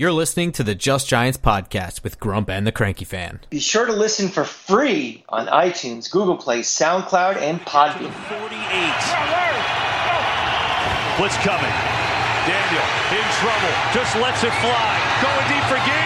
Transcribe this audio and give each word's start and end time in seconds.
You're 0.00 0.12
listening 0.12 0.52
to 0.52 0.64
the 0.64 0.74
Just 0.74 1.08
Giants 1.08 1.36
podcast 1.36 2.02
with 2.02 2.18
Grump 2.18 2.48
and 2.48 2.66
the 2.66 2.72
Cranky 2.72 3.04
Fan. 3.04 3.40
Be 3.50 3.58
sure 3.58 3.84
to 3.84 3.92
listen 3.92 4.30
for 4.30 4.44
free 4.44 5.24
on 5.28 5.46
iTunes, 5.48 6.10
Google 6.10 6.38
Play, 6.38 6.60
SoundCloud, 6.60 7.36
and 7.36 7.60
Podbean. 7.60 8.08
48. 8.08 8.40
What's 11.20 11.36
coming? 11.44 11.74
Daniel 12.48 12.86
in 13.12 13.26
trouble. 13.44 13.74
Just 13.92 14.16
lets 14.16 14.42
it 14.42 14.54
fly. 14.64 15.20
Going 15.20 15.48
deep 15.52 15.64
for 15.68 15.76
Gabriel. 15.76 15.99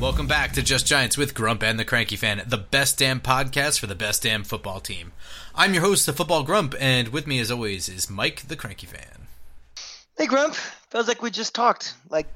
Welcome 0.00 0.28
back 0.28 0.52
to 0.52 0.62
Just 0.62 0.86
Giants 0.86 1.18
with 1.18 1.34
Grump 1.34 1.60
and 1.60 1.76
the 1.76 1.84
Cranky 1.84 2.14
Fan, 2.14 2.40
the 2.46 2.56
best 2.56 2.98
damn 2.98 3.20
podcast 3.20 3.80
for 3.80 3.88
the 3.88 3.96
best 3.96 4.22
damn 4.22 4.44
football 4.44 4.78
team. 4.78 5.10
I'm 5.56 5.74
your 5.74 5.82
host, 5.82 6.06
the 6.06 6.12
Football 6.12 6.44
Grump, 6.44 6.76
and 6.78 7.08
with 7.08 7.26
me 7.26 7.40
as 7.40 7.50
always 7.50 7.88
is 7.88 8.08
Mike 8.08 8.46
the 8.46 8.54
Cranky 8.54 8.86
Fan. 8.86 9.26
Hey, 10.16 10.26
Grump. 10.26 10.54
Feels 10.54 11.08
like 11.08 11.20
we 11.20 11.32
just 11.32 11.52
talked 11.52 11.94
like 12.10 12.28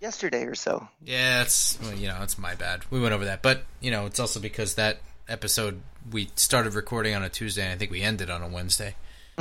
yesterday 0.00 0.42
or 0.46 0.56
so. 0.56 0.88
Yeah, 1.04 1.42
it's 1.42 1.78
well, 1.80 1.94
you 1.94 2.08
know 2.08 2.18
it's 2.22 2.36
my 2.36 2.56
bad. 2.56 2.82
We 2.90 2.98
went 2.98 3.14
over 3.14 3.24
that, 3.26 3.40
but 3.40 3.62
you 3.80 3.92
know 3.92 4.06
it's 4.06 4.18
also 4.18 4.40
because 4.40 4.74
that 4.74 4.98
episode 5.28 5.82
we 6.10 6.30
started 6.34 6.74
recording 6.74 7.14
on 7.14 7.22
a 7.22 7.28
Tuesday, 7.28 7.62
and 7.62 7.72
I 7.72 7.76
think 7.76 7.92
we 7.92 8.02
ended 8.02 8.30
on 8.30 8.42
a 8.42 8.48
Wednesday. 8.48 8.96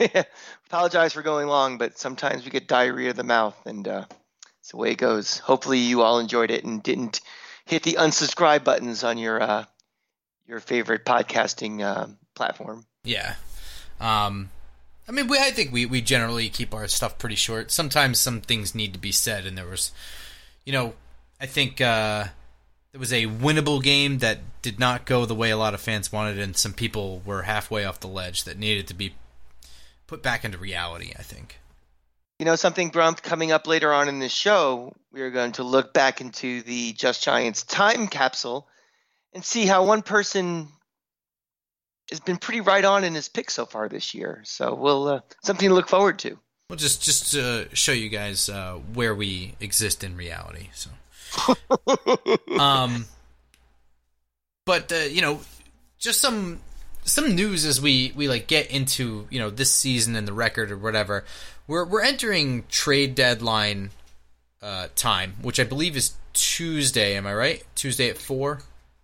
yeah. 0.00 0.24
Apologize 0.66 1.12
for 1.12 1.22
going 1.22 1.46
long, 1.46 1.78
but 1.78 1.96
sometimes 1.96 2.44
we 2.44 2.50
get 2.50 2.66
diarrhea 2.66 3.10
of 3.10 3.16
the 3.16 3.22
mouth, 3.22 3.56
and 3.66 3.86
uh, 3.86 4.04
it's 4.68 4.72
the 4.72 4.76
way 4.76 4.90
it 4.90 4.98
goes. 4.98 5.38
Hopefully, 5.38 5.78
you 5.78 6.02
all 6.02 6.18
enjoyed 6.18 6.50
it 6.50 6.62
and 6.62 6.82
didn't 6.82 7.22
hit 7.64 7.84
the 7.84 7.94
unsubscribe 7.94 8.64
buttons 8.64 9.02
on 9.02 9.16
your 9.16 9.40
uh, 9.40 9.64
your 10.46 10.60
favorite 10.60 11.06
podcasting 11.06 11.80
uh, 11.80 12.08
platform. 12.34 12.84
Yeah. 13.02 13.36
Um, 13.98 14.50
I 15.08 15.12
mean, 15.12 15.26
we, 15.26 15.38
I 15.38 15.52
think 15.52 15.72
we, 15.72 15.86
we 15.86 16.02
generally 16.02 16.50
keep 16.50 16.74
our 16.74 16.86
stuff 16.86 17.16
pretty 17.16 17.34
short. 17.34 17.70
Sometimes 17.70 18.20
some 18.20 18.42
things 18.42 18.74
need 18.74 18.92
to 18.92 18.98
be 18.98 19.10
said, 19.10 19.46
and 19.46 19.56
there 19.56 19.64
was, 19.64 19.90
you 20.66 20.74
know, 20.74 20.92
I 21.40 21.46
think 21.46 21.80
uh, 21.80 22.24
there 22.92 23.00
was 23.00 23.12
a 23.14 23.24
winnable 23.24 23.82
game 23.82 24.18
that 24.18 24.40
did 24.60 24.78
not 24.78 25.06
go 25.06 25.24
the 25.24 25.34
way 25.34 25.48
a 25.48 25.56
lot 25.56 25.72
of 25.72 25.80
fans 25.80 26.12
wanted, 26.12 26.38
and 26.38 26.54
some 26.54 26.74
people 26.74 27.22
were 27.24 27.44
halfway 27.44 27.86
off 27.86 28.00
the 28.00 28.06
ledge 28.06 28.44
that 28.44 28.58
needed 28.58 28.86
to 28.88 28.94
be 28.94 29.14
put 30.06 30.22
back 30.22 30.44
into 30.44 30.58
reality. 30.58 31.14
I 31.18 31.22
think. 31.22 31.58
You 32.38 32.44
know, 32.44 32.54
something 32.54 32.90
Grump 32.90 33.20
coming 33.22 33.50
up 33.50 33.66
later 33.66 33.92
on 33.92 34.08
in 34.08 34.20
the 34.20 34.28
show, 34.28 34.94
we 35.12 35.22
are 35.22 35.30
going 35.30 35.52
to 35.52 35.64
look 35.64 35.92
back 35.92 36.20
into 36.20 36.62
the 36.62 36.92
Just 36.92 37.24
Giants 37.24 37.64
time 37.64 38.06
capsule 38.06 38.68
and 39.34 39.44
see 39.44 39.66
how 39.66 39.84
one 39.84 40.02
person 40.02 40.68
has 42.10 42.20
been 42.20 42.36
pretty 42.36 42.60
right 42.60 42.84
on 42.84 43.04
in 43.04 43.14
his 43.14 43.28
pick 43.28 43.50
so 43.50 43.66
far 43.66 43.88
this 43.88 44.14
year. 44.14 44.42
So 44.44 44.74
we'll 44.74 45.08
uh, 45.08 45.20
something 45.42 45.68
to 45.68 45.74
look 45.74 45.88
forward 45.88 46.20
to. 46.20 46.38
Well, 46.70 46.76
just 46.76 47.02
just 47.02 47.32
to 47.32 47.68
show 47.72 47.92
you 47.92 48.08
guys 48.08 48.48
uh, 48.48 48.74
where 48.94 49.14
we 49.14 49.54
exist 49.58 50.04
in 50.04 50.16
reality. 50.16 50.68
So, 50.74 50.90
um, 52.58 53.06
but 54.64 54.92
uh, 54.92 54.96
you 54.96 55.22
know, 55.22 55.40
just 55.98 56.20
some 56.20 56.60
some 57.04 57.34
news 57.34 57.64
as 57.64 57.80
we 57.80 58.12
we 58.14 58.28
like 58.28 58.46
get 58.46 58.70
into 58.70 59.26
you 59.30 59.38
know 59.38 59.50
this 59.50 59.72
season 59.72 60.14
and 60.14 60.28
the 60.28 60.32
record 60.32 60.70
or 60.70 60.76
whatever. 60.76 61.24
We're 61.68 61.84
we're 61.84 62.02
entering 62.02 62.64
trade 62.68 63.14
deadline 63.14 63.90
uh, 64.60 64.88
time, 64.96 65.34
which 65.42 65.60
I 65.60 65.64
believe 65.64 65.96
is 65.96 66.14
Tuesday. 66.32 67.14
Am 67.16 67.26
I 67.26 67.34
right? 67.34 67.62
Tuesday 67.76 68.08
at 68.10 68.18
four. 68.18 68.62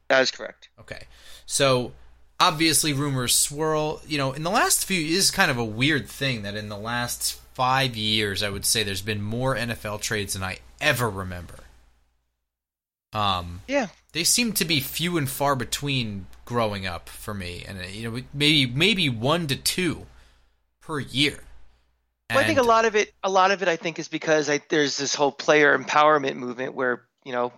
That 0.08 0.22
is 0.22 0.30
correct. 0.30 0.68
Okay, 0.80 1.04
so 1.46 1.92
obviously 2.40 2.92
rumors 2.92 3.34
swirl. 3.36 4.00
You 4.06 4.18
know, 4.18 4.32
in 4.32 4.42
the 4.42 4.50
last 4.50 4.84
few 4.86 5.00
is 5.16 5.30
kind 5.30 5.50
of 5.50 5.58
a 5.58 5.64
weird 5.64 6.08
thing 6.08 6.42
that 6.42 6.56
in 6.56 6.68
the 6.68 6.76
last 6.78 7.34
five 7.54 7.96
years, 7.96 8.42
I 8.42 8.48
would 8.50 8.64
say 8.64 8.82
there's 8.82 9.02
been 9.02 9.22
more 9.22 9.54
NFL 9.54 10.00
trades 10.00 10.32
than 10.32 10.42
I 10.42 10.58
ever 10.80 11.08
remember. 11.08 11.54
Um, 13.12 13.60
Yeah. 13.68 13.88
they 14.12 14.24
seem 14.24 14.52
to 14.54 14.64
be 14.64 14.80
few 14.80 15.16
and 15.16 15.30
far 15.30 15.54
between 15.54 16.26
growing 16.44 16.84
up 16.86 17.08
for 17.08 17.32
me, 17.32 17.64
and 17.66 17.78
uh, 17.80 17.84
you 17.84 18.10
know, 18.10 18.22
maybe 18.32 18.66
maybe 18.66 19.08
one 19.08 19.46
to 19.48 19.56
two 19.56 20.06
per 20.80 20.98
year. 20.98 21.44
Well, 22.34 22.44
I 22.44 22.46
think 22.46 22.58
a 22.58 22.62
lot 22.62 22.84
of 22.84 22.96
it, 22.96 23.12
a 23.22 23.30
lot 23.30 23.50
of 23.50 23.62
it, 23.62 23.68
I 23.68 23.76
think, 23.76 23.98
is 23.98 24.08
because 24.08 24.50
I, 24.50 24.60
there's 24.68 24.96
this 24.96 25.14
whole 25.14 25.32
player 25.32 25.76
empowerment 25.76 26.36
movement 26.36 26.74
where 26.74 27.06
you 27.24 27.32
know 27.32 27.52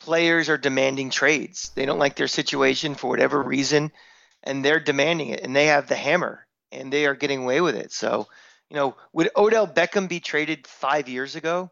players 0.00 0.48
are 0.48 0.58
demanding 0.58 1.10
trades. 1.10 1.70
They 1.74 1.86
don't 1.86 1.98
like 1.98 2.16
their 2.16 2.28
situation 2.28 2.94
for 2.94 3.08
whatever 3.08 3.42
reason, 3.42 3.92
and 4.42 4.64
they're 4.64 4.80
demanding 4.80 5.30
it, 5.30 5.40
and 5.40 5.54
they 5.54 5.66
have 5.66 5.88
the 5.88 5.96
hammer, 5.96 6.46
and 6.72 6.92
they 6.92 7.06
are 7.06 7.14
getting 7.14 7.42
away 7.42 7.60
with 7.60 7.74
it. 7.74 7.92
So, 7.92 8.26
you 8.70 8.76
know, 8.76 8.96
would 9.12 9.30
Odell 9.36 9.66
Beckham 9.66 10.08
be 10.08 10.20
traded 10.20 10.66
five 10.66 11.08
years 11.08 11.36
ago? 11.36 11.70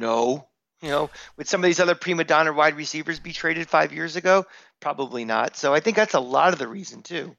No. 0.00 0.46
You 0.82 0.90
know, 0.90 1.10
would 1.36 1.48
some 1.48 1.62
of 1.62 1.66
these 1.66 1.80
other 1.80 1.94
prima 1.94 2.24
donna 2.24 2.52
wide 2.52 2.76
receivers 2.76 3.18
be 3.18 3.32
traded 3.32 3.68
five 3.68 3.92
years 3.92 4.16
ago? 4.16 4.44
Probably 4.80 5.24
not. 5.24 5.56
So 5.56 5.72
I 5.72 5.80
think 5.80 5.96
that's 5.96 6.14
a 6.14 6.20
lot 6.20 6.52
of 6.52 6.58
the 6.58 6.68
reason 6.68 7.02
too. 7.02 7.34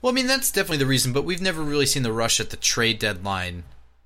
Well, 0.00 0.12
I 0.12 0.14
mean, 0.14 0.26
that's 0.26 0.50
definitely 0.50 0.78
the 0.78 0.86
reason, 0.86 1.12
but 1.12 1.24
we've 1.24 1.40
never 1.40 1.62
really 1.62 1.86
seen 1.86 2.02
the 2.02 2.12
rush 2.12 2.38
at 2.40 2.50
the 2.50 2.56
trade 2.56 2.98
deadline 2.98 3.64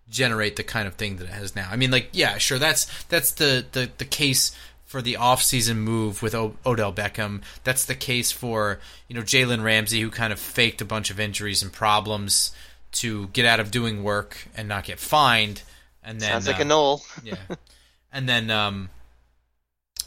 generate 0.08 0.56
the 0.56 0.64
kind 0.64 0.88
of 0.88 0.94
thing 0.94 1.16
that 1.16 1.24
it 1.24 1.30
has 1.30 1.54
now. 1.54 1.68
I 1.70 1.76
mean, 1.76 1.90
like, 1.90 2.08
yeah, 2.12 2.38
sure, 2.38 2.58
that's 2.58 2.86
that's 3.04 3.32
the 3.32 3.64
the, 3.72 3.90
the 3.98 4.04
case 4.04 4.56
for 4.84 5.00
the 5.00 5.14
offseason 5.14 5.76
move 5.76 6.20
with 6.20 6.34
o- 6.34 6.56
Odell 6.66 6.92
Beckham. 6.92 7.42
That's 7.62 7.84
the 7.84 7.94
case 7.94 8.32
for, 8.32 8.80
you 9.06 9.14
know, 9.14 9.22
Jalen 9.22 9.62
Ramsey, 9.62 10.00
who 10.00 10.10
kind 10.10 10.32
of 10.32 10.40
faked 10.40 10.80
a 10.80 10.84
bunch 10.84 11.10
of 11.10 11.20
injuries 11.20 11.62
and 11.62 11.72
problems 11.72 12.50
to 12.92 13.28
get 13.28 13.46
out 13.46 13.60
of 13.60 13.70
doing 13.70 14.02
work 14.02 14.48
and 14.56 14.66
not 14.66 14.82
get 14.82 14.98
fined. 14.98 15.62
And 16.02 16.20
then 16.20 16.30
Sounds 16.30 16.48
like 16.48 16.58
uh, 16.58 16.62
a 16.62 16.64
null. 16.64 17.02
yeah, 17.22 17.36
and 18.12 18.28
then 18.28 18.50
um, 18.50 18.88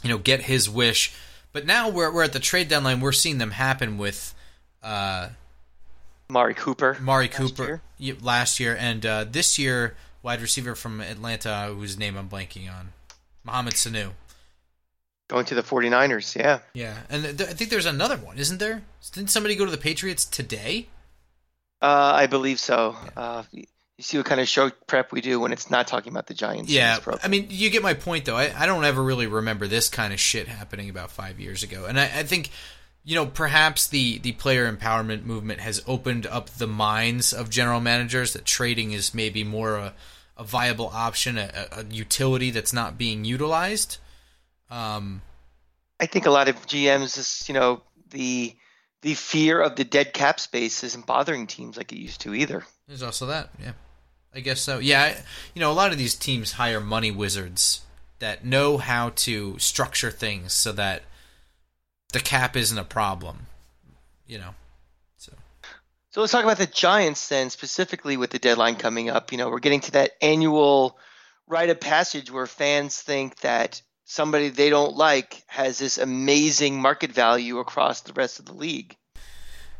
you 0.02 0.08
know 0.10 0.18
get 0.18 0.42
his 0.42 0.68
wish. 0.68 1.14
But 1.52 1.66
now 1.66 1.88
we're 1.88 2.12
we're 2.12 2.24
at 2.24 2.32
the 2.32 2.40
trade 2.40 2.68
deadline. 2.68 3.00
We're 3.00 3.12
seeing 3.12 3.38
them 3.38 3.52
happen 3.52 3.96
with 3.96 4.34
uh, 4.82 5.30
Amari 6.30 6.54
Cooper. 6.54 6.96
Amari 6.98 7.26
last 7.28 7.36
Cooper 7.36 7.82
year. 7.98 8.16
last 8.20 8.60
year, 8.60 8.76
and 8.78 9.04
uh, 9.04 9.24
this 9.24 9.58
year 9.58 9.96
wide 10.22 10.40
receiver 10.40 10.74
from 10.74 11.00
Atlanta, 11.00 11.72
whose 11.74 11.98
name 11.98 12.16
I'm 12.16 12.28
blanking 12.28 12.68
on, 12.72 12.92
Mohamed 13.44 13.74
Sanu. 13.74 14.10
Going 15.28 15.44
to 15.46 15.54
the 15.54 15.62
49ers, 15.62 16.36
yeah. 16.36 16.60
Yeah, 16.74 16.96
and 17.08 17.22
th- 17.22 17.48
I 17.48 17.52
think 17.54 17.70
there's 17.70 17.86
another 17.86 18.16
one, 18.16 18.38
isn't 18.38 18.58
there? 18.58 18.82
Didn't 19.12 19.30
somebody 19.30 19.54
go 19.54 19.64
to 19.64 19.70
the 19.70 19.78
Patriots 19.78 20.24
today? 20.24 20.88
Uh, 21.80 22.12
I 22.14 22.26
believe 22.26 22.58
so. 22.58 22.96
Uh, 23.16 23.42
you 23.52 23.64
see 24.00 24.16
what 24.16 24.26
kind 24.26 24.40
of 24.40 24.48
show 24.48 24.70
prep 24.86 25.12
we 25.12 25.20
do 25.20 25.38
when 25.40 25.52
it's 25.52 25.70
not 25.70 25.86
talking 25.86 26.12
about 26.12 26.26
the 26.26 26.34
Giants. 26.34 26.70
Yeah. 26.70 26.98
I 27.22 27.28
mean, 27.28 27.46
you 27.50 27.70
get 27.70 27.82
my 27.82 27.94
point, 27.94 28.24
though. 28.24 28.36
I, 28.36 28.52
I 28.56 28.66
don't 28.66 28.84
ever 28.84 29.02
really 29.02 29.26
remember 29.26 29.66
this 29.66 29.88
kind 29.88 30.12
of 30.12 30.18
shit 30.20 30.48
happening 30.48 30.90
about 30.90 31.10
five 31.10 31.38
years 31.38 31.62
ago, 31.62 31.84
and 31.86 31.98
I, 31.98 32.04
I 32.04 32.22
think, 32.24 32.50
you 33.04 33.14
know, 33.14 33.26
perhaps 33.26 33.86
the 33.86 34.18
the 34.18 34.32
player 34.32 34.70
empowerment 34.70 35.24
movement 35.24 35.60
has 35.60 35.82
opened 35.86 36.26
up 36.26 36.48
the 36.50 36.66
minds 36.66 37.32
of 37.32 37.50
general 37.50 37.80
managers 37.80 38.32
that 38.32 38.46
trading 38.46 38.92
is 38.92 39.14
maybe 39.14 39.44
more 39.44 39.76
a, 39.76 39.94
a 40.38 40.44
viable 40.44 40.90
option, 40.92 41.36
a, 41.36 41.68
a 41.72 41.84
utility 41.84 42.50
that's 42.50 42.72
not 42.72 42.96
being 42.96 43.24
utilized. 43.24 43.98
Um, 44.70 45.20
I 46.00 46.06
think 46.06 46.24
a 46.26 46.30
lot 46.30 46.48
of 46.48 46.66
GMs 46.66 47.18
is, 47.18 47.44
you 47.46 47.54
know, 47.54 47.82
the 48.10 48.56
the 49.02 49.14
fear 49.14 49.60
of 49.60 49.76
the 49.76 49.84
dead 49.84 50.14
cap 50.14 50.40
space 50.40 50.82
isn't 50.82 51.04
bothering 51.04 51.46
teams 51.46 51.76
like 51.76 51.92
it 51.92 51.98
used 51.98 52.22
to 52.22 52.34
either. 52.34 52.64
there's 52.88 53.02
also 53.02 53.26
that, 53.26 53.50
yeah, 53.62 53.72
I 54.34 54.40
guess 54.40 54.62
so. 54.62 54.78
Yeah, 54.78 55.02
I, 55.02 55.16
you 55.54 55.60
know, 55.60 55.70
a 55.70 55.74
lot 55.74 55.92
of 55.92 55.98
these 55.98 56.14
teams 56.14 56.52
hire 56.52 56.80
money 56.80 57.10
wizards 57.10 57.82
that 58.18 58.46
know 58.46 58.78
how 58.78 59.10
to 59.10 59.58
structure 59.58 60.10
things 60.10 60.54
so 60.54 60.72
that 60.72 61.02
the 62.14 62.20
cap 62.20 62.56
isn't 62.56 62.78
a 62.78 62.84
problem. 62.84 63.46
You 64.26 64.38
know, 64.38 64.54
so 65.18 65.32
So 66.10 66.22
let's 66.22 66.32
talk 66.32 66.44
about 66.44 66.56
the 66.56 66.66
Giants 66.66 67.28
then, 67.28 67.50
specifically 67.50 68.16
with 68.16 68.30
the 68.30 68.38
deadline 68.38 68.76
coming 68.76 69.10
up. 69.10 69.32
You 69.32 69.38
know, 69.38 69.50
we're 69.50 69.58
getting 69.58 69.80
to 69.80 69.90
that 69.92 70.12
annual 70.22 70.96
rite 71.46 71.68
of 71.68 71.80
passage 71.80 72.30
where 72.30 72.46
fans 72.46 73.02
think 73.02 73.40
that 73.40 73.82
somebody 74.06 74.48
they 74.48 74.70
don't 74.70 74.96
like 74.96 75.42
has 75.46 75.78
this 75.78 75.98
amazing 75.98 76.80
market 76.80 77.12
value 77.12 77.58
across 77.58 78.00
the 78.00 78.14
rest 78.14 78.38
of 78.38 78.46
the 78.46 78.54
league. 78.54 78.96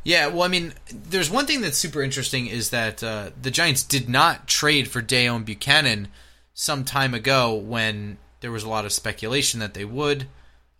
yeah. 0.03 0.27
Well, 0.27 0.43
I 0.43 0.47
mean, 0.47 0.73
there's 0.91 1.31
one 1.31 1.47
thing 1.47 1.61
that's 1.61 1.77
super 1.77 2.03
interesting 2.03 2.45
is 2.45 2.69
that 2.69 3.01
uh, 3.01 3.31
the 3.41 3.49
Giants 3.49 3.81
did 3.81 4.07
not 4.09 4.47
trade 4.47 4.87
for 4.89 5.01
Deone 5.01 5.45
Bucannon 5.45 6.07
some 6.53 6.83
time 6.83 7.13
ago 7.15 7.55
when 7.55 8.17
there 8.41 8.51
was 8.51 8.63
a 8.63 8.69
lot 8.69 8.85
of 8.85 8.93
speculation 8.93 9.59
that 9.61 9.73
they 9.73 9.85
would. 9.85 10.27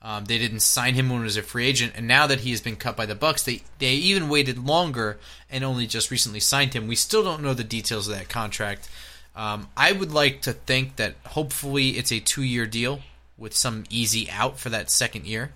Um, 0.06 0.26
they 0.26 0.38
didn't 0.38 0.60
sign 0.60 0.94
him 0.94 1.10
when 1.10 1.22
he 1.22 1.24
was 1.24 1.36
a 1.36 1.42
free 1.42 1.66
agent, 1.66 1.94
and 1.96 2.08
now 2.08 2.28
that 2.28 2.42
he 2.42 2.52
has 2.52 2.62
been 2.62 2.76
cut 2.76 2.96
by 2.96 3.08
the 3.08 3.16
Bucs, 3.16 3.44
they 3.44 3.64
they 3.80 3.94
even 3.94 4.30
waited 4.30 4.60
longer 4.60 5.18
and 5.50 5.64
only 5.64 5.88
just 5.88 6.12
recently 6.12 6.40
signed 6.40 6.76
him. 6.76 6.88
We 6.88 6.96
still 6.96 7.24
don't 7.24 7.42
know 7.42 7.56
the 7.56 7.64
details 7.64 8.08
of 8.08 8.16
that 8.16 8.30
contract. 8.30 8.88
Um, 9.36 9.68
I 9.76 9.92
would 9.94 10.12
like 10.12 10.42
to 10.44 10.54
think 10.54 10.98
that 10.98 11.16
hopefully 11.26 11.98
it's 11.98 12.12
a 12.12 12.20
two 12.20 12.44
year 12.44 12.68
deal 12.68 13.02
with 13.36 13.56
some 13.56 13.84
easy 13.90 14.30
out 14.30 14.60
for 14.60 14.70
that 14.70 14.92
second 14.92 15.26
year, 15.26 15.52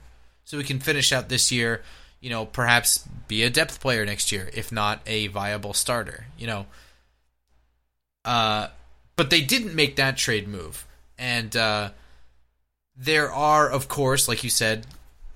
so 0.45 0.57
we 0.57 0.63
can 0.63 0.79
finish 0.79 1.13
out 1.13 1.29
this 1.29 1.51
year. 1.51 1.83
You 2.19 2.31
know, 2.31 2.45
perhaps 2.47 3.07
be 3.27 3.43
a 3.43 3.51
depth 3.51 3.79
player 3.79 4.03
next 4.03 4.31
year, 4.31 4.49
if 4.53 4.71
not 4.71 4.99
a 5.05 5.27
viable 5.27 5.73
starter. 5.73 6.25
You 6.39 6.47
know, 6.47 6.65
Uh, 8.25 8.67
but 9.15 9.29
they 9.29 9.41
didn't 9.41 9.75
make 9.75 9.95
that 9.95 10.17
trade 10.17 10.47
move, 10.47 10.87
and 11.17 11.55
uh, 11.55 11.91
there 12.99 13.31
are, 13.31 13.69
of 13.69 13.87
course, 13.87 14.27
like 14.27 14.43
you 14.43 14.49
said, 14.49 14.85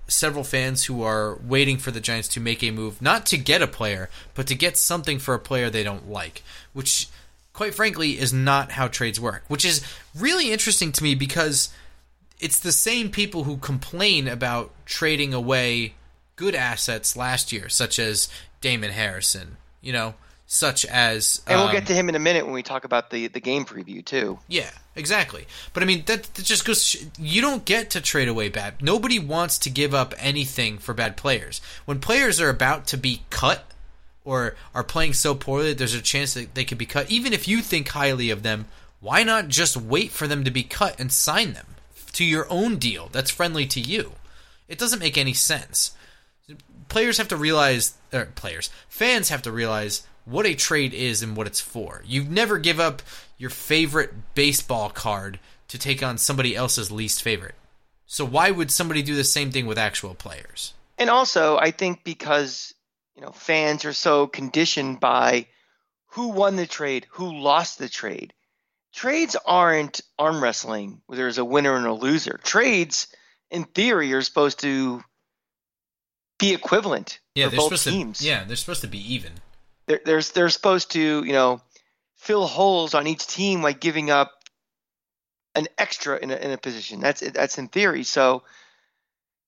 several 0.08 0.44
fans 0.44 0.86
who 0.86 1.02
are 1.02 1.40
waiting 1.44 1.78
for 1.78 1.92
the 1.92 2.02
Giants 2.02 2.28
to 2.30 2.42
make 2.42 2.62
a 2.62 2.72
move, 2.72 3.02
not 3.02 3.26
to 3.28 3.38
get 3.38 3.62
a 3.62 3.68
player, 3.68 4.10
but 4.36 4.48
to 4.48 4.56
get 4.56 4.78
something 4.78 5.18
for 5.18 5.34
a 5.34 5.40
player 5.40 5.70
they 5.70 5.84
don't 5.84 6.10
like, 6.10 6.44
which, 6.74 7.08
quite 7.54 7.74
frankly, 7.74 8.20
is 8.20 8.34
not 8.34 8.72
how 8.72 8.88
trades 8.90 9.20
work. 9.20 9.44
Which 9.48 9.64
is 9.64 9.86
really 10.14 10.52
interesting 10.52 10.92
to 10.92 11.04
me 11.04 11.16
because 11.16 11.70
it's 12.40 12.60
the 12.60 12.74
same 12.74 13.10
people 13.10 13.46
who 13.46 13.56
complain 13.58 14.28
about 14.28 14.72
trading 14.86 15.34
away 15.34 15.94
good 16.36 16.56
assets 16.56 17.16
last 17.16 17.54
year, 17.54 17.70
such 17.70 17.98
as 17.98 18.28
Damon 18.60 18.92
Harrison, 18.92 19.58
you 19.82 19.94
know, 19.94 20.16
such 20.54 20.86
as 20.86 21.42
And 21.48 21.58
we'll 21.58 21.70
um, 21.70 21.74
get 21.74 21.88
to 21.88 21.94
him 21.94 22.10
in 22.10 22.16
a 22.16 22.20
minute 22.20 22.46
when 22.46 22.54
we 22.54 22.62
talk 22.62 22.84
about 22.84 23.10
the, 23.10 23.28
the 23.28 23.40
game 23.40 23.66
preview 23.66 24.06
too. 24.06 24.38
yeah, 24.48 24.70
exactly. 24.96 25.48
But 25.74 25.82
I 25.82 25.88
mean, 25.88 26.04
that, 26.06 26.32
that 26.36 26.46
just 26.46 26.64
goes. 26.64 26.96
You 27.18 27.42
don't 27.42 27.66
get 27.66 27.90
to 27.92 28.02
trade 28.02 28.28
away 28.28 28.50
bad. 28.50 28.80
Nobody 28.80 29.18
wants 29.18 29.58
to 29.60 29.72
give 29.72 29.96
up 29.96 30.14
anything 30.20 30.78
for 30.78 30.94
bad 30.94 31.18
players. 31.18 31.60
When 31.86 32.00
players 32.00 32.40
are 32.40 32.50
about 32.50 32.86
to 32.88 32.98
be 32.98 33.24
cut 33.32 33.66
or 34.24 34.56
are 34.76 34.84
playing 34.84 35.14
so 35.14 35.34
poorly 35.34 35.70
that 35.70 35.80
there's 35.80 35.96
a 35.96 36.02
chance 36.04 36.36
that 36.36 36.54
they 36.54 36.66
could 36.66 36.78
be 36.78 36.86
cut, 36.86 37.10
even 37.10 37.34
if 37.34 37.48
you 37.48 37.62
think 37.62 37.90
highly 37.90 38.30
of 38.30 38.44
them, 38.44 38.68
why 39.00 39.24
not 39.24 39.48
just 39.48 39.76
wait 39.76 40.12
for 40.12 40.28
them 40.28 40.44
to 40.44 40.52
be 40.52 40.64
cut 40.64 41.00
and 41.00 41.12
sign 41.12 41.54
them 41.54 41.66
to 42.14 42.24
your 42.24 42.46
own 42.52 42.78
deal 42.78 43.10
that's 43.12 43.32
friendly 43.32 43.66
to 43.66 43.82
you? 43.82 44.14
It 44.68 44.78
doesn't 44.78 45.00
make 45.00 45.18
any 45.18 45.34
sense. 45.34 45.96
Players 46.90 47.18
have 47.18 47.30
to 47.30 47.36
realize, 47.36 47.96
or 48.14 48.26
players, 48.36 48.70
fans 48.88 49.30
have 49.30 49.42
to 49.42 49.52
realize 49.52 50.04
what 50.26 50.46
a 50.46 50.56
trade 50.56 50.94
is 50.94 51.22
and 51.22 51.36
what 51.36 51.48
it's 51.48 51.60
for. 51.62 52.02
You 52.06 52.24
never 52.24 52.58
give 52.58 52.80
up 52.80 53.02
your 53.38 53.50
favorite 53.50 54.14
baseball 54.36 54.90
card 54.90 55.40
to 55.68 55.78
take 55.78 56.04
on 56.04 56.18
somebody 56.18 56.56
else's 56.56 56.92
least 56.92 57.22
favorite. 57.24 57.56
So 58.06 58.26
why 58.26 58.52
would 58.52 58.72
somebody 58.72 59.02
do 59.02 59.16
the 59.16 59.24
same 59.24 59.52
thing 59.52 59.66
with 59.66 59.78
actual 59.78 60.14
players? 60.14 60.74
And 60.98 61.10
also, 61.10 61.58
I 61.58 61.72
think 61.72 62.04
because 62.04 62.74
you 63.16 63.22
know 63.22 63.32
fans 63.32 63.86
are 63.86 63.94
so 63.94 64.28
conditioned 64.28 65.00
by 65.00 65.48
who 66.08 66.28
won 66.30 66.56
the 66.56 66.68
trade, 66.68 67.08
who 67.10 67.34
lost 67.34 67.80
the 67.80 67.90
trade. 67.90 68.34
Trades 68.94 69.36
aren't 69.48 70.02
arm 70.20 70.44
wrestling 70.44 71.02
where 71.08 71.18
there's 71.18 71.40
a 71.40 71.46
winner 71.46 71.76
and 71.76 71.88
a 71.88 71.94
loser. 71.94 72.40
Trades, 72.44 73.08
in 73.50 73.64
theory, 73.64 74.14
are 74.14 74.22
supposed 74.22 74.60
to 74.60 75.04
be 76.38 76.54
equivalent 76.54 77.20
Yeah, 77.34 77.46
for 77.46 77.50
they're 77.52 77.58
both 77.58 77.66
supposed 77.80 77.88
teams. 77.88 78.20
to. 78.20 78.26
Yeah, 78.26 78.44
they're 78.44 78.56
supposed 78.56 78.82
to 78.82 78.88
be 78.88 79.00
even. 79.14 79.32
They're, 79.88 80.02
they're 80.06 80.22
they're 80.22 80.50
supposed 80.50 80.92
to 80.92 81.24
you 81.24 81.34
know 81.34 81.62
fill 82.16 82.48
holes 82.48 82.94
on 82.94 83.08
each 83.08 83.28
team 83.28 83.62
by 83.62 83.74
giving 83.74 84.10
up 84.10 84.32
an 85.56 85.68
extra 85.78 86.18
in 86.18 86.32
a, 86.32 86.36
in 86.36 86.52
a 86.52 86.58
position. 86.58 87.00
That's 87.00 87.22
that's 87.32 87.58
in 87.58 87.68
theory. 87.68 88.04
So 88.04 88.44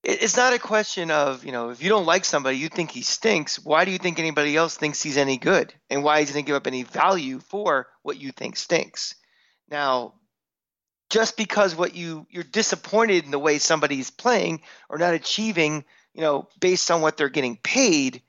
it, 0.03 0.23
it's 0.23 0.37
not 0.37 0.53
a 0.53 0.59
question 0.59 1.11
of 1.11 1.45
you 1.45 1.51
know 1.51 1.69
if 1.69 1.81
you 1.81 1.89
don't 1.89 2.05
like 2.05 2.25
somebody, 2.25 2.57
you 2.57 2.69
think 2.69 2.91
he 2.91 3.01
stinks. 3.01 3.57
Why 3.63 3.85
do 3.85 3.91
you 3.91 3.97
think 3.97 4.19
anybody 4.19 4.55
else 4.55 4.77
thinks 4.77 5.01
he's 5.01 5.17
any 5.17 5.37
good? 5.37 5.73
And 5.89 6.03
why 6.03 6.19
is 6.19 6.29
he 6.29 6.33
going 6.33 6.45
to 6.45 6.47
give 6.47 6.55
up 6.55 6.67
any 6.67 6.83
value 6.83 7.39
for 7.39 7.87
what 8.03 8.19
you 8.19 8.31
think 8.31 8.57
stinks? 8.57 9.15
Now, 9.69 10.13
just 11.09 11.37
because 11.37 11.75
what 11.75 11.95
you 11.95 12.27
you're 12.29 12.43
disappointed 12.43 13.25
in 13.25 13.31
the 13.31 13.39
way 13.39 13.57
somebody's 13.57 14.11
playing 14.11 14.61
or 14.89 14.97
not 14.97 15.13
achieving, 15.13 15.85
you 16.13 16.21
know, 16.21 16.47
based 16.59 16.91
on 16.91 17.01
what 17.01 17.17
they're 17.17 17.29
getting 17.29 17.57
paid 17.57 18.21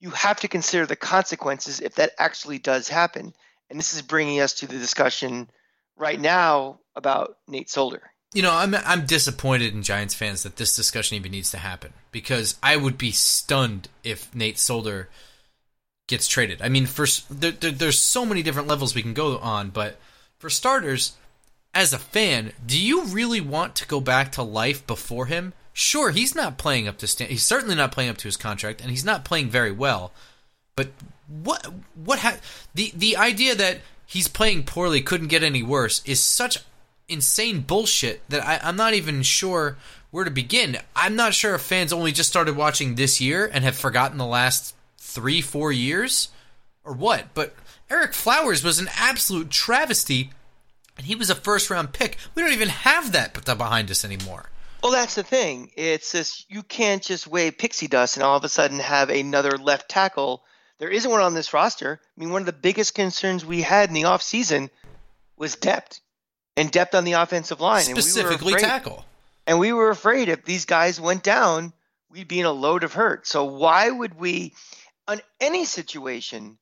you 0.00 0.10
have 0.10 0.40
to 0.40 0.48
consider 0.48 0.86
the 0.86 0.96
consequences 0.96 1.80
if 1.80 1.94
that 1.96 2.12
actually 2.18 2.58
does 2.58 2.88
happen. 2.88 3.34
And 3.68 3.78
this 3.78 3.94
is 3.94 4.02
bringing 4.02 4.40
us 4.40 4.54
to 4.54 4.66
the 4.66 4.78
discussion 4.78 5.48
right 5.96 6.18
now 6.18 6.80
about 6.96 7.36
Nate 7.46 7.70
Solder. 7.70 8.02
You 8.32 8.42
know, 8.42 8.52
I'm 8.52 8.74
I'm 8.74 9.06
disappointed 9.06 9.74
in 9.74 9.82
Giants 9.82 10.14
fans 10.14 10.44
that 10.44 10.56
this 10.56 10.76
discussion 10.76 11.16
even 11.16 11.32
needs 11.32 11.50
to 11.50 11.58
happen 11.58 11.92
because 12.12 12.56
I 12.62 12.76
would 12.76 12.96
be 12.96 13.10
stunned 13.10 13.88
if 14.04 14.32
Nate 14.34 14.58
Solder 14.58 15.08
gets 16.06 16.28
traded. 16.28 16.62
I 16.62 16.68
mean, 16.68 16.86
for 16.86 17.06
there, 17.28 17.50
there, 17.52 17.70
there's 17.72 17.98
so 17.98 18.24
many 18.24 18.42
different 18.42 18.68
levels 18.68 18.94
we 18.94 19.02
can 19.02 19.14
go 19.14 19.38
on, 19.38 19.70
but 19.70 19.98
for 20.38 20.48
starters, 20.48 21.16
as 21.74 21.92
a 21.92 21.98
fan, 21.98 22.52
do 22.64 22.80
you 22.80 23.04
really 23.06 23.40
want 23.40 23.74
to 23.76 23.86
go 23.86 24.00
back 24.00 24.32
to 24.32 24.42
life 24.42 24.86
before 24.86 25.26
him? 25.26 25.52
Sure, 25.80 26.10
he's 26.10 26.34
not 26.34 26.58
playing 26.58 26.86
up 26.86 26.98
to 26.98 27.06
stand. 27.06 27.30
He's 27.30 27.42
certainly 27.42 27.74
not 27.74 27.90
playing 27.90 28.10
up 28.10 28.18
to 28.18 28.28
his 28.28 28.36
contract, 28.36 28.82
and 28.82 28.90
he's 28.90 29.02
not 29.02 29.24
playing 29.24 29.48
very 29.48 29.72
well. 29.72 30.12
But 30.76 30.88
what 31.26 31.72
what 31.94 32.18
ha- 32.18 32.36
the 32.74 32.92
the 32.94 33.16
idea 33.16 33.54
that 33.54 33.78
he's 34.04 34.28
playing 34.28 34.64
poorly 34.64 35.00
couldn't 35.00 35.28
get 35.28 35.42
any 35.42 35.62
worse 35.62 36.02
is 36.04 36.22
such 36.22 36.58
insane 37.08 37.62
bullshit 37.62 38.20
that 38.28 38.46
I, 38.46 38.60
I'm 38.62 38.76
not 38.76 38.92
even 38.92 39.22
sure 39.22 39.78
where 40.10 40.26
to 40.26 40.30
begin. 40.30 40.76
I'm 40.94 41.16
not 41.16 41.32
sure 41.32 41.54
if 41.54 41.62
fans 41.62 41.94
only 41.94 42.12
just 42.12 42.28
started 42.28 42.58
watching 42.58 42.96
this 42.96 43.18
year 43.18 43.50
and 43.50 43.64
have 43.64 43.74
forgotten 43.74 44.18
the 44.18 44.26
last 44.26 44.74
three 44.98 45.40
four 45.40 45.72
years 45.72 46.28
or 46.84 46.92
what. 46.92 47.32
But 47.32 47.54
Ereck 47.88 48.12
Flowers 48.12 48.62
was 48.62 48.80
an 48.80 48.90
absolute 48.98 49.48
travesty, 49.48 50.30
and 50.98 51.06
he 51.06 51.14
was 51.14 51.30
a 51.30 51.34
first 51.34 51.70
round 51.70 51.94
pick. 51.94 52.18
We 52.34 52.42
don't 52.42 52.52
even 52.52 52.68
have 52.68 53.12
that 53.12 53.32
behind 53.56 53.90
us 53.90 54.04
anymore. 54.04 54.50
Well, 54.82 54.92
that's 54.92 55.14
the 55.14 55.22
thing. 55.22 55.70
It's 55.76 56.12
this 56.12 56.46
you 56.48 56.62
can't 56.62 57.02
just 57.02 57.26
wave 57.26 57.58
pixie 57.58 57.88
dust 57.88 58.16
and 58.16 58.24
all 58.24 58.36
of 58.36 58.44
a 58.44 58.48
sudden 58.48 58.78
have 58.78 59.10
another 59.10 59.58
left 59.58 59.88
tackle. 59.88 60.42
There 60.78 60.88
isn't 60.88 61.10
one 61.10 61.20
on 61.20 61.34
this 61.34 61.52
roster. 61.52 62.00
I 62.02 62.20
mean, 62.20 62.30
one 62.30 62.42
of 62.42 62.46
the 62.46 62.52
biggest 62.52 62.94
concerns 62.94 63.44
we 63.44 63.60
had 63.60 63.90
in 63.90 63.94
the 63.94 64.02
offseason 64.02 64.70
was 65.36 65.56
depth 65.56 66.00
and 66.56 66.70
depth 66.70 66.94
on 66.94 67.04
the 67.04 67.12
offensive 67.12 67.60
line. 67.60 67.82
Specifically, 67.82 68.32
and 68.32 68.40
we 68.40 68.52
were 68.52 68.56
afraid, 68.56 68.64
tackle. 68.64 69.04
And 69.46 69.58
we 69.58 69.72
were 69.72 69.90
afraid 69.90 70.28
if 70.28 70.44
these 70.44 70.64
guys 70.64 71.00
went 71.00 71.22
down, 71.22 71.72
we'd 72.10 72.28
be 72.28 72.40
in 72.40 72.46
a 72.46 72.52
load 72.52 72.84
of 72.84 72.94
hurt. 72.94 73.26
So 73.26 73.44
why 73.44 73.90
would 73.90 74.18
we, 74.18 74.54
on 75.06 75.20
any 75.40 75.64
situation, 75.64 76.58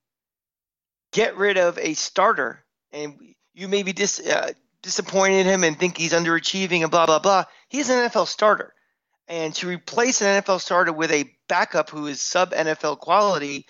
get 1.12 1.36
rid 1.36 1.56
of 1.56 1.78
a 1.78 1.94
starter? 1.94 2.64
And 2.92 3.34
you 3.54 3.68
may 3.68 3.82
be 3.82 3.92
dis, 3.92 4.20
uh, 4.20 4.52
disappointed 4.82 5.40
in 5.40 5.46
him 5.46 5.64
and 5.64 5.78
think 5.78 5.96
he's 5.96 6.12
underachieving 6.12 6.82
and 6.82 6.90
blah 6.90 7.06
blah 7.06 7.18
blah. 7.18 7.44
He's 7.68 7.90
an 7.90 8.08
NFL 8.08 8.26
starter, 8.26 8.74
and 9.26 9.54
to 9.56 9.68
replace 9.68 10.20
an 10.20 10.42
NFL 10.42 10.60
starter 10.60 10.92
with 10.92 11.10
a 11.10 11.30
backup 11.48 11.90
who 11.90 12.06
is 12.06 12.20
sub 12.20 12.52
NFL 12.52 12.98
quality, 12.98 13.66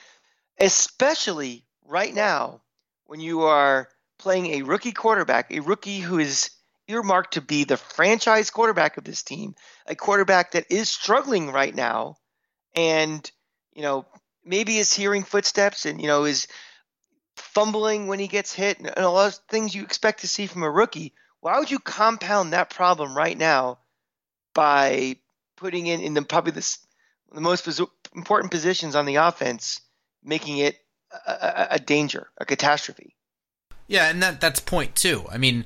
especially 0.59 1.65
right 1.85 2.15
now 2.15 2.61
when 3.07 3.21
you 3.21 3.43
are 3.43 3.89
playing 4.19 4.47
a 4.47 4.63
rookie 4.63 4.93
quarterback, 4.93 5.51
a 5.51 5.61
rookie 5.61 6.01
who 6.01 6.19
is 6.19 6.51
earmarked 6.89 7.35
to 7.35 7.41
be 7.41 7.65
the 7.65 7.77
franchise 7.77 8.51
quarterback 8.51 8.97
of 8.97 9.05
this 9.05 9.23
team, 9.23 9.55
a 9.87 9.95
quarterback 9.95 10.53
that 10.53 10.67
is 10.71 10.89
struggling 10.89 11.51
right 11.51 11.75
now, 11.75 12.17
and 12.75 13.31
you 13.73 13.83
know 13.83 14.07
maybe 14.45 14.79
is 14.79 14.93
hearing 14.93 15.23
footsteps 15.23 15.87
and 15.87 16.01
you 16.01 16.07
know 16.07 16.25
is 16.25 16.49
fumbling 17.39 18.07
when 18.07 18.19
he 18.19 18.29
gets 18.29 18.53
hit 18.53 18.79
and 18.79 18.93
a 18.97 19.09
lot 19.09 19.29
of 19.29 19.35
things 19.49 19.75
you 19.75 19.83
expect 19.83 20.21
to 20.21 20.29
see 20.29 20.47
from 20.47 20.63
a 20.63 20.71
rookie. 20.71 21.15
Why 21.41 21.59
would 21.59 21.71
you 21.71 21.79
compound 21.79 22.53
that 22.53 22.71
problem 22.71 23.17
right 23.17 23.37
now 23.37 23.79
by 24.55 25.17
putting 25.57 25.87
in 25.87 26.01
in 26.01 26.15
the 26.15 26.23
probably 26.23 26.53
the, 26.53 26.79
the 27.33 27.41
most 27.41 27.69
important 28.15 28.51
positions 28.51 28.95
on 28.95 29.07
the 29.07 29.17
offense, 29.17 29.81
making 30.23 30.59
it 30.59 30.77
a, 31.27 31.31
a, 31.31 31.69
a 31.73 31.79
danger, 31.79 32.29
a 32.39 32.45
catastrophe? 32.45 33.15
Yeah, 33.87 34.11
and 34.11 34.23
that 34.23 34.41
that's 34.41 34.61
point 34.61 34.97
two. 34.97 35.25
I 35.31 35.39
mean, 35.39 35.65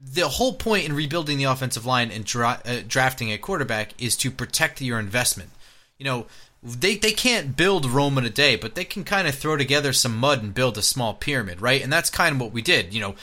the 0.00 0.28
whole 0.28 0.54
point 0.54 0.86
in 0.86 0.94
rebuilding 0.94 1.38
the 1.38 1.44
offensive 1.44 1.86
line 1.86 2.10
and 2.10 2.24
dra- 2.24 2.60
uh, 2.64 2.80
drafting 2.86 3.30
a 3.32 3.38
quarterback 3.38 4.00
is 4.02 4.16
to 4.18 4.30
protect 4.30 4.80
your 4.80 4.98
investment. 4.98 5.50
You 5.98 6.04
know, 6.04 6.26
they 6.62 6.96
they 6.96 7.12
can't 7.12 7.56
build 7.56 7.86
Rome 7.86 8.18
in 8.18 8.24
a 8.24 8.30
day, 8.30 8.56
but 8.56 8.74
they 8.74 8.84
can 8.84 9.04
kind 9.04 9.26
of 9.26 9.34
throw 9.34 9.56
together 9.56 9.92
some 9.92 10.16
mud 10.16 10.42
and 10.42 10.54
build 10.54 10.76
a 10.76 10.82
small 10.82 11.14
pyramid, 11.14 11.60
right? 11.60 11.82
And 11.82 11.92
that's 11.92 12.10
kind 12.10 12.34
of 12.34 12.40
what 12.40 12.52
we 12.52 12.62
did. 12.62 12.92
You 12.92 13.00
know, 13.00 13.14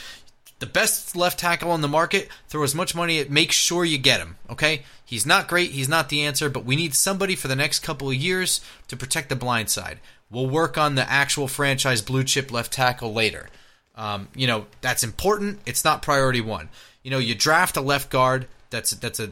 the 0.60 0.66
best 0.66 1.16
left 1.16 1.40
tackle 1.40 1.72
on 1.72 1.82
the 1.82 1.88
market, 1.88 2.30
throw 2.48 2.64
as 2.64 2.74
much 2.74 2.96
money 2.96 3.20
at 3.20 3.30
make 3.30 3.52
sure 3.52 3.86
you 3.86 3.98
get 3.98 4.20
him, 4.20 4.38
okay? 4.50 4.84
He's 5.06 5.26
not 5.26 5.48
great, 5.48 5.72
he's 5.72 5.90
not 5.90 6.10
the 6.10 6.24
answer, 6.24 6.50
but 6.50 6.66
we 6.66 6.76
need 6.76 6.96
somebody 6.96 7.36
for 7.36 7.48
the 7.48 7.56
next 7.56 7.80
couple 7.80 8.10
of 8.10 8.16
years 8.16 8.60
to 8.88 8.98
protect 8.98 9.30
the 9.30 9.36
blind 9.36 9.70
side. 9.70 10.00
We'll 10.30 10.50
work 10.50 10.78
on 10.78 10.96
the 10.96 11.10
actual 11.10 11.48
franchise 11.48 12.02
blue 12.02 12.24
chip 12.24 12.52
left 12.52 12.74
tackle 12.74 13.14
later. 13.14 13.50
Um, 13.96 14.28
you 14.36 14.48
know, 14.48 14.66
that's 14.82 15.04
important. 15.04 15.60
It's 15.66 15.86
not 15.86 16.02
priority 16.02 16.42
one. 16.42 16.70
You 17.04 17.12
know, 17.12 17.20
you 17.20 17.36
draft 17.36 17.78
a 17.78 17.82
left 17.82 18.10
guard 18.10 18.48
that's 18.70 18.92
that's 18.92 19.20
a 19.20 19.32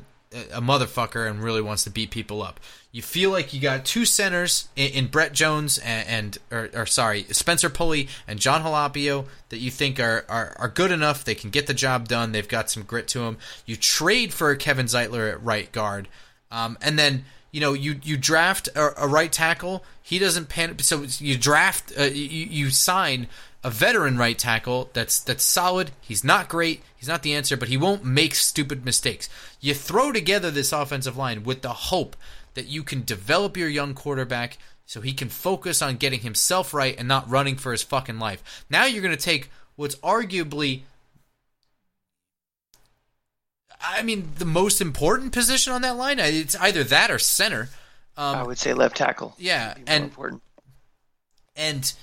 a 0.53 0.62
motherfucker 0.62 1.29
and 1.29 1.41
really 1.41 1.62
wants 1.62 1.83
to 1.83 1.89
beat 1.89 2.12
people 2.12 2.41
up. 2.41 2.59
You 2.95 3.01
feel 3.01 3.29
like 3.29 3.53
you 3.53 3.59
got 3.59 3.83
two 3.83 4.05
centers 4.05 4.69
in, 4.77 4.91
in 4.91 5.07
Brett 5.07 5.33
Jones 5.33 5.79
and, 5.79 6.07
and 6.07 6.37
or, 6.49 6.69
or, 6.73 6.85
sorry 6.85 7.23
Spencer 7.23 7.69
Pulley 7.69 8.07
and 8.25 8.39
Jon 8.39 8.61
Halapio 8.61 9.25
that 9.49 9.57
you 9.57 9.69
think 9.69 9.99
are, 9.99 10.23
are 10.29 10.55
are 10.57 10.69
good 10.69 10.93
enough. 10.93 11.25
They 11.25 11.35
can 11.35 11.49
get 11.49 11.67
the 11.67 11.73
job 11.73 12.07
done. 12.07 12.31
They've 12.31 12.47
got 12.47 12.69
some 12.71 12.83
grit 12.83 13.09
to 13.09 13.19
them. 13.19 13.37
You 13.65 13.75
trade 13.75 14.33
for 14.33 14.55
Kevin 14.55 14.85
Zeitler 14.85 15.29
at 15.29 15.43
right 15.43 15.69
guard, 15.73 16.07
um, 16.51 16.77
and 16.81 16.97
then 16.97 17.25
you 17.51 17.59
know, 17.59 17.73
you 17.73 17.99
you 18.01 18.15
draft 18.15 18.69
a, 18.75 19.03
a 19.03 19.09
right 19.09 19.31
tackle, 19.31 19.83
he 20.01 20.17
doesn't 20.17 20.47
pan. 20.47 20.79
So 20.79 21.05
you 21.19 21.37
draft, 21.37 21.91
uh, 21.99 22.03
you, 22.03 22.45
you 22.45 22.69
sign 22.69 23.27
a 23.61 23.69
veteran 23.69 24.17
right 24.17 24.37
tackle 24.37 24.89
that's 24.93 25.19
that's 25.19 25.43
solid. 25.43 25.91
He's 25.99 26.23
not 26.23 26.47
great. 26.47 26.81
He's 26.95 27.09
not 27.09 27.23
the 27.23 27.33
answer, 27.33 27.57
but 27.57 27.67
he 27.67 27.75
won't 27.75 28.05
make 28.05 28.35
stupid 28.35 28.85
mistakes. 28.85 29.27
You 29.59 29.73
throw 29.73 30.13
together 30.13 30.49
this 30.49 30.71
offensive 30.71 31.17
line 31.17 31.43
with 31.43 31.61
the 31.61 31.73
hope 31.73 32.15
that 32.55 32.67
you 32.67 32.83
can 32.83 33.03
develop 33.03 33.55
your 33.55 33.69
young 33.69 33.93
quarterback 33.93 34.57
so 34.85 35.01
he 35.01 35.13
can 35.13 35.29
focus 35.29 35.81
on 35.81 35.97
getting 35.97 36.19
himself 36.21 36.74
right 36.74 36.95
and 36.97 37.07
not 37.07 37.29
running 37.29 37.55
for 37.55 37.71
his 37.71 37.83
fucking 37.83 38.19
life. 38.19 38.65
Now 38.69 38.85
you're 38.85 39.01
going 39.01 39.15
to 39.15 39.21
take 39.21 39.50
what's 39.75 39.95
arguably 39.97 40.81
I 43.88 44.01
mean, 44.01 44.31
the 44.38 44.45
most 44.45 44.81
important 44.81 45.31
position 45.31 45.74
on 45.74 45.81
that 45.81 45.95
line. 45.95 46.19
It's 46.19 46.55
either 46.55 46.83
that 46.85 47.12
or 47.12 47.19
center. 47.19 47.69
Um, 48.17 48.38
I 48.38 48.43
would 48.43 48.57
say 48.57 48.74
left 48.74 48.97
tackle. 48.97 49.35
Yeah, 49.38 49.75
and 49.85 50.05
important. 50.05 50.41
and 51.55 51.93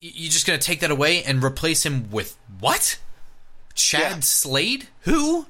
you're 0.00 0.30
just 0.30 0.46
going 0.46 0.58
to 0.58 0.64
take 0.64 0.80
that 0.80 0.90
away 0.90 1.22
and 1.24 1.42
replace 1.42 1.84
him 1.84 2.10
with 2.10 2.38
what? 2.60 2.98
Chad 3.74 4.00
yeah. 4.12 4.20
Slade? 4.20 4.88
Who? 5.02 5.46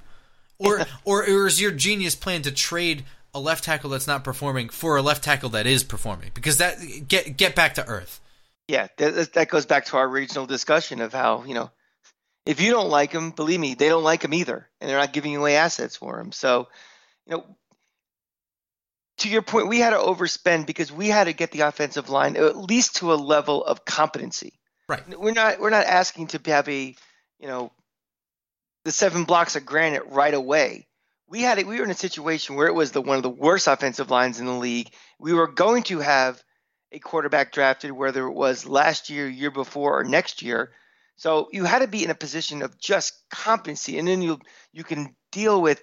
Or, 0.59 0.81
or 1.05 1.23
or 1.29 1.47
is 1.47 1.61
your 1.61 1.71
genius 1.71 2.15
plan 2.15 2.43
to 2.43 2.51
trade 2.51 3.05
a 3.39 3.41
left 3.41 3.65
tackle 3.65 3.91
that's 3.91 4.07
not 4.07 4.25
performing 4.25 4.69
for 4.69 4.97
a 4.97 5.03
left 5.03 5.25
tackle 5.25 5.49
that 5.51 5.67
is 5.67 5.85
performing? 5.85 6.31
Because 6.35 6.59
that 6.59 6.79
get 7.09 7.37
get 7.37 7.55
back 7.55 7.75
to 7.75 7.87
earth. 7.87 8.21
Yeah, 8.67 8.89
that, 8.99 9.33
that 9.33 9.49
goes 9.49 9.65
back 9.65 9.87
to 9.87 9.97
our 9.97 10.07
regional 10.07 10.47
discussion 10.47 11.01
of 11.01 11.13
how 11.13 11.45
you 11.45 11.55
know 11.55 11.71
if 12.49 12.63
you 12.63 12.71
don't 12.71 12.89
like 12.89 13.13
him, 13.13 13.31
believe 13.31 13.61
me, 13.61 13.75
they 13.75 13.91
don't 13.91 14.03
like 14.03 14.25
him 14.25 14.33
either, 14.33 14.67
and 14.81 14.89
they're 14.89 14.99
not 14.99 15.13
giving 15.13 15.37
away 15.37 15.57
assets 15.57 15.97
for 15.97 16.19
him. 16.19 16.33
So, 16.33 16.69
you 17.27 17.37
know, 17.37 17.45
to 19.19 19.29
your 19.29 19.43
point, 19.43 19.69
we 19.69 19.81
had 19.81 19.91
to 19.91 19.99
overspend 19.99 20.65
because 20.65 20.91
we 20.91 21.09
had 21.09 21.25
to 21.25 21.35
get 21.35 21.51
the 21.51 21.61
offensive 21.61 22.09
line 22.09 22.39
at 22.39 22.57
least 22.57 22.97
to 22.97 23.13
a 23.13 23.17
level 23.17 23.63
of 23.63 23.85
competency. 23.85 24.59
Right. 24.89 25.03
We're 25.19 25.33
not 25.33 25.61
we're 25.61 25.69
not 25.69 25.85
asking 25.85 26.29
to 26.29 26.41
have 26.47 26.67
a, 26.71 26.97
you 27.39 27.49
know, 27.49 27.71
the 28.87 28.93
seven 28.93 29.25
blocks 29.25 29.55
of 29.55 29.67
granite 29.67 30.07
right 30.07 30.33
away. 30.33 30.88
We 31.29 31.43
had 31.43 31.59
it. 31.59 31.67
We 31.67 31.79
were 31.79 31.85
in 31.85 31.91
a 31.91 31.95
situation 31.95 32.57
where 32.57 32.69
it 32.69 32.75
was 32.75 32.93
the 32.93 33.03
one 33.03 33.17
of 33.17 33.23
the 33.23 33.31
worst 33.31 33.67
offensive 33.67 34.11
lines 34.11 34.41
in 34.41 34.47
the 34.47 34.53
league. 34.53 34.91
We 35.19 35.35
were 35.35 35.47
going 35.47 35.83
to 35.85 35.99
have 35.99 36.43
a 36.91 36.99
quarterback 36.99 37.53
drafted, 37.53 37.93
whether 37.93 38.27
it 38.27 38.33
was 38.33 38.67
last 38.67 39.11
year, 39.11 39.29
year 39.29 39.51
before, 39.51 40.01
or 40.01 40.05
next 40.05 40.41
year, 40.41 40.73
so 41.19 41.49
you 41.53 41.65
had 41.65 41.81
to 41.81 41.89
be 41.89 42.05
in 42.05 42.11
a 42.11 42.15
position 42.15 42.63
of 42.63 42.79
just 42.79 43.13
competency, 43.29 43.99
and 43.99 44.07
then 44.07 44.23
you 44.23 44.39
you 44.73 44.85
can 44.85 45.17
deal 45.33 45.61
with 45.61 45.83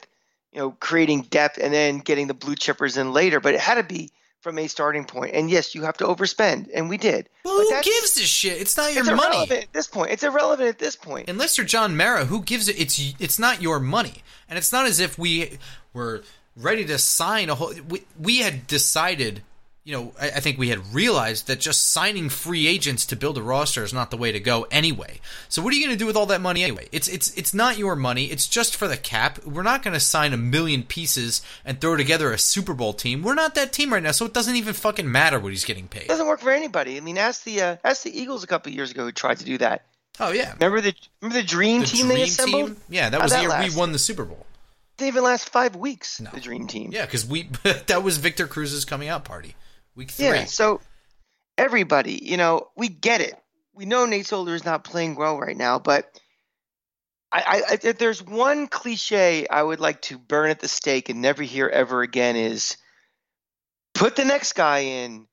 you 0.52 0.60
know 0.60 0.72
creating 0.72 1.24
depth 1.24 1.60
and 1.62 1.74
then 1.74 2.00
getting 2.00 2.28
the 2.28 2.34
blue 2.34 2.56
chippers 2.56 2.98
in 2.98 3.12
later. 3.12 3.42
But 3.42 3.54
it 3.54 3.60
had 3.60 3.76
to 3.76 3.84
be 3.84 4.12
from 4.46 4.60
a 4.60 4.68
starting 4.68 5.04
point. 5.04 5.34
And 5.34 5.50
yes, 5.50 5.74
you 5.74 5.82
have 5.82 5.98
to 5.98 6.06
overspend, 6.06 6.70
and 6.72 6.88
we 6.88 7.00
did. 7.00 7.28
Well, 7.44 7.58
who 7.58 7.82
gives 7.82 8.16
a 8.18 8.22
shit? 8.22 8.62
It's 8.62 8.78
not 8.78 8.94
your 8.94 9.02
it's 9.02 9.12
money 9.12 9.52
at 9.52 9.74
this 9.74 9.88
point. 9.88 10.12
It's 10.12 10.24
irrelevant 10.24 10.70
at 10.70 10.78
this 10.78 10.96
point. 10.96 11.28
Unless 11.28 11.58
you're 11.58 11.66
John 11.66 11.98
Mara, 11.98 12.26
who 12.26 12.44
gives 12.44 12.70
it? 12.70 12.80
It's 12.80 13.16
it's 13.20 13.40
not 13.40 13.60
your 13.60 13.80
money, 13.80 14.22
and 14.48 14.60
it's 14.60 14.72
not 14.72 14.86
as 14.86 15.00
if 15.00 15.18
we 15.18 15.58
were 15.94 16.22
ready 16.56 16.86
to 16.86 17.00
sign 17.00 17.50
a 17.50 17.56
whole. 17.56 17.74
We, 17.90 18.04
we 18.20 18.38
had 18.38 18.68
decided 18.68 19.42
you 19.86 19.94
know, 19.94 20.14
I, 20.20 20.32
I, 20.32 20.40
think 20.40 20.58
we 20.58 20.70
had 20.70 20.94
realized 20.94 21.46
that 21.46 21.60
just 21.60 21.92
signing 21.92 22.28
free 22.28 22.66
agents 22.66 23.06
to 23.06 23.16
build 23.16 23.38
a 23.38 23.42
roster 23.44 23.84
is 23.84 23.94
not 23.94 24.10
the 24.10 24.18
way 24.18 24.32
to 24.32 24.40
go 24.40 24.66
anyway. 24.72 25.22
So 25.48 25.62
what 25.62 25.72
are 25.72 25.78
you 25.78 25.86
going 25.86 25.96
to 25.96 26.00
do 26.00 26.08
with 26.08 26.16
all 26.16 26.26
that 26.26 26.42
money 26.42 26.64
anyway? 26.64 26.90
It's 26.92 27.08
it's 27.08 27.32
it's 27.38 27.54
not 27.54 27.78
your 27.78 27.96
money. 27.96 28.26
It's 28.26 28.48
just 28.48 28.76
for 28.76 28.88
the 28.88 28.98
cap. 28.98 29.46
We're 29.46 29.62
not 29.62 29.84
going 29.84 29.94
to 29.94 30.00
sign 30.00 30.34
a 30.34 30.38
million 30.38 30.82
pieces 30.82 31.44
and 31.64 31.80
throw 31.80 31.96
together 31.96 32.34
a 32.34 32.40
Super 32.40 32.74
Bowl 32.74 32.94
team. 32.94 33.22
We're 33.22 33.36
not 33.36 33.54
that 33.56 33.74
team 33.74 33.94
right 33.94 34.02
now, 34.02 34.12
so 34.12 34.26
it 34.26 34.34
doesn't 34.34 34.56
even 34.56 34.74
fucking 34.74 35.10
matter 35.10 35.40
what 35.40 35.52
he's 35.52 35.66
getting 35.66 35.88
paid. 35.88 36.04
It 36.04 36.08
doesn't 36.08 36.28
work 36.28 36.40
for 36.40 36.52
anybody. 36.52 36.98
I 36.98 37.02
mean, 37.02 37.20
ask 37.20 37.44
the 37.44 37.62
uh, 37.62 37.78
ask 37.84 38.02
the 38.02 38.20
Eagles 38.20 38.44
a 38.44 38.48
couple 38.48 38.72
years 38.72 38.90
ago 38.90 39.06
who 39.06 39.12
tried 39.12 39.38
to 39.38 39.46
do 39.46 39.60
that. 39.60 39.86
Oh 40.20 40.32
yeah, 40.32 40.54
remember 40.54 40.82
the 40.82 40.96
remember 41.22 41.40
the 41.42 41.48
Dream 41.48 41.82
the 41.82 41.88
Team 41.88 42.08
dream 42.08 42.18
they 42.18 42.24
assembled? 42.24 42.68
Team? 42.70 42.78
Yeah, 42.90 43.10
that 43.12 43.22
was 43.22 43.32
the 43.32 43.42
year 43.42 43.60
we 43.60 43.76
won 43.76 43.92
the 43.92 44.00
Super 44.00 44.26
Bowl. 44.26 44.48
They 44.98 45.10
even 45.10 45.24
last 45.24 45.50
five 45.50 45.76
weeks. 45.76 46.20
No. 46.20 46.32
The 46.34 46.40
Dream 46.40 46.66
Team. 46.66 46.90
Yeah, 46.92 47.06
because 47.06 47.24
we 47.24 47.52
that 47.86 48.02
was 48.02 48.18
Victor 48.18 48.48
Cruz's 48.48 48.84
coming 48.84 49.10
out 49.10 49.26
party. 49.26 49.56
Week 49.96 50.12
three. 50.12 50.26
Yeah, 50.26 50.46
so 50.46 50.82
everybody, 51.58 52.20
you 52.24 52.38
know, 52.38 52.68
we 52.76 52.90
get 52.90 53.22
it. 53.22 53.36
We 53.74 53.86
know 53.86 54.06
Nate 54.06 54.26
Solder 54.26 54.56
is 54.56 54.66
not 54.66 54.84
playing 54.84 55.16
well 55.16 55.38
right 55.38 55.58
now, 55.58 55.80
but 55.80 56.10
I, 57.32 57.64
I, 57.70 57.78
if 57.84 57.98
there's 57.98 58.24
one 58.24 58.68
cliche 58.68 59.48
I 59.48 59.62
would 59.62 59.80
like 59.80 60.02
to 60.04 60.18
burn 60.18 60.50
at 60.50 60.60
the 60.60 60.68
stake 60.68 61.10
and 61.10 61.22
never 61.22 61.44
hear 61.44 61.68
ever 61.68 62.02
again 62.02 62.36
is 62.38 62.78
put 63.94 64.16
the 64.16 64.24
next 64.24 64.54
guy 64.54 64.80
in, 64.80 65.28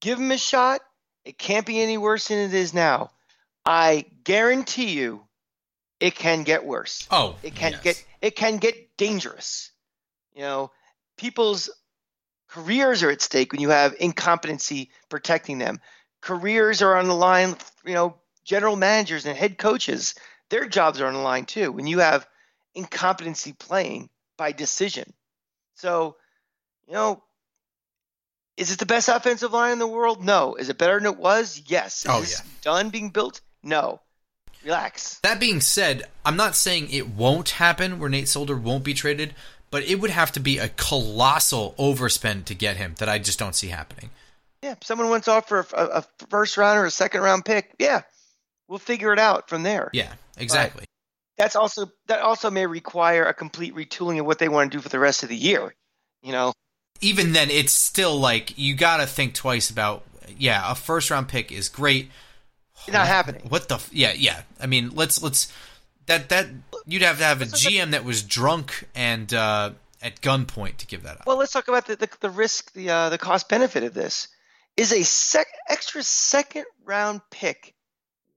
give 0.00 0.18
him 0.18 0.30
a 0.30 0.38
shot. 0.38 0.80
It 1.24 1.38
can't 1.38 1.66
be 1.66 1.80
any 1.80 1.96
worse 1.96 2.28
than 2.28 2.38
it 2.38 2.54
is 2.54 2.74
now. 2.74 3.10
I 3.64 4.06
guarantee 4.24 4.90
you, 4.90 5.24
it 6.00 6.14
can 6.14 6.42
get 6.42 6.64
worse. 6.64 7.06
Oh, 7.10 7.36
it 7.42 7.54
can 7.54 7.72
yes. 7.72 7.82
get 7.82 8.04
it 8.20 8.36
can 8.36 8.58
get 8.58 8.96
dangerous. 8.96 9.70
You 10.34 10.42
know, 10.42 10.70
people's 11.16 11.70
Careers 12.48 13.02
are 13.02 13.10
at 13.10 13.22
stake 13.22 13.52
when 13.52 13.60
you 13.60 13.70
have 13.70 13.94
incompetency 13.98 14.90
protecting 15.08 15.58
them. 15.58 15.80
Careers 16.20 16.82
are 16.82 16.96
on 16.96 17.06
the 17.06 17.14
line, 17.14 17.56
you 17.84 17.94
know, 17.94 18.16
general 18.44 18.76
managers 18.76 19.26
and 19.26 19.36
head 19.36 19.58
coaches, 19.58 20.14
their 20.48 20.66
jobs 20.66 21.00
are 21.00 21.06
on 21.06 21.14
the 21.14 21.20
line 21.20 21.44
too 21.44 21.70
when 21.70 21.86
you 21.86 21.98
have 21.98 22.26
incompetency 22.74 23.52
playing 23.52 24.08
by 24.36 24.52
decision. 24.52 25.12
So, 25.74 26.16
you 26.86 26.94
know, 26.94 27.22
is 28.56 28.72
it 28.72 28.78
the 28.78 28.86
best 28.86 29.08
offensive 29.08 29.52
line 29.52 29.72
in 29.72 29.78
the 29.78 29.86
world? 29.86 30.24
No. 30.24 30.54
Is 30.54 30.68
it 30.68 30.78
better 30.78 30.98
than 30.98 31.12
it 31.12 31.18
was? 31.18 31.62
Yes. 31.66 32.04
Is 32.04 32.06
oh, 32.08 32.20
yeah. 32.22 32.50
done 32.62 32.90
being 32.90 33.10
built? 33.10 33.40
No. 33.62 34.00
Relax. 34.64 35.20
That 35.20 35.38
being 35.38 35.60
said, 35.60 36.04
I'm 36.24 36.36
not 36.36 36.56
saying 36.56 36.90
it 36.90 37.08
won't 37.08 37.50
happen 37.50 38.00
where 38.00 38.10
Nate 38.10 38.26
Solder 38.26 38.56
won't 38.56 38.82
be 38.82 38.94
traded, 38.94 39.34
but 39.70 39.84
it 39.84 40.00
would 40.00 40.10
have 40.10 40.32
to 40.32 40.40
be 40.40 40.58
a 40.58 40.68
colossal 40.68 41.74
overspend 41.78 42.46
to 42.46 42.54
get 42.54 42.76
him 42.76 42.94
that 42.98 43.08
I 43.08 43.18
just 43.18 43.38
don't 43.38 43.54
see 43.54 43.68
happening. 43.68 44.10
Yeah, 44.62 44.72
if 44.72 44.84
someone 44.84 45.08
wants 45.08 45.26
to 45.26 45.32
offer 45.32 45.66
a, 45.72 45.84
a 45.84 46.04
first 46.28 46.56
round 46.56 46.78
or 46.78 46.86
a 46.86 46.90
second 46.90 47.20
round 47.20 47.44
pick, 47.44 47.74
yeah, 47.78 48.02
we'll 48.66 48.78
figure 48.78 49.12
it 49.12 49.18
out 49.18 49.48
from 49.48 49.62
there. 49.62 49.90
Yeah, 49.92 50.12
exactly. 50.36 50.80
But 50.80 51.42
that's 51.42 51.56
also 51.56 51.90
that 52.06 52.20
also 52.20 52.50
may 52.50 52.66
require 52.66 53.24
a 53.24 53.34
complete 53.34 53.74
retooling 53.74 54.18
of 54.18 54.26
what 54.26 54.38
they 54.38 54.48
want 54.48 54.72
to 54.72 54.78
do 54.78 54.82
for 54.82 54.88
the 54.88 54.98
rest 54.98 55.22
of 55.22 55.28
the 55.28 55.36
year. 55.36 55.74
You 56.22 56.32
know, 56.32 56.52
even 57.00 57.32
then, 57.32 57.50
it's 57.50 57.72
still 57.72 58.18
like 58.18 58.58
you 58.58 58.74
got 58.74 58.96
to 58.98 59.06
think 59.06 59.34
twice 59.34 59.70
about. 59.70 60.04
Yeah, 60.36 60.70
a 60.70 60.74
first 60.74 61.10
round 61.10 61.28
pick 61.28 61.50
is 61.50 61.70
great. 61.70 62.10
It's 62.84 62.92
not 62.92 63.06
happening. 63.06 63.42
What 63.48 63.68
the? 63.68 63.78
Yeah, 63.92 64.12
yeah. 64.14 64.42
I 64.60 64.66
mean, 64.66 64.90
let's 64.90 65.22
let's 65.22 65.52
that 66.08 66.28
that 66.30 66.48
you'd 66.86 67.02
have 67.02 67.18
to 67.18 67.24
have 67.24 67.40
a 67.40 67.44
GM 67.44 67.92
that 67.92 68.04
was 68.04 68.22
drunk 68.22 68.88
and 68.94 69.32
uh, 69.32 69.70
at 70.02 70.20
gunpoint 70.20 70.78
to 70.78 70.86
give 70.86 71.04
that 71.04 71.20
up. 71.20 71.26
Well, 71.26 71.36
let's 71.36 71.52
talk 71.52 71.68
about 71.68 71.86
the 71.86 71.96
the, 71.96 72.08
the 72.20 72.30
risk, 72.30 72.72
the 72.72 72.90
uh, 72.90 73.08
the 73.10 73.18
cost 73.18 73.48
benefit 73.48 73.84
of 73.84 73.94
this. 73.94 74.28
Is 74.76 74.92
a 74.92 75.02
sec- 75.02 75.46
extra 75.68 76.02
second 76.02 76.64
round 76.84 77.20
pick 77.30 77.74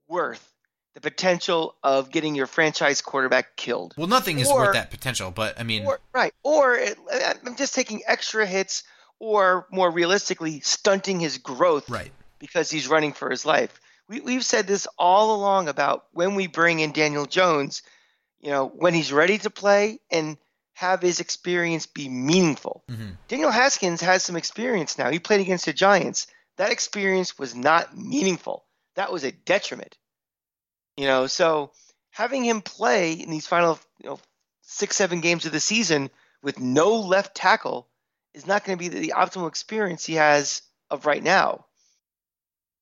worth 0.08 0.48
the 0.94 1.00
potential 1.00 1.74
of 1.82 2.10
getting 2.10 2.34
your 2.34 2.46
franchise 2.46 3.00
quarterback 3.00 3.56
killed? 3.56 3.94
Well, 3.96 4.08
nothing 4.08 4.38
is 4.38 4.50
or, 4.50 4.60
worth 4.60 4.74
that 4.74 4.90
potential, 4.90 5.30
but 5.30 5.58
I 5.58 5.62
mean, 5.62 5.86
or, 5.86 6.00
right? 6.12 6.34
Or 6.42 6.74
it, 6.74 6.98
I'm 7.46 7.56
just 7.56 7.74
taking 7.74 8.02
extra 8.06 8.44
hits, 8.44 8.82
or 9.18 9.66
more 9.70 9.90
realistically, 9.90 10.60
stunting 10.60 11.20
his 11.20 11.38
growth, 11.38 11.88
right? 11.88 12.12
Because 12.38 12.70
he's 12.70 12.88
running 12.88 13.12
for 13.12 13.30
his 13.30 13.46
life 13.46 13.80
we, 14.12 14.20
we've 14.20 14.44
said 14.44 14.66
this 14.66 14.86
all 14.98 15.34
along 15.34 15.68
about 15.68 16.04
when 16.12 16.34
we 16.34 16.46
bring 16.46 16.80
in 16.80 16.92
Daniel 16.92 17.24
Jones, 17.24 17.82
you 18.40 18.50
know, 18.50 18.66
when 18.68 18.92
he's 18.92 19.12
ready 19.12 19.38
to 19.38 19.48
play 19.48 20.00
and 20.10 20.36
have 20.74 21.00
his 21.00 21.20
experience 21.20 21.86
be 21.86 22.08
meaningful. 22.08 22.84
Mm-hmm. 22.90 23.10
Daniel 23.28 23.50
Haskins 23.50 24.02
has 24.02 24.22
some 24.22 24.36
experience 24.36 24.98
now. 24.98 25.10
He 25.10 25.18
played 25.18 25.40
against 25.40 25.64
the 25.64 25.72
Giants. 25.72 26.26
That 26.58 26.72
experience 26.72 27.38
was 27.38 27.54
not 27.54 27.96
meaningful. 27.96 28.64
That 28.96 29.12
was 29.12 29.24
a 29.24 29.32
detriment. 29.32 29.96
You 30.98 31.06
know, 31.06 31.26
so 31.26 31.70
having 32.10 32.44
him 32.44 32.60
play 32.60 33.14
in 33.14 33.30
these 33.30 33.46
final, 33.46 33.78
you 34.02 34.10
know, 34.10 34.20
six, 34.60 34.96
seven 34.96 35.22
games 35.22 35.46
of 35.46 35.52
the 35.52 35.60
season 35.60 36.10
with 36.42 36.60
no 36.60 37.00
left 37.00 37.34
tackle 37.34 37.88
is 38.34 38.46
not 38.46 38.64
going 38.64 38.76
to 38.76 38.82
be 38.82 38.88
the, 38.88 39.00
the 39.00 39.14
optimal 39.16 39.48
experience 39.48 40.04
he 40.04 40.14
has 40.14 40.60
of 40.90 41.06
right 41.06 41.22
now. 41.22 41.64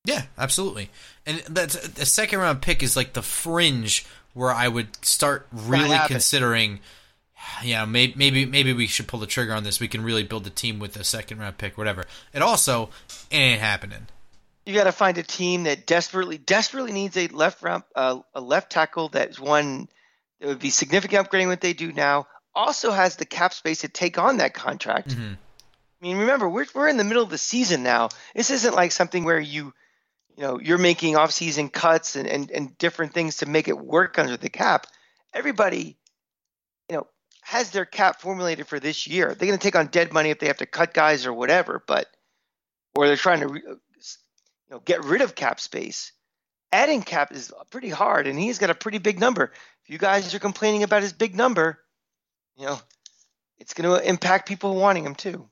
Yeah, 0.05 0.23
absolutely. 0.39 0.91
And 1.27 1.39
that's 1.49 1.75
a 1.75 2.07
second 2.07 2.39
round 2.39 2.63
pick 2.63 2.83
is 2.83 2.97
like 2.97 3.13
the 3.13 3.23
fringe 3.23 4.07
where 4.33 4.51
I 4.51 4.69
would 4.69 5.05
start 5.05 5.47
really 5.53 5.99
considering. 6.07 6.81
Yeah, 7.63 7.85
maybe 7.85 8.15
maybe 8.17 8.47
maybe 8.47 8.73
we 8.73 8.87
should 8.87 9.09
pull 9.09 9.21
the 9.21 9.27
trigger 9.27 9.53
on 9.53 9.65
this. 9.65 9.81
We 9.81 9.89
can 9.89 10.03
really 10.03 10.23
build 10.23 10.47
a 10.47 10.51
team 10.51 10.79
with 10.79 10.97
a 10.97 11.05
second 11.05 11.39
round 11.39 11.59
pick, 11.59 11.79
whatever. 11.79 12.05
It 12.33 12.43
also 12.43 12.91
it 13.31 13.37
ain't 13.37 13.61
happening. 13.61 14.07
You 14.67 14.75
got 14.75 14.85
to 14.85 14.93
find 14.93 15.17
a 15.19 15.23
team 15.23 15.65
that 15.65 15.87
desperately 15.87 16.39
desperately 16.39 16.93
needs 16.93 17.17
a 17.17 17.29
left 17.29 17.63
round 17.63 17.83
uh, 17.95 18.21
a 18.35 18.41
left 18.41 18.71
tackle 18.71 19.09
that's 19.09 19.41
one 19.41 19.89
that 20.41 20.49
would 20.49 20.59
be 20.59 20.71
significant 20.71 21.29
upgrading 21.29 21.49
what 21.49 21.61
they 21.61 21.73
do 21.73 21.93
now. 21.93 22.27
Also 22.55 22.91
has 22.91 23.17
the 23.17 23.25
cap 23.25 23.55
space 23.55 23.81
to 23.81 23.89
take 23.89 24.19
on 24.19 24.39
that 24.39 24.55
contract. 24.55 25.09
Mm-hmm. 25.09 25.35
I 26.01 26.07
mean, 26.07 26.19
remember, 26.19 26.49
we're 26.49 26.67
we're 26.75 26.89
in 26.89 26.97
the 26.97 27.05
middle 27.05 27.23
of 27.23 27.31
the 27.31 27.39
season 27.39 27.83
now. 27.83 28.09
This 28.35 28.51
isn't 28.51 28.75
like 28.75 28.93
something 28.93 29.25
where 29.25 29.39
you, 29.39 29.75
you 30.41 30.47
know, 30.47 30.59
you're 30.59 30.79
making 30.79 31.17
off-season 31.17 31.69
cuts 31.69 32.17
and, 32.17 32.27
and, 32.27 32.51
and 32.51 32.79
different 32.79 33.13
things 33.13 33.37
to 33.37 33.47
make 33.47 33.69
it 33.69 33.79
work 33.79 34.19
under 34.19 34.39
the 34.39 34.49
cap. 34.49 34.87
Everybody, 35.35 35.99
you 36.89 36.97
know, 36.97 37.07
has 37.43 37.73
their 37.73 37.85
cap 37.85 38.23
formulated 38.23 38.67
for 38.67 38.81
this 38.81 39.07
year. 39.07 39.35
They're 39.35 39.47
going 39.47 39.59
to 39.59 39.63
take 39.63 39.77
on 39.77 39.89
dead 39.89 40.15
money 40.15 40.31
if 40.31 40.39
they 40.39 40.47
have 40.47 40.57
to 40.57 40.65
cut 40.65 40.95
guys 40.95 41.27
or 41.27 41.35
whatever, 41.35 41.85
but 41.87 42.07
or 42.97 43.07
they're 43.07 43.17
trying 43.17 43.47
to, 43.47 43.55
you 43.55 43.81
know, 44.71 44.81
get 44.83 45.05
rid 45.05 45.21
of 45.21 45.35
cap 45.35 45.61
space. 45.61 46.13
Adding 46.73 47.03
cap 47.03 47.33
is 47.33 47.53
pretty 47.71 47.91
hard, 47.91 48.27
and 48.27 48.39
he's 48.39 48.59
got 48.59 48.71
a 48.71 48.75
pretty 48.75 48.97
big 48.97 49.21
number. 49.21 49.53
If 49.85 49.91
you 49.91 49.99
guys 49.99 50.35
are 50.35 50.39
complaining 50.39 50.85
about 50.85 51.03
his 51.03 51.13
big 51.13 51.37
number, 51.37 51.81
you 52.57 52.65
know, 52.65 52.79
it's 53.59 53.75
going 53.75 53.91
to 53.91 54.09
impact 54.09 54.49
people 54.49 54.75
wanting 54.75 55.05
him 55.05 55.17
too. 55.17 55.51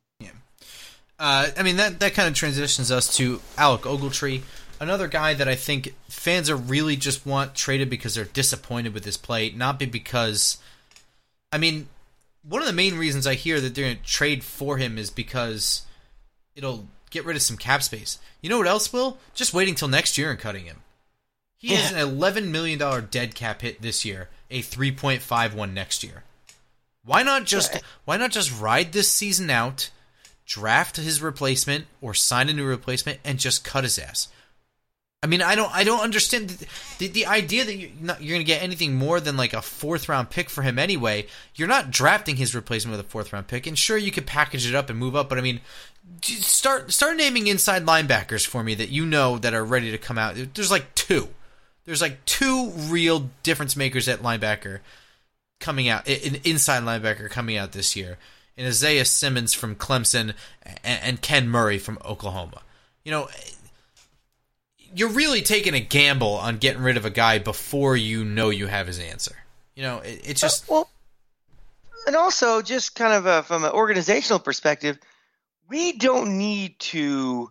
Uh, 1.18 1.48
I 1.56 1.62
mean 1.64 1.76
that 1.76 1.98
that 1.98 2.14
kind 2.14 2.28
of 2.28 2.34
transitions 2.34 2.92
us 2.92 3.16
to 3.16 3.40
Alec 3.56 3.82
Ogletree, 3.82 4.42
another 4.80 5.08
guy 5.08 5.34
that 5.34 5.48
I 5.48 5.54
think 5.54 5.94
fans 6.08 6.50
are 6.50 6.56
really 6.56 6.96
just 6.96 7.26
want 7.26 7.54
traded 7.54 7.90
because 7.90 8.14
they're 8.14 8.24
disappointed 8.24 8.94
with 8.94 9.04
his 9.04 9.16
play, 9.16 9.50
not 9.50 9.78
be 9.78 9.86
because. 9.86 10.58
I 11.52 11.58
mean, 11.58 11.88
one 12.46 12.60
of 12.60 12.66
the 12.66 12.74
main 12.74 12.98
reasons 12.98 13.26
I 13.26 13.34
hear 13.34 13.60
that 13.60 13.74
they're 13.74 13.86
going 13.86 13.96
to 13.96 14.02
trade 14.02 14.44
for 14.44 14.76
him 14.76 14.98
is 14.98 15.10
because 15.10 15.86
it'll 16.54 16.86
get 17.10 17.24
rid 17.24 17.36
of 17.36 17.42
some 17.42 17.56
cap 17.56 17.82
space. 17.82 18.18
You 18.42 18.50
know 18.50 18.58
what 18.58 18.66
else 18.66 18.92
will? 18.92 19.18
Just 19.34 19.54
waiting 19.54 19.74
till 19.74 19.88
next 19.88 20.18
year 20.18 20.30
and 20.30 20.38
cutting 20.38 20.66
him. 20.66 20.78
He 21.56 21.74
has 21.74 21.90
an 21.90 21.98
eleven 21.98 22.52
million 22.52 22.78
dollar 22.78 23.00
dead 23.00 23.34
cap 23.34 23.62
hit 23.62 23.82
this 23.82 24.04
year, 24.04 24.28
a 24.50 24.62
three 24.62 24.92
point 24.92 25.22
five 25.22 25.54
one 25.54 25.74
next 25.74 26.04
year. 26.04 26.24
Why 27.04 27.22
not 27.22 27.46
just 27.46 27.76
why 28.04 28.16
not 28.16 28.30
just 28.30 28.60
ride 28.60 28.92
this 28.92 29.10
season 29.10 29.50
out? 29.50 29.90
draft 30.48 30.96
his 30.96 31.20
replacement 31.22 31.84
or 32.00 32.14
sign 32.14 32.48
a 32.48 32.52
new 32.52 32.64
replacement 32.64 33.20
and 33.22 33.38
just 33.38 33.62
cut 33.62 33.84
his 33.84 33.98
ass. 33.98 34.28
I 35.22 35.26
mean, 35.26 35.42
I 35.42 35.56
don't, 35.56 35.74
I 35.74 35.82
don't 35.82 36.00
understand 36.00 36.50
the, 36.50 36.66
the, 36.98 37.06
the 37.08 37.26
idea 37.26 37.64
that 37.64 37.74
you're, 37.74 37.90
not, 38.00 38.22
you're 38.22 38.34
going 38.34 38.46
to 38.46 38.52
get 38.52 38.62
anything 38.62 38.94
more 38.94 39.18
than 39.18 39.36
like 39.36 39.52
a 39.52 39.62
fourth 39.62 40.08
round 40.08 40.30
pick 40.30 40.48
for 40.48 40.62
him 40.62 40.78
anyway. 40.78 41.26
You're 41.56 41.68
not 41.68 41.90
drafting 41.90 42.36
his 42.36 42.54
replacement 42.54 42.96
with 42.96 43.04
a 43.04 43.08
fourth 43.08 43.32
round 43.32 43.48
pick, 43.48 43.66
and 43.66 43.76
sure 43.76 43.96
you 43.96 44.12
could 44.12 44.26
package 44.26 44.66
it 44.66 44.76
up 44.76 44.90
and 44.90 44.98
move 44.98 45.16
up, 45.16 45.28
but 45.28 45.38
I 45.38 45.40
mean, 45.40 45.60
start 46.22 46.92
start 46.92 47.16
naming 47.16 47.48
inside 47.48 47.84
linebackers 47.84 48.46
for 48.46 48.62
me 48.62 48.74
that 48.76 48.90
you 48.90 49.04
know 49.04 49.38
that 49.38 49.54
are 49.54 49.64
ready 49.64 49.90
to 49.90 49.98
come 49.98 50.18
out. 50.18 50.36
There's 50.54 50.70
like 50.70 50.94
two. 50.94 51.28
There's 51.84 52.02
like 52.02 52.24
two 52.24 52.70
real 52.70 53.30
difference 53.42 53.74
makers 53.74 54.08
at 54.08 54.22
linebacker 54.22 54.80
coming 55.58 55.88
out, 55.88 56.06
an 56.06 56.36
inside 56.44 56.84
linebacker 56.84 57.28
coming 57.28 57.56
out 57.56 57.72
this 57.72 57.96
year 57.96 58.18
and 58.58 58.66
Isaiah 58.66 59.04
Simmons 59.04 59.54
from 59.54 59.76
Clemson 59.76 60.34
and, 60.84 61.00
and 61.02 61.22
Ken 61.22 61.48
Murray 61.48 61.78
from 61.78 61.98
Oklahoma. 62.04 62.60
You 63.04 63.12
know, 63.12 63.28
you're 64.94 65.10
really 65.10 65.42
taking 65.42 65.74
a 65.74 65.80
gamble 65.80 66.34
on 66.34 66.58
getting 66.58 66.82
rid 66.82 66.96
of 66.96 67.04
a 67.04 67.10
guy 67.10 67.38
before 67.38 67.96
you 67.96 68.24
know 68.24 68.50
you 68.50 68.66
have 68.66 68.86
his 68.86 68.98
answer. 68.98 69.36
You 69.74 69.82
know, 69.82 69.98
it, 69.98 70.20
it's 70.24 70.40
just 70.40 70.64
uh, 70.64 70.72
well, 70.74 70.90
and 72.06 72.16
also 72.16 72.62
just 72.62 72.94
kind 72.94 73.12
of 73.12 73.26
a, 73.26 73.42
from 73.42 73.64
an 73.64 73.72
organizational 73.72 74.38
perspective, 74.38 74.98
we 75.68 75.92
don't 75.92 76.38
need 76.38 76.78
to, 76.80 77.50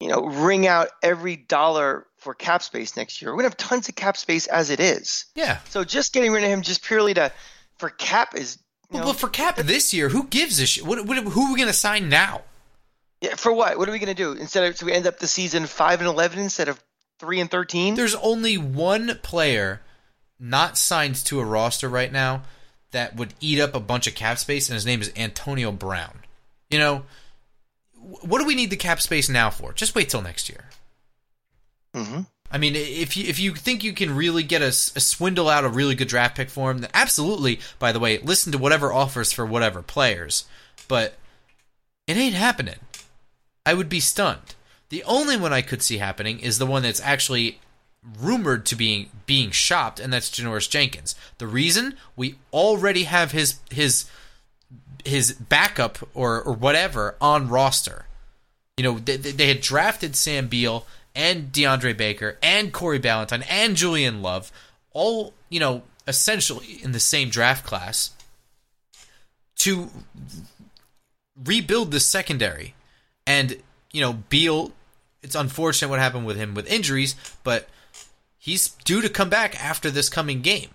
you 0.00 0.08
know, 0.08 0.26
wring 0.26 0.66
out 0.66 0.88
every 1.02 1.36
dollar 1.36 2.06
for 2.18 2.34
cap 2.34 2.62
space 2.62 2.96
next 2.96 3.22
year. 3.22 3.30
We're 3.30 3.38
gonna 3.38 3.48
have 3.48 3.56
tons 3.56 3.88
of 3.88 3.94
cap 3.94 4.16
space 4.16 4.46
as 4.46 4.70
it 4.70 4.80
is. 4.80 5.24
Yeah. 5.34 5.58
So 5.68 5.84
just 5.84 6.12
getting 6.12 6.32
rid 6.32 6.44
of 6.44 6.50
him 6.50 6.62
just 6.62 6.82
purely 6.82 7.14
to 7.14 7.32
for 7.78 7.90
cap 7.90 8.34
is 8.34 8.58
well, 8.90 9.06
know, 9.06 9.12
for 9.12 9.28
Cap 9.28 9.56
this 9.56 9.92
year, 9.92 10.08
who 10.08 10.24
gives 10.24 10.58
a 10.60 10.66
shit? 10.66 10.86
What, 10.86 11.04
what, 11.04 11.18
who 11.18 11.46
are 11.46 11.52
we 11.52 11.58
going 11.58 11.68
to 11.68 11.74
sign 11.74 12.08
now? 12.08 12.42
Yeah, 13.20 13.34
for 13.34 13.52
what? 13.52 13.78
What 13.78 13.88
are 13.88 13.92
we 13.92 13.98
going 13.98 14.14
to 14.14 14.22
do 14.22 14.32
instead 14.32 14.64
of 14.64 14.76
so 14.76 14.86
we 14.86 14.92
end 14.92 15.06
up 15.06 15.18
the 15.18 15.26
season 15.26 15.66
five 15.66 16.00
and 16.00 16.08
eleven 16.08 16.38
instead 16.38 16.68
of 16.68 16.82
three 17.18 17.40
and 17.40 17.50
thirteen? 17.50 17.94
There's 17.94 18.14
only 18.16 18.56
one 18.56 19.18
player 19.22 19.82
not 20.38 20.78
signed 20.78 21.16
to 21.16 21.40
a 21.40 21.44
roster 21.44 21.88
right 21.88 22.12
now 22.12 22.42
that 22.92 23.16
would 23.16 23.34
eat 23.40 23.60
up 23.60 23.74
a 23.74 23.80
bunch 23.80 24.06
of 24.06 24.14
cap 24.14 24.38
space, 24.38 24.68
and 24.68 24.74
his 24.74 24.86
name 24.86 25.00
is 25.00 25.12
Antonio 25.16 25.72
Brown. 25.72 26.20
You 26.70 26.78
know, 26.78 27.02
what 27.96 28.38
do 28.38 28.46
we 28.46 28.54
need 28.54 28.70
the 28.70 28.76
cap 28.76 29.00
space 29.00 29.28
now 29.28 29.50
for? 29.50 29.72
Just 29.72 29.94
wait 29.94 30.08
till 30.08 30.22
next 30.22 30.48
year. 30.48 30.64
Mm-hmm. 31.94 32.20
I 32.50 32.58
mean, 32.58 32.74
if 32.76 33.16
you 33.16 33.24
if 33.28 33.38
you 33.38 33.54
think 33.54 33.84
you 33.84 33.92
can 33.92 34.16
really 34.16 34.42
get 34.42 34.62
a, 34.62 34.68
a, 34.68 35.00
swindle 35.00 35.48
out 35.48 35.64
of 35.64 35.72
a 35.72 35.74
really 35.74 35.94
good 35.94 36.08
draft 36.08 36.36
pick 36.36 36.48
for 36.48 36.70
him, 36.70 36.78
then 36.78 36.90
absolutely. 36.94 37.60
By 37.78 37.92
the 37.92 38.00
way, 38.00 38.18
listen 38.18 38.52
to 38.52 38.58
whatever 38.58 38.92
offers 38.92 39.32
for 39.32 39.44
whatever 39.44 39.82
players, 39.82 40.46
but 40.86 41.16
it 42.06 42.16
ain't 42.16 42.34
happening. 42.34 42.76
I 43.68 43.74
would 43.74 43.90
be 43.90 44.00
stunned. 44.00 44.54
The 44.88 45.04
only 45.04 45.36
one 45.36 45.52
I 45.52 45.60
could 45.60 45.82
see 45.82 45.98
happening 45.98 46.40
is 46.40 46.56
the 46.56 46.64
one 46.64 46.82
that's 46.82 47.02
actually 47.02 47.58
rumored 48.18 48.64
to 48.64 48.76
be 48.76 49.10
being 49.26 49.50
shopped, 49.50 50.00
and 50.00 50.10
that's 50.10 50.30
Janoris 50.30 50.70
Jenkins. 50.70 51.14
The 51.36 51.46
reason 51.46 51.94
we 52.16 52.36
already 52.50 53.02
have 53.02 53.32
his 53.32 53.56
his 53.70 54.08
his 55.04 55.32
backup 55.32 55.98
or 56.14 56.40
or 56.40 56.54
whatever 56.54 57.16
on 57.20 57.50
roster. 57.50 58.06
You 58.78 58.84
know, 58.84 58.98
they, 59.00 59.18
they 59.18 59.48
had 59.48 59.60
drafted 59.60 60.16
Sam 60.16 60.48
Beal 60.48 60.86
and 61.14 61.52
DeAndre 61.52 61.94
Baker 61.94 62.38
and 62.42 62.72
Corey 62.72 62.98
Ballentine 62.98 63.44
and 63.50 63.76
Julian 63.76 64.22
Love, 64.22 64.50
all, 64.92 65.34
you 65.50 65.60
know, 65.60 65.82
essentially 66.06 66.80
in 66.82 66.92
the 66.92 67.00
same 67.00 67.28
draft 67.28 67.66
class, 67.66 68.12
to 69.56 69.90
rebuild 71.36 71.90
the 71.90 72.00
secondary. 72.00 72.74
And, 73.28 73.56
you 73.92 74.00
know, 74.00 74.14
Beal, 74.14 74.72
it's 75.22 75.34
unfortunate 75.34 75.90
what 75.90 75.98
happened 75.98 76.24
with 76.24 76.38
him 76.38 76.54
with 76.54 76.66
injuries, 76.66 77.14
but 77.44 77.68
he's 78.38 78.68
due 78.86 79.02
to 79.02 79.10
come 79.10 79.28
back 79.28 79.62
after 79.62 79.90
this 79.90 80.08
coming 80.08 80.40
game. 80.40 80.70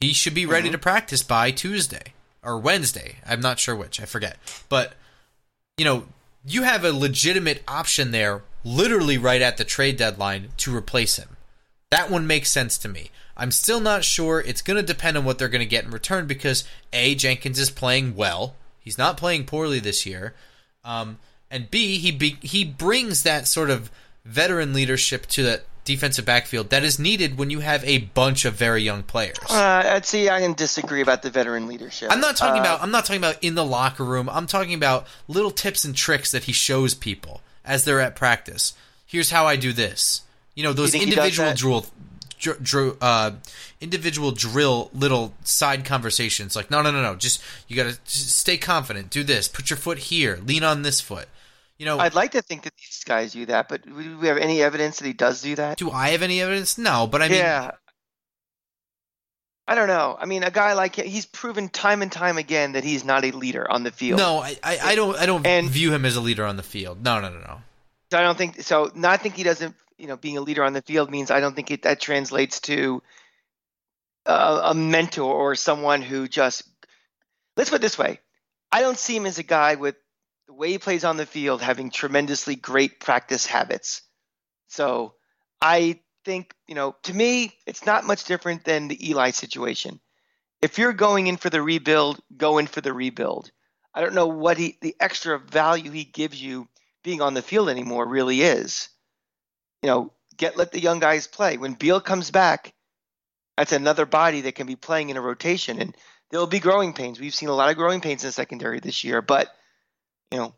He 0.00 0.14
should 0.14 0.32
be 0.32 0.46
ready 0.46 0.68
mm-hmm. 0.68 0.72
to 0.72 0.78
practice 0.78 1.22
by 1.22 1.50
Tuesday 1.50 2.14
or 2.42 2.58
Wednesday. 2.58 3.16
I'm 3.26 3.42
not 3.42 3.58
sure 3.58 3.76
which. 3.76 4.00
I 4.00 4.06
forget. 4.06 4.38
But, 4.70 4.94
you 5.76 5.84
know, 5.84 6.06
you 6.42 6.62
have 6.62 6.86
a 6.86 6.92
legitimate 6.92 7.62
option 7.68 8.12
there 8.12 8.44
literally 8.64 9.18
right 9.18 9.42
at 9.42 9.58
the 9.58 9.64
trade 9.64 9.98
deadline 9.98 10.48
to 10.56 10.74
replace 10.74 11.16
him. 11.16 11.36
That 11.90 12.10
one 12.10 12.26
makes 12.26 12.50
sense 12.50 12.78
to 12.78 12.88
me. 12.88 13.10
I'm 13.36 13.50
still 13.50 13.80
not 13.80 14.04
sure. 14.04 14.40
It's 14.40 14.62
going 14.62 14.78
to 14.78 14.82
depend 14.82 15.18
on 15.18 15.26
what 15.26 15.38
they're 15.38 15.48
going 15.48 15.60
to 15.60 15.66
get 15.66 15.84
in 15.84 15.90
return 15.90 16.26
because 16.26 16.64
A, 16.94 17.14
Jenkins 17.14 17.58
is 17.58 17.70
playing 17.70 18.16
well. 18.16 18.54
He's 18.78 18.96
not 18.96 19.18
playing 19.18 19.44
poorly 19.44 19.80
this 19.80 20.06
year. 20.06 20.34
Um, 20.82 21.18
and 21.50 21.70
B, 21.70 21.98
he 21.98 22.12
be, 22.12 22.36
he 22.40 22.64
brings 22.64 23.22
that 23.22 23.48
sort 23.48 23.70
of 23.70 23.90
veteran 24.24 24.72
leadership 24.72 25.26
to 25.26 25.42
that 25.42 25.64
defensive 25.84 26.24
backfield 26.24 26.70
that 26.70 26.84
is 26.84 26.98
needed 26.98 27.38
when 27.38 27.50
you 27.50 27.60
have 27.60 27.82
a 27.84 27.98
bunch 27.98 28.44
of 28.44 28.54
very 28.54 28.82
young 28.82 29.02
players. 29.02 29.38
Uh, 29.48 29.82
I'd 29.86 30.06
see. 30.06 30.28
I 30.28 30.40
can 30.40 30.52
disagree 30.52 31.00
about 31.00 31.22
the 31.22 31.30
veteran 31.30 31.66
leadership. 31.66 32.12
I'm 32.12 32.20
not 32.20 32.36
talking 32.36 32.60
uh, 32.60 32.64
about. 32.64 32.82
I'm 32.82 32.90
not 32.90 33.04
talking 33.04 33.20
about 33.20 33.42
in 33.42 33.54
the 33.54 33.64
locker 33.64 34.04
room. 34.04 34.28
I'm 34.28 34.46
talking 34.46 34.74
about 34.74 35.06
little 35.26 35.50
tips 35.50 35.84
and 35.84 35.94
tricks 35.94 36.30
that 36.30 36.44
he 36.44 36.52
shows 36.52 36.94
people 36.94 37.40
as 37.64 37.84
they're 37.84 38.00
at 38.00 38.14
practice. 38.14 38.74
Here's 39.06 39.30
how 39.30 39.46
I 39.46 39.56
do 39.56 39.72
this. 39.72 40.22
You 40.54 40.62
know 40.62 40.72
those 40.72 40.94
you 40.94 41.02
individual 41.02 41.52
drill, 41.54 41.86
drill, 42.62 42.96
uh, 43.00 43.32
individual 43.80 44.30
drill 44.30 44.90
little 44.92 45.34
side 45.42 45.84
conversations. 45.84 46.54
Like 46.54 46.70
no, 46.70 46.82
no, 46.82 46.90
no, 46.92 47.02
no. 47.02 47.16
Just 47.16 47.42
you 47.66 47.76
got 47.76 47.92
to 47.92 47.98
stay 48.04 48.56
confident. 48.56 49.10
Do 49.10 49.24
this. 49.24 49.48
Put 49.48 49.70
your 49.70 49.76
foot 49.76 49.98
here. 49.98 50.38
Lean 50.44 50.62
on 50.62 50.82
this 50.82 51.00
foot. 51.00 51.28
You 51.80 51.86
know, 51.86 51.98
I'd 51.98 52.14
like 52.14 52.32
to 52.32 52.42
think 52.42 52.64
that 52.64 52.74
these 52.76 53.04
guys 53.06 53.32
do 53.32 53.46
that, 53.46 53.70
but 53.70 53.86
do 53.86 54.18
we 54.18 54.26
have 54.26 54.36
any 54.36 54.60
evidence 54.60 54.98
that 54.98 55.06
he 55.06 55.14
does 55.14 55.40
do 55.40 55.54
that? 55.54 55.78
Do 55.78 55.90
I 55.90 56.10
have 56.10 56.20
any 56.20 56.42
evidence? 56.42 56.76
No, 56.76 57.06
but 57.06 57.22
I 57.22 57.28
mean, 57.28 57.38
yeah. 57.38 57.70
I 59.66 59.74
don't 59.74 59.88
know. 59.88 60.14
I 60.20 60.26
mean, 60.26 60.42
a 60.42 60.50
guy 60.50 60.74
like 60.74 60.96
him, 60.96 61.06
he's 61.06 61.24
proven 61.24 61.70
time 61.70 62.02
and 62.02 62.12
time 62.12 62.36
again 62.36 62.72
that 62.72 62.84
he's 62.84 63.02
not 63.02 63.24
a 63.24 63.30
leader 63.30 63.66
on 63.70 63.82
the 63.82 63.90
field. 63.90 64.18
No, 64.18 64.40
I, 64.40 64.58
I, 64.62 64.78
I 64.78 64.94
don't. 64.94 65.16
I 65.16 65.24
don't 65.24 65.46
and, 65.46 65.70
view 65.70 65.90
him 65.90 66.04
as 66.04 66.16
a 66.16 66.20
leader 66.20 66.44
on 66.44 66.58
the 66.58 66.62
field. 66.62 67.02
No, 67.02 67.18
no, 67.18 67.30
no, 67.30 67.40
no. 67.40 67.62
I 68.12 68.20
don't 68.24 68.36
think 68.36 68.60
so. 68.60 68.90
Not 68.94 69.22
think 69.22 69.36
he 69.36 69.42
doesn't. 69.42 69.74
You 69.96 70.06
know, 70.06 70.18
being 70.18 70.36
a 70.36 70.42
leader 70.42 70.62
on 70.62 70.74
the 70.74 70.82
field 70.82 71.10
means 71.10 71.30
I 71.30 71.40
don't 71.40 71.56
think 71.56 71.70
it, 71.70 71.84
that 71.84 71.98
translates 71.98 72.60
to 72.60 73.02
a, 74.26 74.60
a 74.64 74.74
mentor 74.74 75.32
or 75.32 75.54
someone 75.54 76.02
who 76.02 76.28
just. 76.28 76.62
Let's 77.56 77.70
put 77.70 77.76
it 77.76 77.80
this 77.80 77.96
way: 77.96 78.20
I 78.70 78.82
don't 78.82 78.98
see 78.98 79.16
him 79.16 79.24
as 79.24 79.38
a 79.38 79.42
guy 79.42 79.76
with 79.76 79.96
the 80.50 80.54
way 80.54 80.72
he 80.72 80.78
plays 80.78 81.04
on 81.04 81.16
the 81.16 81.26
field, 81.26 81.62
having 81.62 81.90
tremendously 81.90 82.56
great 82.56 82.98
practice 82.98 83.46
habits. 83.46 84.02
So 84.66 85.14
I 85.62 86.00
think, 86.24 86.52
you 86.66 86.74
know, 86.74 86.96
to 87.04 87.14
me, 87.14 87.54
it's 87.68 87.86
not 87.86 88.04
much 88.04 88.24
different 88.24 88.64
than 88.64 88.88
the 88.88 89.10
Eli 89.10 89.30
situation. 89.30 90.00
If 90.60 90.76
you're 90.76 90.92
going 90.92 91.28
in 91.28 91.36
for 91.36 91.50
the 91.50 91.62
rebuild, 91.62 92.20
go 92.36 92.58
in 92.58 92.66
for 92.66 92.80
the 92.80 92.92
rebuild. 92.92 93.52
I 93.94 94.00
don't 94.00 94.16
know 94.16 94.26
what 94.26 94.58
he, 94.58 94.76
the 94.80 94.96
extra 94.98 95.38
value 95.38 95.92
he 95.92 96.02
gives 96.02 96.42
you 96.42 96.66
being 97.04 97.22
on 97.22 97.34
the 97.34 97.42
field 97.42 97.68
anymore 97.68 98.04
really 98.04 98.42
is. 98.42 98.88
You 99.84 99.86
know, 99.86 100.12
get 100.36 100.56
let 100.56 100.72
the 100.72 100.80
young 100.80 100.98
guys 100.98 101.28
play. 101.28 101.58
When 101.58 101.74
Beal 101.74 102.00
comes 102.00 102.32
back, 102.32 102.74
that's 103.56 103.70
another 103.70 104.04
body 104.04 104.40
that 104.40 104.56
can 104.56 104.66
be 104.66 104.74
playing 104.74 105.10
in 105.10 105.16
a 105.16 105.20
rotation, 105.20 105.80
and 105.80 105.96
there'll 106.32 106.48
be 106.48 106.58
growing 106.58 106.92
pains. 106.92 107.20
We've 107.20 107.32
seen 107.32 107.50
a 107.50 107.54
lot 107.54 107.70
of 107.70 107.76
growing 107.76 108.00
pains 108.00 108.24
in 108.24 108.32
secondary 108.32 108.80
this 108.80 109.04
year, 109.04 109.22
but 109.22 109.48
you 110.32 110.38
know, 110.38 110.54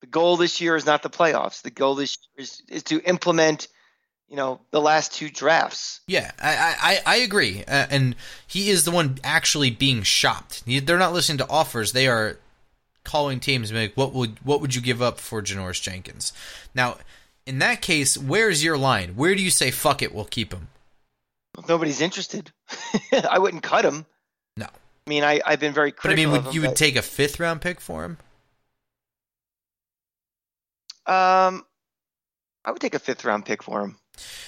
the 0.00 0.06
goal 0.06 0.36
this 0.36 0.60
year 0.60 0.76
is 0.76 0.86
not 0.86 1.02
the 1.02 1.10
playoffs. 1.10 1.62
The 1.62 1.70
goal 1.70 1.94
this 1.94 2.16
year 2.36 2.42
is, 2.42 2.62
is 2.68 2.82
to 2.84 3.00
implement, 3.02 3.68
you 4.28 4.36
know, 4.36 4.60
the 4.70 4.80
last 4.80 5.12
two 5.12 5.28
drafts. 5.30 6.00
Yeah, 6.06 6.30
I 6.40 7.00
I, 7.06 7.14
I 7.14 7.16
agree, 7.18 7.64
uh, 7.66 7.86
and 7.90 8.16
he 8.46 8.70
is 8.70 8.84
the 8.84 8.90
one 8.90 9.18
actually 9.22 9.70
being 9.70 10.02
shopped. 10.02 10.64
They're 10.66 10.98
not 10.98 11.12
listening 11.12 11.38
to 11.38 11.48
offers; 11.48 11.92
they 11.92 12.08
are 12.08 12.38
calling 13.04 13.38
teams 13.40 13.70
and 13.70 13.78
like, 13.78 13.94
"What 13.94 14.12
would 14.12 14.38
what 14.44 14.60
would 14.60 14.74
you 14.74 14.80
give 14.80 15.00
up 15.02 15.20
for 15.20 15.42
Janoris 15.42 15.80
Jenkins?" 15.82 16.32
Now, 16.74 16.96
in 17.46 17.58
that 17.60 17.80
case, 17.82 18.16
where's 18.16 18.64
your 18.64 18.78
line? 18.78 19.10
Where 19.14 19.34
do 19.34 19.42
you 19.42 19.50
say 19.50 19.70
"fuck 19.70 20.02
it"? 20.02 20.14
We'll 20.14 20.24
keep 20.24 20.52
him. 20.52 20.68
Nobody's 21.68 22.00
interested. 22.00 22.50
I 23.30 23.38
wouldn't 23.38 23.62
cut 23.62 23.84
him. 23.84 24.06
No, 24.56 24.66
I 24.66 25.10
mean 25.10 25.22
I 25.22 25.40
I've 25.46 25.60
been 25.60 25.74
very. 25.74 25.92
but 25.92 26.10
I 26.10 26.14
mean, 26.14 26.30
would 26.32 26.38
of 26.40 26.46
him, 26.46 26.52
you 26.54 26.60
would 26.62 26.70
but- 26.70 26.76
take 26.76 26.96
a 26.96 27.02
fifth 27.02 27.38
round 27.38 27.60
pick 27.60 27.80
for 27.80 28.04
him? 28.04 28.16
Um, 31.06 31.64
I 32.64 32.70
would 32.70 32.80
take 32.80 32.94
a 32.94 32.98
fifth 32.98 33.24
round 33.24 33.44
pick 33.44 33.62
for 33.62 33.80
him. 33.82 33.96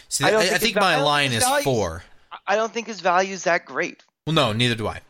See, 0.08 0.24
I 0.24 0.28
I, 0.28 0.30
don't 0.30 0.40
I, 0.42 0.46
think 0.46 0.60
think 0.60 0.76
my 0.76 0.96
val- 0.96 1.04
line 1.04 1.32
is 1.32 1.42
values- 1.42 1.64
four. 1.64 2.04
I- 2.46 2.56
don't 2.56 2.72
think 2.72 2.86
his 2.86 3.00
value 3.00 3.32
is 3.34 3.44
that 3.44 3.64
great. 3.64 4.02
Well, 4.26 4.34
no, 4.34 4.52
neither 4.52 4.74
do 4.74 4.86
I. 4.86 5.00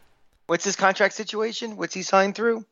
What's 0.47 0.65
his 0.65 0.77
contract 0.77 1.15
situation? 1.15 1.77
What's 1.77 1.95
he 1.95 2.03
signed 2.03 2.35
through? 2.35 2.65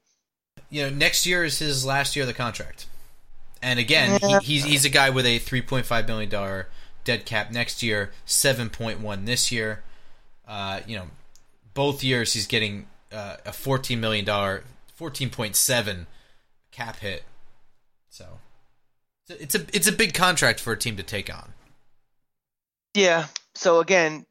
You 0.70 0.82
know, 0.84 0.90
next 0.90 1.26
year 1.26 1.44
is 1.44 1.58
his 1.58 1.84
last 1.84 2.14
year 2.16 2.22
of 2.24 2.26
the 2.28 2.34
contract, 2.34 2.86
and 3.62 3.78
again, 3.78 4.20
he, 4.20 4.38
he's 4.42 4.64
he's 4.64 4.84
a 4.84 4.90
guy 4.90 5.08
with 5.10 5.24
a 5.24 5.38
three 5.38 5.62
point 5.62 5.86
five 5.86 6.06
million 6.06 6.28
dollar 6.30 6.68
dead 7.04 7.24
cap 7.24 7.50
next 7.50 7.82
year, 7.82 8.10
seven 8.26 8.68
point 8.70 9.00
one 9.00 9.24
this 9.24 9.50
year. 9.50 9.82
Uh, 10.46 10.80
you 10.86 10.96
know, 10.96 11.06
both 11.74 12.04
years 12.04 12.34
he's 12.34 12.46
getting 12.46 12.86
uh, 13.10 13.36
a 13.46 13.52
fourteen 13.52 14.00
million 14.00 14.24
dollar, 14.24 14.64
fourteen 14.94 15.30
point 15.30 15.56
seven 15.56 16.06
cap 16.70 16.98
hit. 16.98 17.24
So 18.10 18.38
it's 19.40 19.54
a 19.54 19.64
it's 19.72 19.86
a 19.86 19.92
big 19.92 20.14
contract 20.14 20.60
for 20.60 20.72
a 20.72 20.78
team 20.78 20.96
to 20.96 21.02
take 21.02 21.32
on. 21.32 21.52
Yeah. 22.94 23.26
So 23.54 23.80
again, 23.80 24.26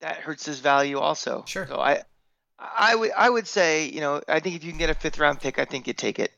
that 0.00 0.16
hurts 0.16 0.46
his 0.46 0.60
value 0.60 0.98
also. 0.98 1.44
Sure. 1.46 1.66
So 1.66 1.78
I, 1.78 2.02
I 2.58 2.94
would 2.94 3.12
I 3.16 3.28
would 3.28 3.46
say 3.46 3.88
you 3.88 4.00
know 4.00 4.20
I 4.28 4.40
think 4.40 4.56
if 4.56 4.64
you 4.64 4.70
can 4.70 4.78
get 4.78 4.90
a 4.90 4.94
fifth 4.94 5.18
round 5.18 5.40
pick, 5.40 5.58
I 5.58 5.64
think 5.64 5.86
you 5.86 5.92
take 5.92 6.18
it. 6.18 6.32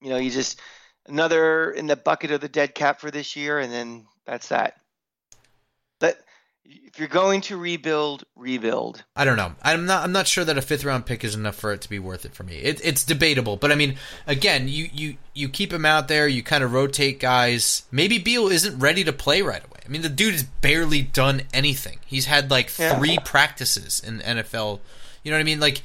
You 0.00 0.10
know, 0.10 0.16
you 0.16 0.30
just 0.30 0.60
another 1.06 1.70
in 1.70 1.86
the 1.86 1.96
bucket 1.96 2.30
of 2.30 2.40
the 2.40 2.48
dead 2.48 2.74
cap 2.74 3.00
for 3.00 3.10
this 3.10 3.36
year, 3.36 3.58
and 3.58 3.72
then 3.72 4.06
that's 4.26 4.48
that. 4.48 4.80
If 6.70 6.98
you're 6.98 7.08
going 7.08 7.40
to 7.42 7.56
rebuild, 7.56 8.24
rebuild. 8.34 9.04
I 9.14 9.24
don't 9.24 9.36
know. 9.36 9.52
I'm 9.62 9.86
not. 9.86 10.02
I'm 10.04 10.12
not 10.12 10.26
sure 10.26 10.44
that 10.44 10.58
a 10.58 10.62
fifth 10.62 10.84
round 10.84 11.06
pick 11.06 11.22
is 11.24 11.34
enough 11.34 11.54
for 11.54 11.72
it 11.72 11.80
to 11.82 11.88
be 11.88 11.98
worth 11.98 12.24
it 12.24 12.34
for 12.34 12.42
me. 12.42 12.56
It, 12.56 12.80
it's 12.84 13.04
debatable, 13.04 13.56
but 13.56 13.70
I 13.70 13.74
mean, 13.76 13.96
again, 14.26 14.68
you 14.68 14.88
you 14.92 15.16
you 15.34 15.48
keep 15.48 15.72
him 15.72 15.84
out 15.86 16.08
there. 16.08 16.26
You 16.26 16.42
kind 16.42 16.64
of 16.64 16.72
rotate 16.72 17.20
guys. 17.20 17.84
Maybe 17.92 18.18
Beal 18.18 18.48
isn't 18.48 18.78
ready 18.78 19.04
to 19.04 19.12
play 19.12 19.42
right 19.42 19.64
away. 19.64 19.80
I 19.84 19.88
mean, 19.88 20.02
the 20.02 20.08
dude 20.08 20.32
has 20.32 20.42
barely 20.42 21.00
done 21.02 21.42
anything. 21.54 21.98
He's 22.04 22.26
had 22.26 22.50
like 22.50 22.76
Yeah. 22.78 22.98
three 22.98 23.18
practices 23.24 24.00
in 24.00 24.18
NFL. 24.20 24.80
You 25.22 25.30
know 25.30 25.36
what 25.36 25.42
I 25.42 25.44
mean? 25.44 25.60
Like 25.60 25.82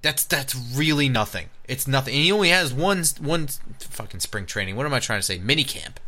that's 0.00 0.24
that's 0.24 0.54
really 0.74 1.08
nothing. 1.08 1.48
It's 1.64 1.88
nothing. 1.88 2.14
And 2.14 2.22
he 2.22 2.30
only 2.30 2.50
has 2.50 2.72
one 2.72 3.02
one 3.20 3.48
fucking 3.80 4.20
spring 4.20 4.46
training. 4.46 4.76
What 4.76 4.86
am 4.86 4.94
I 4.94 5.00
trying 5.00 5.18
to 5.18 5.24
say? 5.26 5.38
Mini 5.38 5.64
camp. 5.64 5.98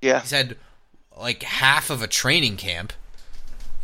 Yeah. 0.00 0.20
He's 0.22 0.30
had 0.30 0.56
like 1.16 1.42
half 1.42 1.90
of 1.90 2.00
a 2.02 2.06
training 2.06 2.56
camp. 2.56 2.92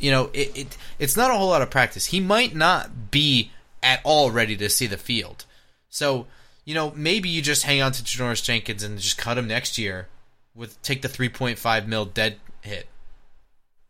You 0.02 0.10
know, 0.10 0.30
it, 0.32 0.56
it 0.56 0.76
it's 0.98 1.16
not 1.16 1.30
a 1.30 1.34
whole 1.34 1.48
lot 1.48 1.62
of 1.62 1.70
practice. 1.70 2.06
He 2.06 2.20
might 2.20 2.54
not 2.54 3.10
be 3.10 3.52
at 3.82 4.00
all 4.04 4.30
ready 4.30 4.56
to 4.56 4.68
see 4.68 4.86
the 4.86 4.96
field. 4.96 5.44
So, 5.88 6.26
you 6.64 6.74
know, 6.74 6.92
maybe 6.96 7.28
you 7.28 7.40
just 7.40 7.62
hang 7.62 7.80
on 7.80 7.92
to 7.92 8.02
Janoris 8.02 8.42
Jenkins 8.42 8.82
and 8.82 8.98
just 8.98 9.16
cut 9.16 9.38
him 9.38 9.46
next 9.46 9.78
year 9.78 10.08
with 10.54 10.80
take 10.82 11.02
the 11.02 11.08
3.5 11.08 11.86
mil 11.86 12.04
dead 12.04 12.36
hit. 12.62 12.88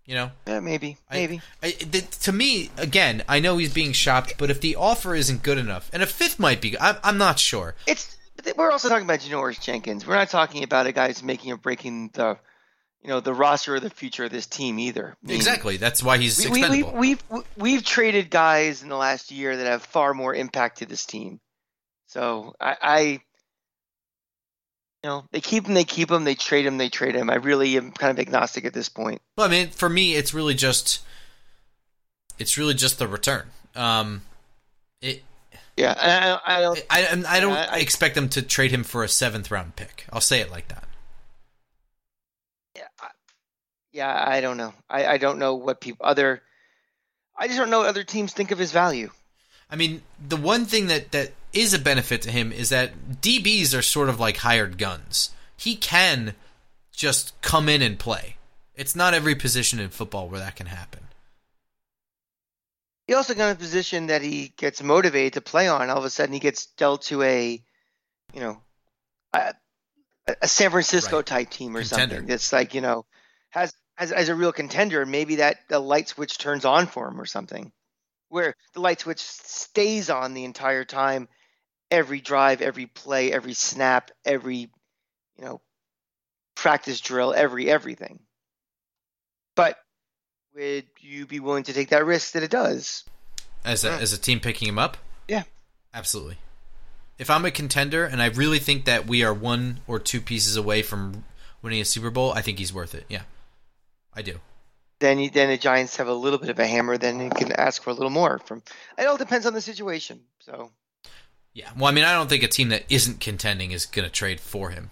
You 0.04 0.16
know? 0.16 0.30
Yeah. 0.46 0.60
Maybe. 0.60 0.98
Maybe. 1.10 1.40
I, 1.62 1.70
th- 1.70 2.10
to 2.20 2.32
me, 2.32 2.70
again, 2.76 3.22
I 3.28 3.40
know 3.40 3.56
he's 3.56 3.72
being 3.72 3.92
shopped, 3.92 4.34
but 4.36 4.50
if 4.50 4.60
the 4.60 4.76
offer 4.76 5.14
isn't 5.14 5.42
good 5.42 5.58
enough, 5.58 5.88
and 5.92 6.02
a 6.02 6.06
fifth 6.06 6.38
might 6.38 6.60
be, 6.60 6.78
I'm, 6.78 6.96
I'm 7.02 7.18
not 7.18 7.38
sure. 7.38 7.74
It's 7.86 8.16
we're 8.56 8.70
also 8.70 8.88
talking 8.88 9.04
about 9.04 9.20
Janoris 9.20 9.60
Jenkins. 9.60 10.06
We're 10.06 10.16
not 10.16 10.28
talking 10.28 10.64
about 10.64 10.86
a 10.86 10.92
guy 10.92 11.06
who's 11.08 11.22
making 11.22 11.52
or 11.52 11.56
breaking 11.56 12.10
the, 12.14 12.36
you 13.02 13.08
know, 13.08 13.20
the 13.20 13.34
roster 13.34 13.74
or 13.74 13.80
the 13.80 13.90
future 13.90 14.24
of 14.24 14.30
this 14.30 14.46
team 14.46 14.78
either. 14.78 15.16
I 15.22 15.26
mean, 15.26 15.36
Exactly. 15.36 15.76
That's 15.76 16.02
why 16.02 16.18
he's 16.18 16.38
We, 16.38 16.50
we, 16.50 16.50
we, 16.50 16.58
expendable. 16.78 16.98
we've 17.00 17.22
we've 17.56 17.84
traded 17.84 18.30
guys 18.30 18.82
in 18.82 18.88
the 18.88 18.96
last 18.96 19.30
year 19.30 19.56
that 19.56 19.66
have 19.66 19.82
far 19.82 20.14
more 20.14 20.34
impact 20.34 20.78
to 20.78 20.86
this 20.86 21.04
team. 21.04 21.40
So 22.06 22.54
I, 22.60 22.76
I 22.80 23.00
you 25.02 25.08
know, 25.10 25.24
they 25.32 25.40
keep 25.40 25.66
him, 25.66 25.74
they 25.74 25.82
keep 25.84 26.10
him, 26.10 26.22
they 26.24 26.36
trade 26.36 26.64
him, 26.64 26.78
they 26.78 26.88
trade 26.88 27.16
him. 27.16 27.28
I 27.28 27.34
really 27.36 27.76
am 27.76 27.90
kind 27.90 28.10
of 28.12 28.20
agnostic 28.20 28.64
at 28.64 28.72
this 28.72 28.88
point. 28.88 29.20
Well, 29.36 29.46
I 29.46 29.50
mean, 29.50 29.68
for 29.70 29.88
me, 29.88 30.14
it's 30.14 30.32
really 30.32 30.54
just 30.54 31.00
it's 32.38 32.56
really 32.56 32.74
just 32.74 32.98
the 33.00 33.08
return. 33.08 33.46
Um, 33.74 34.22
it 35.00 35.24
Yeah, 35.76 35.94
I, 36.46 36.58
I 36.58 36.60
don't. 36.60 36.82
I 36.88 37.06
I, 37.06 37.36
I 37.36 37.40
don't 37.40 37.52
I- 37.52 37.78
expect 37.78 38.14
them 38.14 38.28
to 38.30 38.42
trade 38.42 38.70
him 38.70 38.84
for 38.84 39.02
a 39.02 39.08
seventh 39.08 39.50
round 39.50 39.74
pick. 39.74 40.06
I'll 40.12 40.20
say 40.20 40.40
it 40.40 40.50
like 40.52 40.68
that. 40.68 40.84
Yeah, 42.76 42.84
I, 43.00 43.08
yeah, 43.92 44.24
I 44.26 44.40
don't 44.40 44.56
know. 44.56 44.72
I, 44.88 45.06
I 45.06 45.18
don't 45.18 45.38
know 45.38 45.54
what 45.54 45.80
people 45.80 46.04
other. 46.06 46.42
I 47.36 47.46
just 47.46 47.58
don't 47.58 47.70
know 47.70 47.80
what 47.80 47.88
other 47.88 48.04
teams 48.04 48.32
think 48.32 48.50
of 48.50 48.58
his 48.58 48.72
value. 48.72 49.10
I 49.70 49.76
mean, 49.76 50.02
the 50.26 50.36
one 50.36 50.64
thing 50.66 50.86
that 50.88 51.12
that 51.12 51.32
is 51.52 51.72
a 51.74 51.78
benefit 51.78 52.22
to 52.22 52.30
him 52.30 52.52
is 52.52 52.68
that 52.70 53.20
DBs 53.20 53.76
are 53.76 53.82
sort 53.82 54.08
of 54.08 54.20
like 54.20 54.38
hired 54.38 54.78
guns. 54.78 55.30
He 55.56 55.76
can 55.76 56.34
just 56.92 57.40
come 57.42 57.68
in 57.68 57.82
and 57.82 57.98
play. 57.98 58.36
It's 58.74 58.96
not 58.96 59.14
every 59.14 59.34
position 59.34 59.78
in 59.78 59.90
football 59.90 60.28
where 60.28 60.40
that 60.40 60.56
can 60.56 60.66
happen. 60.66 61.00
He 63.06 63.14
also 63.14 63.34
got 63.34 63.52
a 63.52 63.58
position 63.58 64.06
that 64.06 64.22
he 64.22 64.52
gets 64.56 64.82
motivated 64.82 65.34
to 65.34 65.40
play 65.40 65.68
on. 65.68 65.90
All 65.90 65.98
of 65.98 66.04
a 66.04 66.10
sudden, 66.10 66.32
he 66.32 66.38
gets 66.40 66.66
dealt 66.66 67.02
to 67.02 67.22
a, 67.22 67.62
you 68.32 68.40
know, 68.40 68.60
a, 69.34 69.54
a 70.40 70.48
San 70.48 70.70
Francisco 70.70 71.16
Right. 71.16 71.26
type 71.26 71.50
team 71.50 71.76
or 71.76 71.80
Contender. 71.82 72.14
something 72.14 72.28
that's 72.28 72.52
like 72.52 72.74
you 72.74 72.80
know 72.80 73.04
has 73.50 73.74
has 74.02 74.12
as 74.12 74.28
a 74.28 74.34
real 74.34 74.52
contender. 74.52 75.06
Maybe 75.06 75.36
that 75.36 75.68
the 75.68 75.78
light 75.78 76.08
switch 76.08 76.38
turns 76.38 76.64
on 76.64 76.86
for 76.86 77.08
him 77.08 77.20
or 77.20 77.26
something, 77.26 77.72
where 78.28 78.54
the 78.74 78.80
light 78.80 79.00
switch 79.00 79.20
stays 79.20 80.10
on 80.10 80.34
the 80.34 80.44
entire 80.44 80.84
time, 80.84 81.28
every 81.90 82.20
drive, 82.20 82.60
every 82.60 82.86
play, 82.86 83.32
every 83.32 83.54
snap, 83.54 84.10
every 84.24 84.70
you 85.38 85.44
know 85.44 85.60
practice 86.54 87.00
drill, 87.00 87.32
every 87.32 87.70
everything. 87.70 88.20
But 89.54 89.76
would 90.54 90.86
you 91.00 91.26
be 91.26 91.40
willing 91.40 91.64
to 91.64 91.72
take 91.72 91.90
that 91.90 92.04
risk 92.04 92.32
that 92.32 92.42
it 92.42 92.50
does? 92.50 93.04
As 93.64 93.84
a 93.84 93.88
Yeah. 93.88 93.98
as 93.98 94.12
a 94.12 94.18
team 94.18 94.40
picking 94.40 94.68
him 94.68 94.78
up, 94.78 94.96
Yeah. 95.28 95.44
absolutely. 95.94 96.38
If 97.18 97.30
I'm 97.30 97.44
a 97.44 97.52
contender 97.52 98.04
and 98.04 98.20
I 98.20 98.26
really 98.26 98.58
think 98.58 98.84
that 98.86 99.06
we 99.06 99.22
are 99.22 99.32
one 99.32 99.80
or 99.86 100.00
two 100.00 100.20
pieces 100.20 100.56
away 100.56 100.82
from 100.82 101.24
winning 101.60 101.80
a 101.80 101.84
Super 101.84 102.10
Bowl, 102.10 102.32
I 102.32 102.42
think 102.42 102.58
he's 102.58 102.72
worth 102.72 102.94
it. 102.94 103.04
Yeah, 103.08 103.22
I 104.14 104.22
do. 104.22 104.40
then 105.00 105.18
you, 105.18 105.30
then 105.30 105.48
the 105.48 105.56
Giants 105.58 105.96
have 105.96 106.08
a 106.08 106.14
little 106.14 106.38
bit 106.38 106.48
of 106.48 106.58
a 106.58 106.66
hammer. 106.66 106.98
Then 106.98 107.20
you 107.20 107.30
can 107.30 107.52
ask 107.52 107.82
for 107.82 107.90
a 107.90 107.94
little 107.94 108.10
more 108.10 108.38
from. 108.38 108.62
It 108.98 109.06
all 109.06 109.16
depends 109.16 109.46
on 109.46 109.54
the 109.54 109.60
situation. 109.60 110.20
So 110.40 110.70
Yeah. 111.54 111.70
Well, 111.76 111.86
I 111.86 111.92
mean, 111.92 112.04
I 112.04 112.12
don't 112.12 112.28
think 112.28 112.42
a 112.42 112.48
team 112.48 112.68
that 112.70 112.84
isn't 112.88 113.20
contending 113.20 113.72
is 113.72 113.86
going 113.86 114.04
to 114.04 114.12
trade 114.12 114.40
for 114.40 114.70
him. 114.70 114.90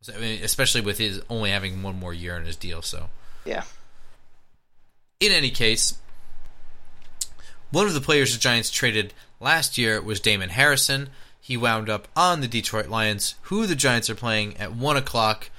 So, 0.00 0.14
I 0.14 0.18
mean, 0.18 0.42
especially 0.42 0.80
with 0.80 0.98
his 0.98 1.20
only 1.28 1.50
having 1.50 1.82
one 1.82 1.98
more 1.98 2.14
year 2.14 2.36
in 2.36 2.44
his 2.44 2.56
deal. 2.56 2.82
So, 2.82 3.08
yeah, 3.44 3.64
in 5.20 5.32
any 5.32 5.50
case, 5.50 5.98
one 7.70 7.86
of 7.86 7.94
the 7.94 8.00
players 8.00 8.32
the 8.32 8.38
Giants 8.38 8.70
traded 8.70 9.12
last 9.40 9.76
year 9.78 10.00
was 10.00 10.20
Damon 10.20 10.50
Harrison. 10.50 11.08
He 11.40 11.56
wound 11.56 11.88
up 11.88 12.08
on 12.16 12.40
the 12.40 12.48
Detroit 12.48 12.88
Lions, 12.88 13.34
who 13.42 13.66
the 13.66 13.74
Giants 13.76 14.10
are 14.10 14.14
playing 14.14 14.56
at 14.58 14.74
one 14.74 14.96
o'clock 14.96 15.50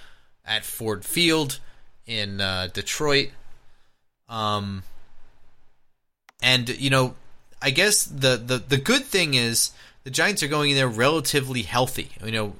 at 0.45 0.65
Ford 0.65 1.03
Field 1.05 1.59
in 2.07 2.41
uh, 2.41 2.69
Detroit. 2.73 3.29
Um, 4.29 4.83
and 6.41 6.69
you 6.69 6.89
know, 6.89 7.15
I 7.61 7.69
guess 7.69 8.05
the, 8.05 8.37
the 8.37 8.57
the 8.57 8.77
good 8.77 9.03
thing 9.03 9.33
is 9.33 9.71
the 10.03 10.09
Giants 10.09 10.41
are 10.41 10.47
going 10.47 10.71
in 10.71 10.77
there 10.77 10.87
relatively 10.87 11.63
healthy. 11.63 12.11
You 12.23 12.31
know, 12.31 12.53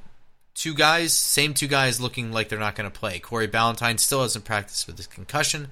two 0.53 0.73
guys, 0.73 1.13
same 1.13 1.53
two 1.53 1.67
guys, 1.67 2.01
looking 2.01 2.31
like 2.31 2.49
they're 2.49 2.59
not 2.59 2.75
going 2.75 2.89
to 2.89 2.99
play. 2.99 3.19
Corey 3.19 3.47
Ballentine 3.47 3.99
still 3.99 4.21
hasn't 4.21 4.45
practiced 4.45 4.87
with 4.87 4.97
his 4.97 5.07
concussion, 5.07 5.69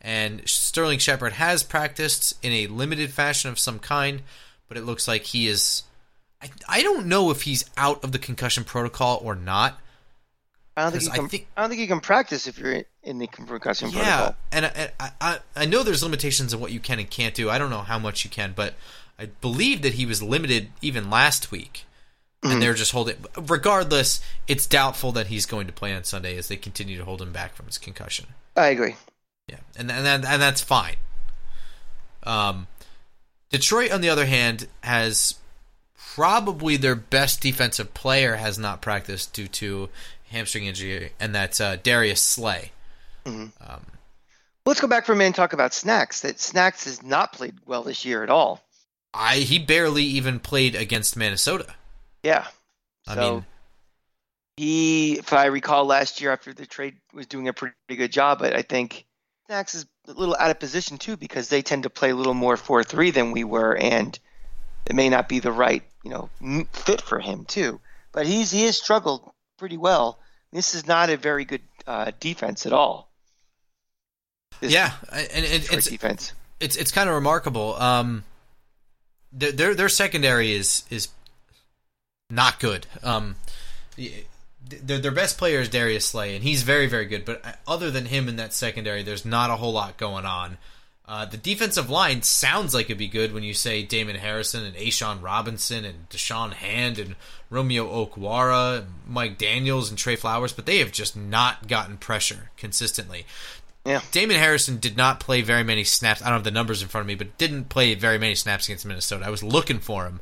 and 0.00 0.48
Sterling 0.48 0.98
Shepard 0.98 1.34
has 1.34 1.62
practiced 1.62 2.34
in 2.42 2.52
a 2.52 2.66
limited 2.66 3.10
fashion 3.10 3.50
of 3.50 3.58
some 3.58 3.78
kind, 3.78 4.22
but 4.68 4.76
it 4.76 4.84
looks 4.84 5.08
like 5.08 5.22
he 5.22 5.48
is. 5.48 5.82
I, 6.40 6.50
I 6.68 6.82
don't 6.82 7.06
know 7.06 7.30
if 7.30 7.42
he's 7.42 7.68
out 7.76 8.04
of 8.04 8.12
the 8.12 8.18
concussion 8.18 8.62
protocol 8.62 9.20
or 9.24 9.34
not. 9.34 9.80
I 10.78 10.82
don't 10.82 10.92
think 10.92 11.02
you 11.02 11.08
Because 11.08 11.18
I 11.18 11.20
can. 11.22 11.28
think- 11.28 11.46
I 11.56 11.60
don't 11.60 11.70
think 11.70 11.80
you 11.80 11.86
can 11.88 12.00
practice 12.00 12.46
if 12.46 12.58
you're 12.58 12.82
in 13.02 13.18
the 13.18 13.26
concussion 13.26 13.90
Yeah, 13.90 13.96
protocol. 14.16 14.36
and, 14.52 14.66
I- 14.66 14.68
and 14.68 14.92
I, 15.00 15.10
I 15.20 15.38
I 15.56 15.64
know 15.66 15.82
there's 15.82 16.02
limitations 16.02 16.54
on 16.54 16.60
what 16.60 16.72
you 16.72 16.80
can 16.80 16.98
and 16.98 17.08
can't 17.10 17.34
do. 17.34 17.50
I 17.50 17.58
don't 17.58 17.70
know 17.70 17.82
how 17.82 17.98
much 17.98 18.24
you 18.24 18.30
can, 18.30 18.52
but 18.54 18.74
I 19.18 19.26
believe 19.26 19.82
that 19.82 19.94
he 19.94 20.06
was 20.06 20.22
limited 20.22 20.70
even 20.80 21.10
last 21.10 21.50
week. 21.50 21.84
and 22.40 22.52
Mhm. 22.52 22.60
they're 22.60 22.74
just 22.74 22.92
holding. 22.92 23.16
Regardless, 23.36 24.20
it's 24.46 24.64
doubtful 24.64 25.10
that 25.10 25.26
he's 25.26 25.44
going 25.44 25.66
to 25.66 25.72
play 25.72 25.92
on 25.92 26.04
Sunday 26.04 26.36
as 26.36 26.46
they 26.46 26.56
continue 26.56 26.96
to 26.96 27.04
hold 27.04 27.20
him 27.20 27.32
back 27.32 27.56
from 27.56 27.66
his 27.66 27.78
concussion. 27.78 28.26
I 28.56 28.68
agree. 28.68 28.94
Yeah, 29.48 29.56
and 29.74 29.90
and 29.90 30.06
that, 30.06 30.24
and 30.24 30.40
that's 30.40 30.60
fine. 30.60 30.94
Um, 32.22 32.68
Detroit, 33.50 33.90
on 33.90 34.02
the 34.02 34.08
other 34.08 34.26
hand, 34.26 34.68
has 34.82 35.34
probably 36.14 36.76
their 36.76 36.94
best 36.94 37.40
defensive 37.40 37.92
player 37.94 38.36
has 38.36 38.56
not 38.58 38.82
practiced 38.82 39.32
due 39.32 39.48
to 39.48 39.88
hamstring 40.30 40.66
injury, 40.66 41.12
and 41.20 41.34
that's 41.34 41.60
uh, 41.60 41.76
Darius 41.82 42.22
Slay. 42.22 42.72
Mhm. 43.24 43.52
Um, 43.60 43.86
Let's 44.66 44.80
go 44.80 44.86
back 44.86 45.06
for 45.06 45.12
a 45.12 45.16
minute 45.16 45.28
and 45.28 45.34
talk 45.34 45.54
about 45.54 45.72
Snacks. 45.72 46.20
That 46.20 46.38
Snacks 46.40 46.84
has 46.84 47.02
not 47.02 47.32
played 47.32 47.54
well 47.66 47.82
this 47.82 48.04
year 48.04 48.22
at 48.22 48.30
all. 48.30 48.60
I 49.14 49.36
he 49.38 49.58
barely 49.58 50.04
even 50.04 50.38
played 50.40 50.74
against 50.74 51.16
Minnesota. 51.16 51.74
Yeah. 52.22 52.46
I 53.06 53.14
So 53.14 53.20
mean, 53.34 53.46
he, 54.56 55.18
if 55.18 55.32
I 55.32 55.46
recall, 55.46 55.84
last 55.86 56.20
year 56.20 56.32
after 56.32 56.52
the 56.52 56.66
trade 56.66 56.96
was 57.12 57.26
doing 57.26 57.48
a 57.48 57.52
pretty 57.52 57.74
good 57.88 58.12
job, 58.12 58.40
but 58.40 58.54
I 58.54 58.62
think 58.62 59.06
Snacks 59.46 59.74
is 59.74 59.86
a 60.06 60.12
little 60.12 60.36
out 60.38 60.50
of 60.50 60.58
position 60.60 60.98
too 60.98 61.16
because 61.16 61.48
they 61.48 61.62
tend 61.62 61.84
to 61.84 61.90
play 61.90 62.10
a 62.10 62.16
little 62.16 62.34
more 62.34 62.56
four 62.56 62.84
three 62.84 63.10
than 63.10 63.32
we 63.32 63.44
were, 63.44 63.76
and 63.76 64.18
it 64.86 64.94
may 64.94 65.08
not 65.08 65.28
be 65.28 65.38
the 65.38 65.52
right 65.52 65.82
you 66.04 66.10
know 66.10 66.28
fit 66.72 67.00
for 67.00 67.18
him 67.20 67.44
too. 67.46 67.80
But 68.12 68.26
he's 68.26 68.50
he 68.50 68.64
has 68.64 68.76
struggled 68.76 69.30
pretty 69.58 69.76
well. 69.76 70.18
This 70.52 70.74
is 70.74 70.86
not 70.86 71.10
a 71.10 71.16
very 71.16 71.44
good 71.44 71.60
uh, 71.86 72.12
defense 72.20 72.64
at 72.64 72.72
all. 72.72 73.10
This 74.60 74.72
yeah, 74.72 74.92
and 75.12 75.44
it, 75.44 75.72
it's 75.72 75.88
defense. 75.88 76.32
it's 76.58 76.76
it's 76.76 76.90
kind 76.90 77.08
of 77.08 77.14
remarkable. 77.14 77.74
Um, 77.74 78.24
their, 79.32 79.52
their 79.52 79.74
their 79.74 79.88
secondary 79.88 80.52
is 80.52 80.84
is 80.90 81.08
not 82.30 82.58
good. 82.58 82.86
Um, 83.02 83.36
their 83.96 84.98
their 84.98 85.12
best 85.12 85.38
player 85.38 85.60
is 85.60 85.68
Darius 85.68 86.06
Slay, 86.06 86.34
and 86.34 86.42
he's 86.42 86.62
very 86.62 86.86
very 86.86 87.04
good. 87.04 87.24
But 87.24 87.60
other 87.66 87.90
than 87.90 88.06
him 88.06 88.28
in 88.28 88.36
that 88.36 88.52
secondary, 88.52 89.02
there's 89.02 89.24
not 89.24 89.50
a 89.50 89.56
whole 89.56 89.72
lot 89.72 89.96
going 89.96 90.24
on. 90.24 90.58
Uh, 91.08 91.24
the 91.24 91.38
defensive 91.38 91.88
line 91.88 92.20
sounds 92.20 92.74
like 92.74 92.84
it'd 92.84 92.98
be 92.98 93.08
good 93.08 93.32
when 93.32 93.42
you 93.42 93.54
say 93.54 93.82
Damon 93.82 94.16
Harrison 94.16 94.62
and 94.62 94.76
A'Shawn 94.76 95.22
Robinson 95.22 95.86
and 95.86 96.06
Da'Shawn 96.10 96.52
Hand 96.52 96.98
and 96.98 97.16
Romeo 97.48 97.86
Okwara, 98.06 98.80
and 98.80 98.88
Mike 99.06 99.38
Daniels 99.38 99.88
and 99.88 99.98
Trey 99.98 100.16
Flowers, 100.16 100.52
but 100.52 100.66
they 100.66 100.80
have 100.80 100.92
just 100.92 101.16
not 101.16 101.66
gotten 101.66 101.96
pressure 101.96 102.50
consistently. 102.58 103.24
Yeah. 103.86 104.02
Damon 104.12 104.36
Harrison 104.36 104.76
did 104.76 104.98
not 104.98 105.18
play 105.18 105.40
very 105.40 105.64
many 105.64 105.82
snaps. 105.82 106.20
I 106.20 106.26
don't 106.26 106.34
have 106.34 106.44
the 106.44 106.50
numbers 106.50 106.82
in 106.82 106.88
front 106.88 107.04
of 107.04 107.08
me, 107.08 107.14
but 107.14 107.38
didn't 107.38 107.70
play 107.70 107.94
very 107.94 108.18
many 108.18 108.34
snaps 108.34 108.66
against 108.66 108.84
Minnesota. 108.84 109.24
I 109.24 109.30
was 109.30 109.42
looking 109.42 109.78
for 109.78 110.04
him, 110.04 110.20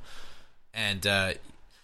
and 0.73 1.05
uh, 1.05 1.33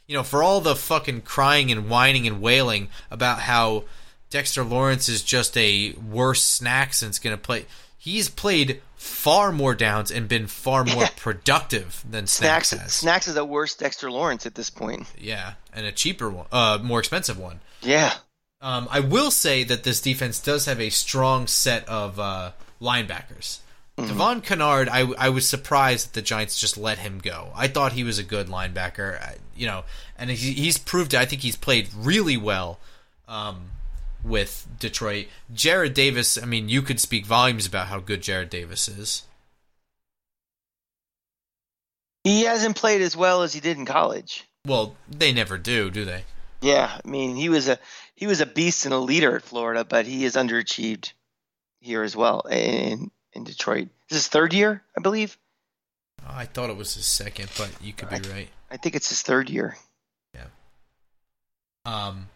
you 0.07 0.17
know, 0.17 0.23
for 0.23 0.45
all 0.45 0.61
the 0.61 0.77
fucking 0.77 1.23
crying 1.23 1.73
and 1.73 1.89
whining 1.89 2.29
and 2.29 2.41
wailing 2.41 2.89
about 3.11 3.41
how 3.41 3.83
Dexter 4.31 4.63
Lawrence 4.63 5.09
is 5.09 5.23
just 5.23 5.57
a 5.57 5.93
worse 5.95 6.45
snack 6.45 6.91
is 6.91 7.19
going 7.19 7.37
to 7.37 7.43
play, 7.43 7.67
he's 7.99 8.29
played 8.29 8.81
far 9.03 9.51
more 9.53 9.75
downs 9.75 10.11
and 10.11 10.29
been 10.29 10.47
far 10.47 10.85
more 10.85 11.03
Yeah. 11.05 11.11
productive 11.17 12.05
than 12.09 12.27
Snacks, 12.27 12.69
Snacks 12.69 12.83
has. 12.85 12.93
Snacks 12.93 13.29
is 13.29 13.37
a 13.37 13.45
worse 13.45 13.75
Dexter 13.75 14.11
Lawrence 14.11 14.47
at 14.47 14.55
this 14.55 14.71
point. 14.71 15.07
Yeah, 15.19 15.55
and 15.73 15.85
a 15.87 15.93
cheaper 15.93 16.31
one, 16.31 16.47
uh, 16.53 16.79
more 16.83 17.01
expensive 17.01 17.39
one. 17.39 17.61
Yeah. 17.81 18.15
Um, 18.61 18.87
I 18.91 19.01
will 19.01 19.33
say 19.33 19.65
that 19.65 19.83
this 19.83 20.01
defense 20.01 20.39
does 20.39 20.67
have 20.67 20.81
a 20.81 20.91
strong 20.91 21.49
set 21.49 21.89
of 21.89 22.21
uh, 22.21 22.53
linebackers. 22.81 23.59
Devon 23.97 24.41
Kennard, 24.41 24.89
I, 24.89 25.01
I 25.19 25.29
was 25.29 25.49
surprised 25.49 26.09
that 26.09 26.13
the 26.15 26.23
Giants 26.23 26.59
just 26.59 26.79
let 26.79 26.99
him 26.99 27.19
go. 27.19 27.53
I 27.55 27.69
thought 27.69 27.93
he 27.93 28.05
was 28.05 28.19
a 28.19 28.23
good 28.23 28.47
linebacker, 28.49 29.21
I- 29.21 29.37
you 29.55 29.67
know, 29.67 29.85
and 30.17 30.31
he, 30.31 30.53
he's 30.55 30.79
proved 30.79 31.13
it. 31.13 31.19
I 31.21 31.25
think 31.27 31.43
he's 31.43 31.57
played 31.57 31.89
really 31.95 32.37
well 32.39 32.79
um, 33.29 33.65
with 34.25 34.67
Detroit. 34.79 35.27
Jarrad 35.53 35.95
Davis, 35.95 36.41
I 36.41 36.47
mean, 36.47 36.69
you 36.69 36.83
could 36.83 37.01
speak 37.01 37.27
volumes 37.27 37.67
about 37.67 37.89
how 37.89 38.01
good 38.01 38.23
Jarrad 38.23 38.51
Davis 38.51 38.89
is. 38.89 39.25
He 42.25 42.45
hasn't 42.45 42.77
played 42.77 43.01
as 43.03 43.17
well 43.17 43.43
as 43.43 43.53
he 43.53 43.61
did 43.61 43.77
in 43.77 43.85
college. 43.85 44.45
Well, 44.67 44.95
they 45.09 45.33
never 45.33 45.59
do, 45.59 45.91
do 45.91 46.05
they? 46.05 46.25
Yeah, 46.61 46.97
I 47.05 47.09
mean 47.09 47.35
he 47.35 47.49
was 47.49 47.69
a 47.69 47.79
he 48.15 48.29
was 48.29 48.41
a 48.41 48.47
beast 48.47 48.85
and 48.85 48.95
a 48.95 48.99
leader 48.99 49.35
at 49.35 49.43
Florida, 49.43 49.85
but 49.85 50.07
he 50.07 50.25
is 50.25 50.37
underachieved 50.37 51.13
here 51.81 52.05
as 52.05 52.15
well 52.15 52.43
in 52.43 53.11
in 53.33 53.43
Detroit. 53.43 53.89
This 54.09 54.19
is 54.19 54.25
his 54.25 54.29
third 54.29 54.53
year, 54.53 54.83
I 54.97 55.01
believe. 55.01 55.37
Oh, 56.23 56.31
I 56.31 56.47
thought 56.47 56.71
it 56.71 56.77
was 56.77 56.95
his 56.95 57.07
second, 57.07 57.51
but 57.59 57.71
you 57.81 57.93
could 57.93 58.09
be 58.11 58.29
right. 58.31 58.49
I 58.71 58.77
think 58.77 58.95
it's 58.95 59.09
his 59.09 59.23
third 59.23 59.51
year. 59.51 59.77
Yeah. 60.35 60.47
Um, 61.85 62.29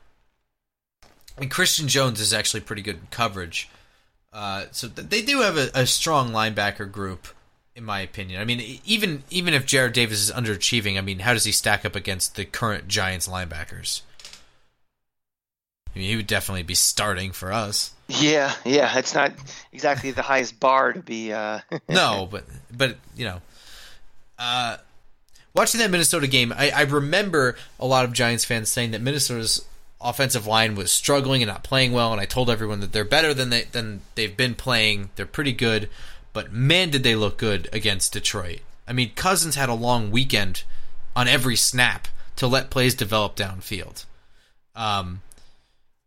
and 1.36 1.50
Christian 1.50 1.88
Jones 1.88 2.20
is 2.20 2.32
actually 2.32 2.60
pretty 2.60 2.82
good 2.82 2.96
in 2.96 3.06
coverage. 3.10 3.68
Uh, 4.32 4.66
so 4.70 4.88
th- 4.88 5.08
they 5.08 5.22
do 5.22 5.40
have 5.40 5.56
a, 5.56 5.70
a 5.74 5.86
strong 5.86 6.30
linebacker 6.30 6.90
group, 6.90 7.28
in 7.74 7.84
my 7.84 8.00
opinion. 8.00 8.40
I 8.40 8.44
mean, 8.44 8.80
even 8.84 9.22
even 9.30 9.54
if 9.54 9.64
Jarrad 9.66 9.92
Davis 9.94 10.20
is 10.20 10.30
underachieving, 10.30 10.98
I 10.98 11.00
mean, 11.00 11.20
how 11.20 11.32
does 11.32 11.44
he 11.44 11.52
stack 11.52 11.84
up 11.84 11.96
against 11.96 12.36
the 12.36 12.44
current 12.44 12.88
Giants 12.88 13.28
linebackers? 13.28 14.02
I 15.94 15.98
mean, 15.98 16.08
he 16.08 16.16
would 16.16 16.26
definitely 16.26 16.64
be 16.64 16.74
starting 16.74 17.32
for 17.32 17.52
us. 17.52 17.92
Yeah, 18.08 18.52
yeah, 18.64 18.98
it's 18.98 19.14
not 19.14 19.32
exactly 19.72 20.10
the 20.10 20.22
highest 20.22 20.60
bar 20.60 20.92
to 20.92 21.00
be. 21.00 21.32
Uh, 21.32 21.60
No, 21.88 22.28
but 22.30 22.44
but 22.70 22.96
you 23.16 23.24
know, 23.24 23.40
uh, 24.38 24.76
watching 25.54 25.80
that 25.80 25.90
Minnesota 25.90 26.26
game, 26.26 26.52
I, 26.54 26.70
I 26.70 26.82
remember 26.82 27.56
a 27.80 27.86
lot 27.86 28.04
of 28.04 28.12
Giants 28.12 28.44
fans 28.44 28.68
saying 28.68 28.90
that 28.90 29.00
Minnesota's 29.00 29.64
offensive 30.00 30.46
line 30.46 30.74
was 30.74 30.92
struggling 30.92 31.42
and 31.42 31.50
not 31.50 31.64
playing 31.64 31.92
well, 31.92 32.12
and 32.12 32.20
I 32.20 32.24
told 32.24 32.50
everyone 32.50 32.80
that 32.80 32.92
they're 32.92 33.04
better 33.04 33.32
than 33.32 33.50
they 33.50 33.64
than 33.64 34.02
they've 34.14 34.36
been 34.36 34.54
playing. 34.54 35.10
They're 35.16 35.26
pretty 35.26 35.52
good, 35.52 35.88
but 36.32 36.52
man, 36.52 36.90
did 36.90 37.02
they 37.02 37.14
look 37.14 37.38
good 37.38 37.68
against 37.72 38.12
Detroit. 38.12 38.60
I 38.86 38.92
mean, 38.92 39.12
Cousins 39.14 39.56
had 39.56 39.68
a 39.68 39.74
long 39.74 40.10
weekend 40.10 40.62
on 41.14 41.26
every 41.26 41.56
snap 41.56 42.08
to 42.36 42.46
let 42.46 42.70
plays 42.70 42.94
develop 42.94 43.36
downfield. 43.36 44.04
Um, 44.74 45.22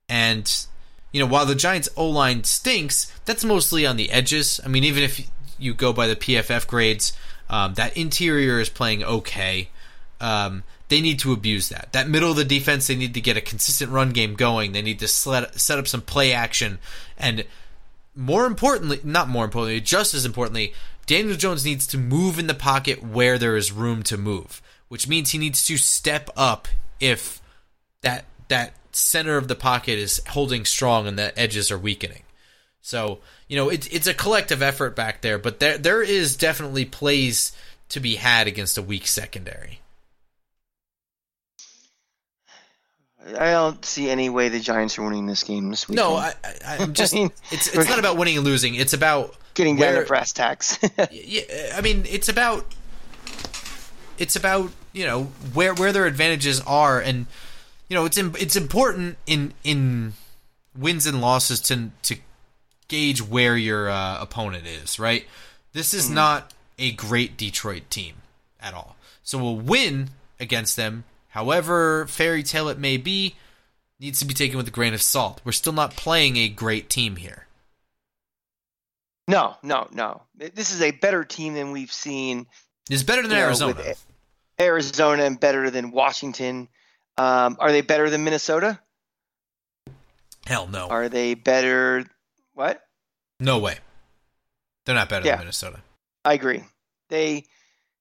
and 0.08 0.66
you 1.12 1.20
know, 1.20 1.26
while 1.26 1.46
the 1.46 1.56
Giants' 1.56 1.90
O 1.98 2.08
line 2.08 2.44
stinks, 2.44 3.12
that's 3.26 3.44
mostly 3.44 3.86
on 3.86 3.98
the 3.98 4.12
edges. 4.12 4.60
I 4.64 4.68
mean, 4.68 4.84
even 4.84 5.04
if 5.04 5.30
you 5.58 5.74
go 5.74 5.92
by 5.92 6.08
the 6.08 6.16
PFF 6.16 6.68
grades, 6.68 7.14
um, 7.50 7.74
that 7.74 7.98
interior 7.98 8.60
is 8.60 8.70
playing 8.70 9.04
okay. 9.04 9.70
Um, 10.22 10.64
they 10.90 11.02
need 11.02 11.20
to 11.20 11.32
abuse 11.32 11.70
that. 11.70 11.94
That 11.94 12.10
middle 12.10 12.32
of 12.32 12.38
the 12.38 12.44
defense, 12.44 12.88
they 12.88 12.96
need 12.96 13.14
to 13.14 13.22
get 13.22 13.38
a 13.38 13.42
consistent 13.42 13.92
run 13.92 14.10
game 14.10 14.34
going. 14.34 14.72
They 14.72 14.82
need 14.82 15.00
to 15.00 15.08
set, 15.08 15.78
up 15.80 15.88
some 15.88 16.02
play 16.02 16.34
action. 16.34 16.80
And 17.18 17.46
more 18.16 18.46
importantly, 18.46 19.00
not 19.04 19.30
more 19.30 19.46
importantly, 19.46 19.82
just 19.82 20.14
as 20.14 20.26
importantly, 20.26 20.74
Daniel 21.06 21.38
Jones 21.38 21.64
needs 21.64 21.88
to 21.88 21.98
move 21.98 22.38
in 22.38 22.48
the 22.48 22.54
pocket 22.54 23.04
where 23.04 23.38
there 23.38 23.56
is 23.56 23.72
room 23.72 24.04
to 24.04 24.18
move, 24.18 24.62
which 24.90 25.08
means 25.08 25.30
he 25.30 25.38
needs 25.38 25.66
to 25.68 25.78
step 25.78 26.30
up 26.36 26.68
if 27.00 27.42
that 28.02 28.26
that 28.50 28.74
center 28.92 29.38
of 29.38 29.48
the 29.48 29.56
pocket 29.56 30.00
is 30.00 30.22
holding 30.30 30.66
strong 30.66 31.08
and 31.08 31.18
the 31.18 31.38
edges 31.40 31.72
are 31.72 31.78
weakening. 31.78 32.24
So 32.82 33.20
you 33.48 33.56
know 33.56 33.70
it's 33.70 33.88
it's 33.88 34.08
a 34.08 34.14
collective 34.14 34.62
effort 34.62 34.96
back 34.96 35.22
there, 35.22 35.38
but 35.38 35.60
there 35.60 35.78
there 35.78 36.02
is 36.02 36.36
definitely 36.36 36.86
plays 36.86 37.52
to 37.90 38.00
be 38.00 38.16
had 38.16 38.48
against 38.48 38.78
a 38.78 38.84
weak 38.84 39.08
secondary. 39.08 39.82
I 43.26 43.52
don't 43.52 43.84
see 43.84 44.10
any 44.10 44.30
way 44.30 44.50
the 44.50 44.60
Giants 44.60 44.98
are 44.98 45.04
winning 45.04 45.26
this 45.26 45.44
game 45.44 45.70
this 45.70 45.88
week. 45.88 45.98
No, 45.98 46.16
I, 46.16 46.34
I, 46.66 46.78
I'm 46.80 46.94
just 46.94 47.14
I 47.14 47.18
mean, 47.18 47.32
it's 47.52 47.68
it's 47.68 47.90
not 47.90 48.00
about 48.00 48.18
winning 48.18 48.38
and 48.38 48.46
losing. 48.46 48.76
It's 48.76 48.94
about 48.94 49.36
getting 49.54 49.76
down 49.76 49.94
where- 49.94 50.02
to 50.04 50.08
brass 50.08 50.32
tacks. 50.32 50.80
yeah, 51.12 51.42
I 51.76 51.82
mean, 51.82 52.06
it's 52.10 52.30
about 52.30 52.66
it's 54.18 54.36
about 54.36 54.72
you 54.94 55.06
know 55.06 55.26
where 55.54 55.74
where 55.74 55.92
their 55.92 56.06
advantages 56.06 56.62
are, 56.62 57.00
and 57.00 57.26
you 57.90 57.96
know 57.96 58.06
it's 58.06 58.18
im- 58.18 58.36
it's 58.40 58.56
important 58.56 59.18
in 59.28 59.54
in 59.64 60.14
wins 60.78 61.06
and 61.06 61.22
losses 61.22 61.60
to 61.62 61.92
to 62.04 62.16
gauge 62.88 63.22
where 63.22 63.58
your 63.58 63.90
uh, 63.90 64.22
opponent 64.22 64.66
is. 64.66 64.98
Right, 64.98 65.26
this 65.74 65.94
is 65.94 66.10
not 66.10 66.54
a 66.78 66.92
great 66.94 67.36
Detroit 67.38 67.90
team 67.90 68.16
at 68.62 68.74
all. 68.74 68.96
So 69.24 69.46
a 69.46 69.52
win 69.54 70.10
against 70.40 70.76
them, 70.78 71.04
however 71.30 72.06
fairy 72.08 72.44
tale 72.44 72.70
it 72.70 72.78
may 72.78 72.98
be, 72.98 73.36
needs 74.00 74.20
to 74.20 74.26
be 74.26 74.34
taken 74.34 74.58
with 74.58 74.68
a 74.68 74.72
grain 74.72 74.94
of 74.94 75.02
salt. 75.02 75.42
We're 75.44 75.52
still 75.52 75.74
not 75.74 75.96
playing 75.96 76.38
a 76.38 76.48
great 76.50 76.90
team 76.90 77.16
here. 77.18 77.48
no, 79.28 79.56
no, 79.64 79.88
no. 79.92 80.24
This 80.36 80.72
is 80.72 80.82
a 80.82 80.92
better 80.92 81.24
team 81.24 81.54
than 81.54 81.72
we've 81.72 81.92
seen 81.92 82.48
It's 82.90 83.04
better 83.04 83.22
than 83.22 83.32
you 83.32 83.38
know, 83.38 83.46
Arizona. 83.46 83.94
Arizona 84.60 85.24
and 85.24 85.40
better 85.40 85.70
than 85.70 85.92
Washington. 85.92 86.68
Um, 87.18 87.58
are 87.60 87.72
they 87.72 87.82
better 87.82 88.10
than 88.10 88.24
Minnesota? 88.24 88.80
Hell 90.46 90.68
no. 90.68 90.88
Are 90.88 91.10
they 91.10 91.34
better? 91.36 92.06
What? 92.54 92.82
No 93.40 93.60
way. 93.60 93.78
They're 94.86 94.96
not 94.96 95.10
better 95.10 95.26
Yeah. 95.26 95.34
than 95.36 95.42
Minnesota. 95.46 95.82
I 96.26 96.34
agree. 96.34 96.64
They, 97.10 97.46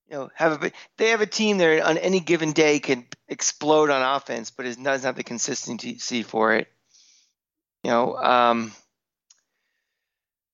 you 0.08 0.16
know 0.16 0.30
have 0.34 0.62
a 0.62 0.72
they 0.96 1.10
have 1.10 1.20
a 1.20 1.26
team 1.26 1.58
that 1.58 1.82
on 1.82 1.98
any 1.98 2.20
given 2.20 2.52
day 2.52 2.78
can 2.78 3.06
explode 3.28 3.90
on 3.90 4.16
offense, 4.16 4.50
but 4.50 4.66
it 4.66 4.82
doesn't 4.82 5.06
have 5.06 5.16
the 5.16 5.22
consistency 5.22 6.22
for 6.22 6.54
it. 6.54 6.68
You 7.84 7.90
know, 7.90 8.16
um, 8.16 8.72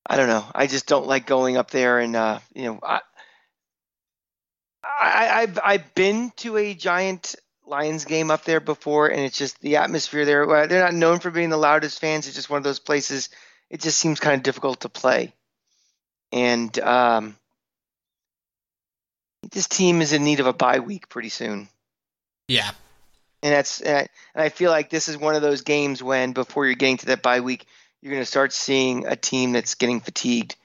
I 0.05 0.17
don't 0.17 0.27
know. 0.27 0.45
I 0.53 0.67
just 0.67 0.87
don't 0.87 1.07
like 1.07 1.25
going 1.25 1.57
up 1.57 1.71
there 1.71 1.99
and 1.99 2.15
uh, 2.15 2.39
you 2.53 2.65
know 2.65 2.79
I. 2.83 3.01
I, 4.83 5.41
I've 5.41 5.59
I've 5.63 5.95
been 5.95 6.31
to 6.37 6.57
a 6.57 6.73
giant 6.75 7.35
Lions 7.65 8.05
game 8.05 8.29
up 8.29 8.43
there 8.43 8.59
before, 8.59 9.07
and 9.07 9.19
it's 9.21 9.37
just 9.37 9.59
the 9.59 9.77
atmosphere 9.77 10.25
there. 10.25 10.67
They're 10.67 10.83
not 10.83 10.93
known 10.93 11.19
for 11.19 11.31
being 11.31 11.49
the 11.49 11.57
loudest 11.57 11.99
fans. 11.99 12.27
It's 12.27 12.35
just 12.35 12.51
one 12.51 12.57
of 12.57 12.63
those 12.63 12.79
places. 12.79 13.29
It 13.69 13.81
just 13.81 13.97
seems 13.97 14.19
kind 14.19 14.35
of 14.35 14.43
difficult 14.43 14.81
to 14.81 14.89
play, 14.89 15.33
and 16.31 16.77
um, 16.79 17.35
this 19.51 19.67
team 19.67 20.01
is 20.01 20.13
in 20.13 20.23
need 20.23 20.39
of 20.39 20.47
a 20.47 20.53
bye 20.53 20.79
week 20.79 21.09
pretty 21.09 21.29
soon. 21.29 21.67
Yeah, 22.47 22.69
and 23.41 23.53
that's 23.53 23.81
and 23.81 23.97
I, 23.97 24.07
and 24.33 24.43
I 24.43 24.49
feel 24.49 24.71
like 24.71 24.89
this 24.89 25.07
is 25.07 25.17
one 25.17 25.35
of 25.35 25.41
those 25.41 25.61
games 25.61 26.01
when 26.01 26.33
before 26.33 26.65
you're 26.65 26.75
getting 26.75 26.97
to 26.97 27.05
that 27.07 27.21
bye 27.21 27.41
week, 27.41 27.65
you're 28.01 28.11
going 28.11 28.21
to 28.21 28.29
start 28.29 28.53
seeing 28.53 29.05
a 29.07 29.15
team 29.15 29.51
that's 29.51 29.75
getting 29.75 29.99
fatigued, 29.99 30.55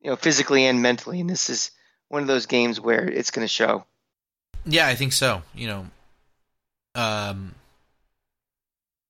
you 0.00 0.10
know, 0.10 0.16
physically 0.16 0.66
and 0.66 0.82
mentally, 0.82 1.20
and 1.20 1.30
this 1.30 1.50
is 1.50 1.70
one 2.08 2.22
of 2.22 2.28
those 2.28 2.46
games 2.46 2.80
where 2.80 3.08
it's 3.08 3.30
going 3.30 3.44
to 3.44 3.52
show. 3.52 3.84
Yeah, 4.64 4.86
I 4.86 4.94
think 4.94 5.12
so. 5.12 5.42
You 5.54 5.68
know, 5.68 5.86
um, 6.94 7.54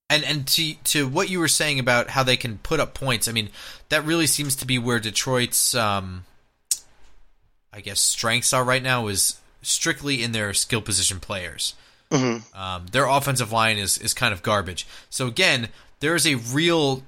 and 0.09 0.23
and 0.23 0.47
to 0.47 0.73
to 0.73 1.07
what 1.07 1.29
you 1.29 1.39
were 1.39 1.47
saying 1.47 1.79
about 1.79 2.09
how 2.09 2.23
they 2.23 2.37
can 2.37 2.57
put 2.59 2.79
up 2.79 2.93
points, 2.93 3.27
I 3.27 3.31
mean, 3.31 3.49
that 3.89 4.05
really 4.05 4.27
seems 4.27 4.55
to 4.57 4.65
be 4.65 4.79
where 4.79 4.99
Detroit's, 4.99 5.75
um, 5.75 6.25
I 7.73 7.81
guess, 7.81 7.99
strengths 7.99 8.53
are 8.53 8.63
right 8.63 8.83
now 8.83 9.07
is 9.07 9.39
strictly 9.61 10.23
in 10.23 10.31
their 10.31 10.53
skill 10.53 10.81
position 10.81 11.19
players. 11.19 11.75
Mm-hmm. 12.11 12.57
Um, 12.57 12.85
their 12.91 13.05
offensive 13.05 13.51
line 13.51 13.77
is 13.77 13.97
is 13.97 14.13
kind 14.13 14.33
of 14.33 14.41
garbage. 14.41 14.87
So 15.09 15.27
again, 15.27 15.69
there 15.99 16.15
is 16.15 16.25
a 16.25 16.35
real 16.35 17.03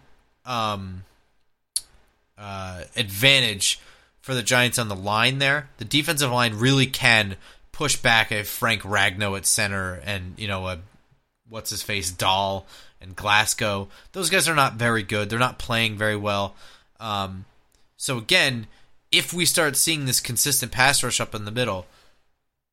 um, 0.46 1.06
uh, 2.38 2.84
advantage 2.96 3.80
for 4.22 4.34
the 4.34 4.44
Giants 4.44 4.78
on 4.78 4.90
the 4.90 4.96
line 4.96 5.40
there. 5.40 5.70
The 5.78 5.86
defensive 5.86 6.32
line 6.32 6.56
really 6.56 6.86
can 6.86 7.38
push 7.72 7.96
back 7.96 8.32
a 8.32 8.44
Frank 8.44 8.82
Ragnow 8.82 9.38
at 9.38 9.46
center 9.46 10.02
and 10.04 10.34
you 10.38 10.48
know 10.48 10.68
a 10.68 10.80
what's 11.48 11.70
his 11.70 11.82
face 11.82 12.12
Dahl 12.12 12.68
and 13.02 13.16
Glasgow. 13.16 13.88
Those 14.12 14.30
guys 14.30 14.50
are 14.50 14.56
not 14.56 14.74
very 14.74 15.04
good. 15.04 15.30
They're 15.30 15.40
not 15.40 15.60
playing 15.60 15.98
very 15.98 16.18
well. 16.18 16.56
Um, 17.00 17.46
so 17.96 18.18
again, 18.18 18.68
if 19.12 19.34
we 19.34 19.46
start 19.46 19.76
seeing 19.76 20.06
this 20.06 20.20
consistent 20.20 20.72
pass 20.72 21.04
rush 21.04 21.20
up 21.20 21.34
in 21.34 21.46
the 21.46 21.52
middle, 21.52 21.86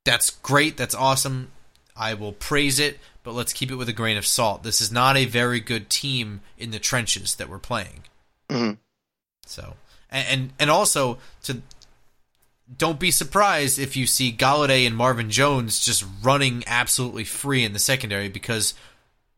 that's 0.04 0.30
great. 0.30 0.76
That's 0.76 0.94
awesome. 0.94 1.50
I 1.96 2.14
will 2.14 2.32
praise 2.32 2.78
it, 2.78 2.98
but 3.22 3.32
let's 3.32 3.52
keep 3.52 3.70
it 3.70 3.76
with 3.76 3.88
a 3.88 3.94
grain 3.94 4.16
of 4.16 4.26
salt. 4.26 4.62
This 4.62 4.80
is 4.80 4.92
not 4.92 5.16
a 5.16 5.24
very 5.24 5.60
good 5.60 5.88
team 5.88 6.42
in 6.58 6.70
the 6.70 6.78
trenches 6.78 7.34
that 7.36 7.48
we're 7.48 7.58
playing. 7.58 8.04
Mm-hmm. 8.50 8.74
So, 9.46 9.74
and, 10.10 10.52
and 10.58 10.70
also 10.70 11.18
to 11.44 11.62
don't 12.76 12.98
be 12.98 13.10
surprised 13.10 13.78
if 13.78 13.96
you 13.96 14.06
see 14.06 14.32
Golladay 14.32 14.86
and 14.86 14.96
Marvin 14.96 15.30
Jones 15.30 15.84
just 15.84 16.04
running 16.22 16.64
absolutely 16.66 17.24
free 17.24 17.64
in 17.64 17.72
the 17.72 17.78
secondary 17.78 18.28
because 18.28 18.74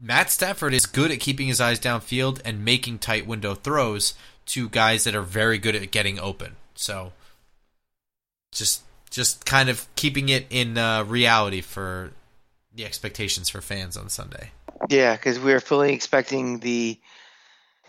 Matt 0.01 0.31
Stafford 0.31 0.73
is 0.73 0.87
good 0.87 1.11
at 1.11 1.21
keeping 1.21 1.49
his 1.49 1.61
eyes 1.61 1.79
downfield 1.79 2.41
and 2.45 2.65
making 2.65 2.99
tight 2.99 3.27
window 3.27 3.55
throws 3.55 4.15
to 4.47 4.69
guys 4.71 5.05
that 5.05 5.15
are 5.15 5.23
very 5.23 5.59
good 5.59 5.77
at 5.77 5.91
getting 5.91 6.19
open. 6.19 6.57
So 6.79 7.13
just 8.53 8.83
just 9.11 9.45
kind 9.45 9.69
of 9.69 9.87
keeping 9.97 10.29
it 10.29 10.47
in 10.49 10.79
uh, 10.79 11.03
reality 11.03 11.61
for 11.61 12.13
the 12.73 12.85
expectations 12.85 13.49
for 13.49 13.61
fans 13.61 13.97
on 13.97 14.09
Sunday. 14.09 14.51
Yeah, 14.89 15.17
because 15.17 15.41
we're 15.41 15.61
fully 15.61 15.93
expecting 15.93 16.61
the 16.61 17.01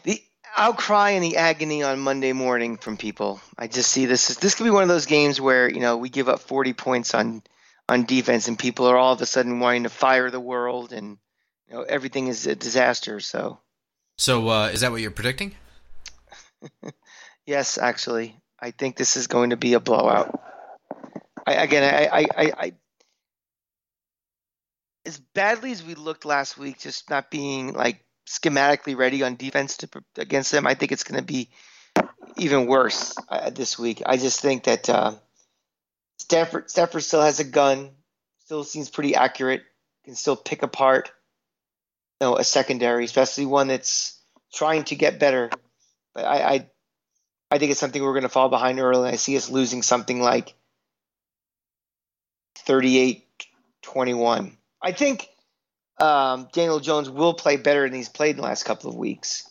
the 0.04 0.24
outcry 0.58 1.12
and 1.12 1.24
the 1.24 1.38
agony 1.38 1.84
on 1.84 2.00
Monday 2.00 2.34
morning 2.34 2.78
from 2.78 2.98
people. 2.98 3.40
I 3.60 3.68
just 3.68 3.92
see 3.92 4.08
this. 4.08 4.32
is 4.32 4.38
This 4.38 4.56
could 4.56 4.64
be 4.64 4.72
one 4.72 4.84
of 4.84 4.90
those 4.90 5.06
games 5.06 5.40
where 5.40 5.70
you 5.70 5.82
know 5.82 5.98
we 5.98 6.10
give 6.10 6.28
up 6.28 6.40
40 6.40 6.74
points 6.74 7.14
on 7.14 7.44
on 7.88 8.06
defense, 8.06 8.48
and 8.48 8.58
people 8.58 8.88
are 8.88 8.98
all 8.98 9.14
of 9.14 9.22
a 9.22 9.28
sudden 9.28 9.60
wanting 9.60 9.84
to 9.84 9.90
fire 9.90 10.32
the 10.32 10.40
world, 10.40 10.94
and 10.94 11.20
you 11.68 11.76
know 11.76 11.84
everything 11.84 12.28
is 12.28 12.48
a 12.48 12.56
disaster. 12.56 13.20
So, 13.20 13.60
so 14.18 14.50
uh, 14.50 14.70
is 14.74 14.82
that 14.82 14.90
what 14.90 15.02
you're 15.02 15.12
predicting? 15.12 15.54
yes, 17.46 17.78
actually, 17.78 18.36
I 18.62 18.72
think 18.72 18.98
this 18.98 19.16
is 19.16 19.28
going 19.28 19.52
to 19.52 19.58
be 19.58 19.74
a 19.74 19.80
blowout. 19.80 20.40
I, 21.46 21.54
again, 21.54 21.84
I, 21.84 22.06
I, 22.06 22.20
I, 22.20 22.54
I 22.58 22.74
as 25.06 25.18
badly 25.18 25.72
as 25.72 25.84
we 25.84 25.96
looked 25.96 26.26
last 26.26 26.58
week, 26.58 26.80
just 26.80 27.10
not 27.10 27.32
being 27.32 27.74
like 27.74 28.04
schematically 28.28 28.96
ready 28.96 29.24
on 29.24 29.36
defense 29.36 29.78
to, 29.78 29.90
against 30.18 30.52
them, 30.52 30.68
I 30.68 30.76
think 30.76 30.92
it's 30.92 31.04
going 31.04 31.20
to 31.20 31.26
be 31.26 31.50
even 32.38 32.68
worse 32.68 33.16
uh, 33.30 33.50
this 33.50 33.80
week. 33.80 34.04
I 34.06 34.18
just 34.18 34.42
think 34.42 34.66
that 34.66 34.90
uh, 34.90 35.14
Stafford 36.20 36.70
Stafford 36.70 37.04
still 37.04 37.22
has 37.22 37.40
a 37.40 37.44
gun, 37.44 37.92
still 38.46 38.64
seems 38.64 38.90
pretty 38.90 39.16
accurate, 39.16 39.64
can 40.06 40.16
still 40.16 40.36
pick 40.36 40.64
apart 40.64 41.12
you 42.22 42.28
know, 42.28 42.38
a 42.38 42.44
secondary, 42.44 43.06
especially 43.06 43.46
one 43.46 43.68
that's 43.68 44.20
trying 44.54 44.84
to 44.86 44.96
get 44.96 45.20
better. 45.20 45.50
But 46.14 46.26
I 46.26 46.54
I, 46.54 46.70
I 47.52 47.58
think 47.58 47.72
it's 47.72 47.80
something 47.80 48.02
we're 48.02 48.14
going 48.14 48.24
to 48.24 48.30
fall 48.30 48.50
behind 48.50 48.80
early. 48.80 49.10
I 49.10 49.16
see 49.16 49.36
us 49.38 49.50
losing 49.50 49.82
something 49.82 50.22
like 50.22 50.54
38-21. 52.68 54.56
I 54.82 54.92
think 54.92 55.28
um, 56.00 56.48
Daniel 56.54 56.80
Jones 56.80 57.10
will 57.10 57.34
play 57.34 57.58
better 57.58 57.84
than 57.88 57.96
he's 57.96 58.10
played 58.10 58.32
in 58.32 58.38
the 58.38 58.44
last 58.44 58.64
couple 58.64 58.90
of 58.90 58.96
weeks. 58.96 59.50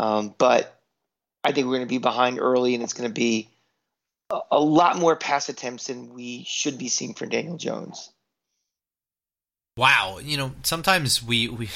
Um, 0.00 0.34
but 0.36 0.76
I 1.44 1.52
think 1.52 1.66
we're 1.66 1.74
going 1.76 1.86
to 1.86 1.88
be 1.88 1.98
behind 1.98 2.38
early, 2.40 2.74
and 2.74 2.82
it's 2.82 2.92
going 2.92 3.08
to 3.08 3.14
be 3.14 3.48
a, 4.30 4.40
a, 4.52 4.60
lot 4.60 4.96
more 4.96 5.16
pass 5.16 5.48
attempts 5.48 5.86
than 5.86 6.14
we 6.14 6.44
should 6.46 6.78
be 6.78 6.88
seeing 6.88 7.14
from 7.14 7.28
Daniel 7.28 7.56
Jones. 7.56 8.10
Wow, 9.76 10.18
you 10.22 10.36
know, 10.36 10.52
sometimes 10.62 11.22
we 11.22 11.48
we 11.48 11.68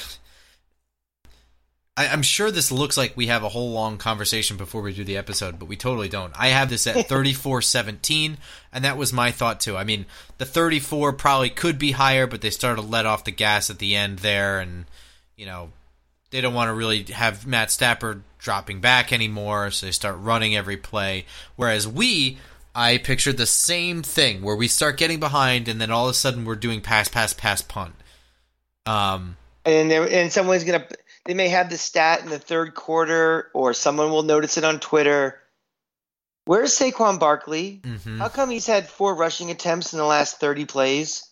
I, 1.97 2.07
am 2.07 2.23
sure 2.23 2.51
this 2.51 2.71
looks 2.71 2.97
like 2.97 3.15
we 3.15 3.27
have 3.27 3.43
a 3.43 3.49
whole 3.49 3.71
long 3.71 3.97
conversation 3.97 4.57
before 4.57 4.81
we 4.81 4.93
do 4.93 5.03
the 5.03 5.17
episode, 5.17 5.57
but 5.57 5.67
we 5.67 5.77
totally 5.77 6.09
don't. 6.09 6.33
I 6.37 6.47
have 6.47 6.69
this 6.69 6.87
at 6.87 7.07
34 7.09 7.61
17, 7.61 8.37
and 8.73 8.83
that 8.83 8.97
was 8.97 9.13
my 9.13 9.31
thought 9.31 9.59
too. 9.61 9.77
I 9.77 9.83
mean, 9.83 10.05
the 10.37 10.45
34 10.45 11.13
probably 11.13 11.49
could 11.49 11.79
be 11.79 11.91
higher, 11.91 12.27
but 12.27 12.41
they 12.41 12.49
started 12.49 12.81
to 12.81 12.87
let 12.87 13.05
off 13.05 13.23
the 13.23 13.31
gas 13.31 13.69
at 13.69 13.79
the 13.79 13.95
end 13.95 14.19
there, 14.19 14.59
and, 14.59 14.85
you 15.37 15.45
know, 15.45 15.71
they 16.31 16.41
don't 16.41 16.53
want 16.53 16.67
to 16.67 16.73
really 16.73 17.03
have 17.03 17.47
Matt 17.47 17.71
Stafford 17.71 18.23
dropping 18.39 18.81
back 18.81 19.13
anymore, 19.13 19.71
so 19.71 19.85
they 19.85 19.91
start 19.93 20.17
running 20.19 20.55
every 20.55 20.77
play. 20.77 21.25
Whereas 21.55 21.87
we, 21.87 22.37
I 22.75 22.97
pictured 22.97 23.37
the 23.37 23.45
same 23.45 24.03
thing 24.03 24.41
where 24.41 24.55
we 24.55 24.67
start 24.67 24.97
getting 24.97 25.21
behind, 25.21 25.69
and 25.69 25.79
then 25.79 25.91
all 25.91 26.07
of 26.07 26.11
a 26.11 26.13
sudden 26.13 26.43
we're 26.43 26.55
doing 26.55 26.81
pass, 26.81 27.07
pass, 27.07 27.31
pass, 27.31 27.61
punt. 27.61 27.95
Um, 28.85 29.37
and 29.63 29.89
there, 29.89 30.07
and 30.07 30.31
someone's 30.31 30.65
gonna 30.65 30.85
they 31.25 31.33
may 31.33 31.49
have 31.49 31.69
the 31.69 31.77
stat 31.77 32.21
in 32.21 32.29
the 32.29 32.39
third 32.39 32.75
quarter, 32.75 33.49
or 33.53 33.73
someone 33.73 34.11
will 34.11 34.23
notice 34.23 34.57
it 34.57 34.63
on 34.63 34.79
Twitter. 34.79 35.41
Where's 36.45 36.77
Saquon 36.77 37.19
Barkley? 37.19 37.81
Mm-hmm. 37.83 38.19
How 38.19 38.29
come 38.29 38.51
he's 38.51 38.67
had 38.67 38.87
four 38.87 39.15
rushing 39.15 39.49
attempts 39.49 39.93
in 39.93 39.97
the 39.97 40.05
last 40.05 40.39
30 40.39 40.65
plays? 40.65 41.27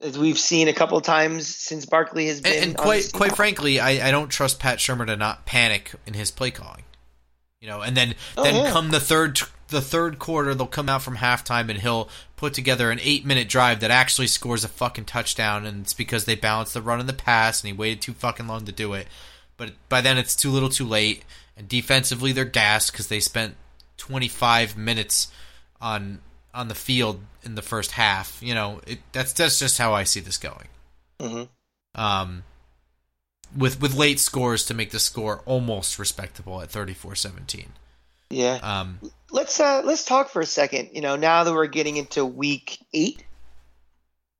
As 0.00 0.16
we've 0.16 0.38
seen 0.38 0.68
a 0.68 0.72
couple 0.72 1.00
times 1.00 1.46
since 1.48 1.86
Barkley 1.86 2.28
has 2.28 2.40
been. 2.40 2.52
And, 2.54 2.64
and 2.64 2.76
quite 2.76 3.10
quite 3.12 3.34
frankly, 3.34 3.80
I, 3.80 4.08
I 4.08 4.10
don't 4.10 4.28
trust 4.28 4.60
Pat 4.60 4.78
Shurmur 4.78 5.06
to 5.06 5.16
not 5.16 5.46
panic 5.46 5.92
in 6.06 6.14
his 6.14 6.30
play 6.30 6.50
calling. 6.50 6.82
You 7.60 7.68
know, 7.68 7.80
and 7.80 7.96
then 7.96 8.14
oh, 8.36 8.42
then 8.42 8.56
yeah. 8.56 8.70
come 8.70 8.90
the 8.90 9.00
third 9.00 9.40
the 9.68 9.80
third 9.80 10.18
quarter, 10.18 10.54
they'll 10.54 10.66
come 10.66 10.88
out 10.88 11.02
from 11.02 11.16
halftime 11.16 11.70
and 11.70 11.80
he'll 11.80 12.08
put 12.44 12.52
together 12.52 12.90
an 12.90 13.00
eight 13.02 13.24
minute 13.24 13.48
drive 13.48 13.80
that 13.80 13.90
actually 13.90 14.26
scores 14.26 14.64
a 14.64 14.68
fucking 14.68 15.06
touchdown, 15.06 15.64
and 15.64 15.80
it's 15.80 15.94
because 15.94 16.26
they 16.26 16.34
balanced 16.34 16.74
the 16.74 16.82
run 16.82 17.00
and 17.00 17.08
the 17.08 17.14
pass, 17.14 17.62
and 17.62 17.68
he 17.68 17.72
waited 17.72 18.02
too 18.02 18.12
fucking 18.12 18.46
long 18.46 18.66
to 18.66 18.72
do 18.72 18.92
it. 18.92 19.06
But 19.56 19.72
by 19.88 20.02
then, 20.02 20.18
it's 20.18 20.36
too 20.36 20.50
little, 20.50 20.68
too 20.68 20.84
late, 20.84 21.24
and 21.56 21.66
defensively 21.66 22.32
they're 22.32 22.44
gassed 22.44 22.92
because 22.92 23.08
they 23.08 23.18
spent 23.18 23.56
25 23.96 24.76
minutes 24.76 25.32
on 25.80 26.20
on 26.52 26.68
the 26.68 26.74
field 26.74 27.20
in 27.44 27.54
the 27.54 27.62
first 27.62 27.92
half. 27.92 28.42
You 28.42 28.54
know, 28.54 28.82
it, 28.86 28.98
that's 29.12 29.32
that's 29.32 29.58
just 29.58 29.78
how 29.78 29.94
I 29.94 30.04
see 30.04 30.20
this 30.20 30.36
going. 30.36 30.68
Mm-hmm. 31.20 31.98
Um, 31.98 32.42
with 33.56 33.80
with 33.80 33.94
late 33.94 34.20
scores 34.20 34.66
to 34.66 34.74
make 34.74 34.90
the 34.90 34.98
score 34.98 35.40
almost 35.46 35.98
respectable 35.98 36.60
at 36.60 36.68
34-17. 36.68 37.68
Yeah. 38.28 38.58
Um, 38.62 38.98
let's 39.34 39.58
uh, 39.58 39.82
let's 39.84 40.04
talk 40.04 40.30
for 40.30 40.40
a 40.40 40.46
second. 40.46 40.90
You 40.92 41.00
know, 41.00 41.16
now 41.16 41.44
that 41.44 41.52
we're 41.52 41.66
getting 41.66 41.96
into 41.96 42.24
week 42.24 42.78
eight, 42.94 43.24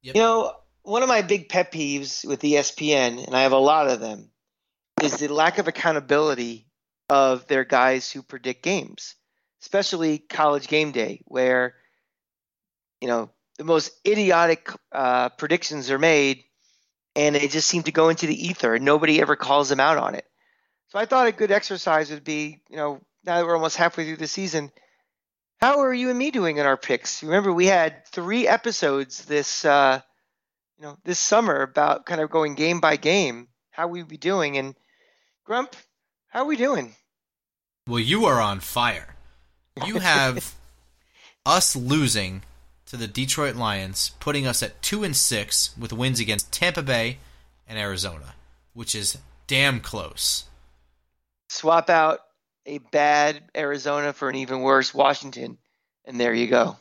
yep. 0.03 0.15
you 0.15 0.23
know, 0.23 0.53
one 0.83 1.03
of 1.03 1.09
my 1.09 1.23
big 1.23 1.49
pet 1.49 1.73
peeves 1.73 2.25
with 2.25 2.41
ESPN, 2.41 3.27
and 3.27 3.35
I 3.35 3.43
have 3.43 3.53
a 3.53 3.59
lot 3.59 3.89
of 3.89 4.01
them, 4.01 4.31
is 5.03 5.19
the 5.19 5.29
lack 5.29 5.59
of 5.59 5.69
accountability 5.69 6.67
of 7.11 7.47
their 7.49 7.65
guys 7.65 8.11
who 8.11 8.23
predict 8.23 8.63
games, 8.63 9.17
especially 9.61 10.19
college 10.19 10.69
game 10.69 10.93
day, 10.93 11.23
where 11.25 11.75
you 13.01 13.09
know, 13.09 13.31
the 13.59 13.65
most 13.65 13.93
idiotic 14.07 14.71
uh, 14.93 15.29
predictions 15.31 15.91
are 15.91 15.99
made, 15.99 16.45
and 17.17 17.35
they 17.35 17.49
just 17.49 17.69
seem 17.69 17.83
to 17.83 17.93
go 17.93 18.09
into 18.09 18.27
the 18.27 18.47
ether, 18.47 18.77
and 18.77 18.85
nobody 18.85 19.21
ever 19.21 19.35
calls 19.35 19.69
them 19.69 19.81
out 19.81 19.99
on 19.99 20.15
it. 20.15 20.25
So 20.89 21.01
I 21.01 21.05
thought 21.05 21.27
a 21.27 21.33
good 21.33 21.51
exercise 21.51 22.11
would 22.11 22.23
be, 22.23 22.63
you 22.71 22.77
know, 22.77 23.01
now 23.25 23.39
that 23.39 23.47
we're 23.47 23.57
almost 23.57 23.77
halfway 23.77 24.07
through 24.07 24.19
the 24.19 24.29
season, 24.29 24.71
how 25.65 25.81
are 25.81 25.95
you 25.95 26.11
and 26.11 26.19
me 26.19 26.31
doing 26.31 26.59
in 26.59 26.67
our 26.67 26.77
picks? 26.77 27.23
Remember, 27.23 27.51
we 27.51 27.65
had 27.65 28.05
three 28.05 28.47
episodes 28.47 29.25
this, 29.25 29.65
uh, 29.65 29.99
you 30.77 30.85
know, 30.85 30.99
this 31.05 31.19
summer 31.19 31.63
about 31.63 32.05
kind 32.05 32.21
of 32.21 32.29
going 32.29 32.55
game 32.55 32.81
by 32.81 32.97
game, 32.97 33.49
how 33.71 33.89
we 33.89 34.03
be 34.03 34.19
doing, 34.19 34.59
and 34.59 34.75
Grump, 35.45 35.75
how 36.29 36.41
are 36.41 36.47
we 36.47 36.57
doing? 36.57 36.95
Well, 37.87 37.99
you 37.99 38.27
are 38.27 38.43
on 38.43 38.61
fire. 38.61 39.15
You 39.87 40.01
have 40.01 40.55
us 41.47 41.75
losing 41.75 42.43
to 42.85 42.99
the 42.99 43.09
Detroit 43.09 43.57
Lions, 43.57 44.11
putting 44.21 44.47
us 44.47 44.63
at 44.63 44.83
two 44.83 45.03
and 45.03 45.17
six 45.17 45.75
with 45.79 45.95
wins 45.95 46.21
against 46.21 46.53
Tampa 46.53 46.83
Bay 46.83 47.21
and 47.67 47.79
Arizona, 47.79 48.35
which 48.75 48.95
is 48.95 49.17
damn 49.47 49.81
close. 49.81 50.45
Swap 51.49 51.89
out 51.89 52.21
a 52.67 52.79
bad 52.79 53.43
Arizona 53.57 54.13
for 54.13 54.29
an 54.29 54.37
even 54.37 54.61
worse 54.61 54.95
Washington, 54.95 55.59
and 56.05 56.21
there 56.21 56.35
you 56.35 56.47
go. 56.47 56.77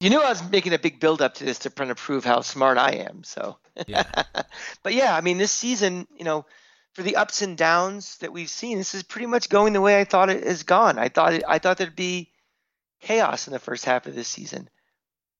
You 0.00 0.10
knew 0.10 0.20
I 0.20 0.28
was 0.28 0.50
making 0.50 0.74
a 0.74 0.78
big 0.78 1.00
build 1.00 1.22
up 1.22 1.34
to 1.34 1.44
this 1.44 1.60
to 1.60 1.70
try 1.70 1.86
to 1.86 1.94
prove 1.94 2.24
how 2.24 2.42
smart 2.42 2.76
I 2.76 3.06
am. 3.08 3.24
So, 3.24 3.56
Yeah. 3.86 4.04
but 4.82 4.94
yeah, 4.94 5.16
I 5.16 5.22
mean, 5.22 5.38
this 5.38 5.52
season, 5.52 6.06
you 6.16 6.24
know, 6.24 6.44
for 6.92 7.02
the 7.02 7.16
ups 7.16 7.42
and 7.42 7.56
downs 7.56 8.18
that 8.18 8.32
we've 8.32 8.50
seen, 8.50 8.78
this 8.78 8.94
is 8.94 9.02
pretty 9.02 9.26
much 9.26 9.48
going 9.48 9.72
the 9.72 9.80
way 9.80 9.98
I 9.98 10.04
thought 10.04 10.30
it 10.30 10.44
has 10.44 10.62
gone. 10.62 10.98
I 10.98 11.08
thought 11.08 11.34
it, 11.34 11.44
I 11.46 11.58
thought 11.58 11.78
there'd 11.78 11.96
be 11.96 12.30
chaos 13.00 13.46
in 13.46 13.52
the 13.52 13.58
first 13.58 13.84
half 13.84 14.06
of 14.06 14.14
this 14.14 14.28
season. 14.28 14.68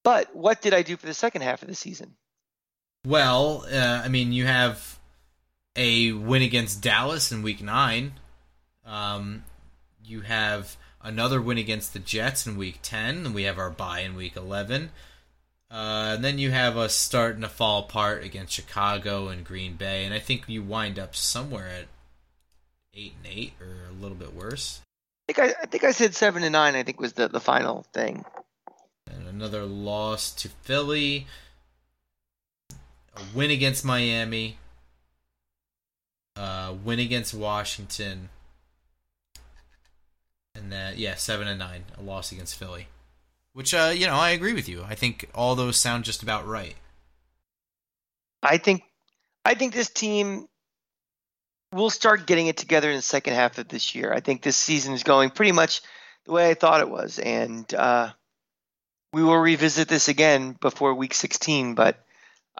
But 0.05 0.35
what 0.37 0.63
did 0.63 0.73
I 0.73 0.83
do 0.83 0.97
for 0.97 1.07
the 1.07 1.15
second 1.15 1.43
half 1.43 1.63
of 1.63 1.69
the 1.69 1.75
season? 1.75 2.15
Well, 3.07 3.67
uh, 3.71 4.03
I 4.05 4.09
mean, 4.09 4.33
you 4.33 4.47
have 4.47 4.99
a 5.75 6.13
win 6.13 6.43
against 6.43 6.81
Dallas 6.81 7.33
in 7.33 7.43
Week 7.43 7.63
Nine. 7.63 8.15
Um, 8.87 9.45
you 10.05 10.21
have 10.23 10.77
another 11.03 11.43
win 11.43 11.59
against 11.59 11.93
the 11.93 11.99
Jets 11.99 12.47
in 12.47 12.57
Week 12.57 12.79
Ten, 12.83 13.27
and 13.27 13.35
we 13.35 13.43
have 13.43 13.59
our 13.59 13.71
bye 13.71 14.01
in 14.01 14.15
Week 14.15 14.37
Eleven. 14.37 14.91
Uh, 15.71 16.13
and 16.15 16.25
then 16.25 16.39
you 16.39 16.53
have 16.53 16.77
us 16.77 16.95
starting 16.95 17.43
to 17.43 17.49
fall 17.49 17.81
apart 17.81 18.23
against 18.23 18.53
Chicago 18.53 19.27
and 19.29 19.45
Green 19.45 19.75
Bay, 19.75 20.05
and 20.05 20.15
I 20.15 20.21
think 20.21 20.45
you 20.49 20.63
wind 20.63 20.97
up 20.99 21.17
somewhere 21.17 21.67
at 21.67 21.87
eight 22.95 23.15
and 23.23 23.33
eight, 23.33 23.55
or 23.61 23.89
a 23.91 24.01
little 24.01 24.17
bit 24.17 24.33
worse. 24.33 24.81
I 25.29 25.33
think 25.33 25.51
I, 25.57 25.63
I 25.63 25.67
think 25.67 25.83
I 25.83 25.91
said 25.91 26.15
seven 26.15 26.45
and 26.45 26.53
nine. 26.53 26.77
I 26.77 26.85
think 26.85 27.01
was 27.01 27.15
the 27.15 27.27
the 27.27 27.41
final 27.41 27.85
thing. 27.93 28.25
and 29.11 29.27
another 29.27 29.65
loss 29.65 30.31
to 30.35 30.49
Philly, 30.49 31.27
a 33.17 33.21
win 33.35 33.51
against 33.51 33.85
Miami, 33.85 34.59
a 36.37 36.73
win 36.85 37.01
against 37.01 37.35
Washington, 37.35 38.29
and 40.57 40.73
then 40.73 40.95
yeah, 40.97 41.15
seven 41.15 41.49
and 41.49 41.59
nine, 41.59 41.85
a 41.99 42.03
loss 42.03 42.33
against 42.33 42.57
Philly. 42.57 42.89
Which 43.53 43.73
uh, 43.73 43.93
you 43.95 44.07
know, 44.07 44.15
I 44.15 44.31
agree 44.31 44.53
with 44.53 44.69
you. 44.69 44.85
I 44.85 44.95
think 44.95 45.29
all 45.35 45.55
those 45.55 45.77
sound 45.77 46.05
just 46.05 46.23
about 46.23 46.47
right. 46.47 46.75
I 48.43 48.59
think 48.59 48.83
I 49.45 49.55
think 49.55 49.73
this 49.73 49.91
team 49.91 50.47
will 51.73 51.91
start 51.91 52.27
getting 52.27 52.47
it 52.47 52.57
together 52.57 52.91
in 52.91 52.97
the 52.97 53.03
second 53.03 53.35
half 53.35 53.59
of 53.59 53.69
this 53.69 53.95
year. 53.95 54.13
I 54.13 54.21
think 54.21 54.43
this 54.43 54.57
season 54.57 54.95
is 54.95 55.03
going 55.03 55.31
pretty 55.31 55.53
much 55.53 55.83
the 56.25 56.33
way 56.33 56.51
I 56.51 56.55
thought 56.55 56.81
it 56.81 56.91
was, 56.91 57.19
and 57.19 57.73
uh, 57.75 58.11
we 59.13 59.23
will 59.23 59.39
revisit 59.39 59.89
this 59.89 60.09
again 60.09 60.57
before 60.61 60.95
Week 60.95 61.15
16. 61.15 61.75
But 61.75 61.99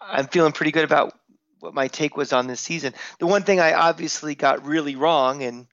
I'm 0.01 0.27
feeling 0.27 0.53
pretty 0.53 0.73
good 0.73 0.85
about 0.85 1.13
what 1.61 1.75
my 1.75 1.89
take 1.89 2.17
was 2.17 2.33
on 2.33 2.47
this 2.47 2.61
season. 2.61 2.95
The 3.19 3.27
one 3.27 3.43
thing 3.43 3.61
I 3.61 3.73
obviously 3.75 4.35
got 4.35 4.65
really 4.65 4.97
wrong, 4.97 5.43
and 5.43 5.67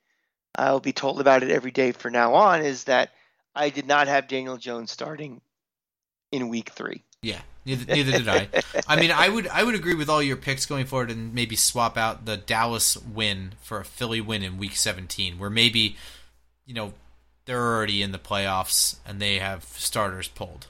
I'll 0.58 0.80
be 0.80 0.93
told 0.93 1.20
about 1.20 1.43
it 1.43 1.51
every 1.51 1.72
day 1.72 1.91
from 1.91 2.14
now 2.14 2.34
on, 2.36 2.62
is 2.62 2.86
that 2.86 3.12
I 3.56 3.70
did 3.70 3.88
not 3.88 4.08
have 4.08 4.28
Daniel 4.28 4.58
Jones 4.58 4.91
starting 4.91 5.41
in 6.32 6.49
Week 6.49 6.70
Three. 6.70 7.04
Yeah, 7.22 7.41
neither, 7.66 7.86
neither 7.93 8.12
did 8.12 8.28
I. 8.28 8.49
I 8.88 8.99
mean, 8.99 9.12
I 9.12 9.30
would 9.30 9.47
I 9.47 9.64
would 9.64 9.76
agree 9.76 9.95
with 9.95 10.10
all 10.10 10.22
your 10.22 10.36
picks 10.38 10.66
going 10.66 10.86
forward, 10.86 11.10
and 11.12 11.34
maybe 11.34 11.56
swap 11.56 11.97
out 11.97 12.26
the 12.26 12.38
Dallas 12.38 12.97
win 12.97 13.54
for 13.62 13.80
a 13.80 13.86
Philly 13.86 14.22
win 14.22 14.43
in 14.43 14.58
Week 14.58 14.76
17, 14.76 15.39
where 15.39 15.49
maybe 15.49 15.95
you 16.66 16.74
know 16.74 16.93
they're 17.45 17.62
already 17.76 18.01
in 18.01 18.12
the 18.12 18.20
playoffs 18.20 18.97
and 19.06 19.20
they 19.20 19.39
have 19.39 19.64
starters 19.66 20.28
pulled, 20.28 20.68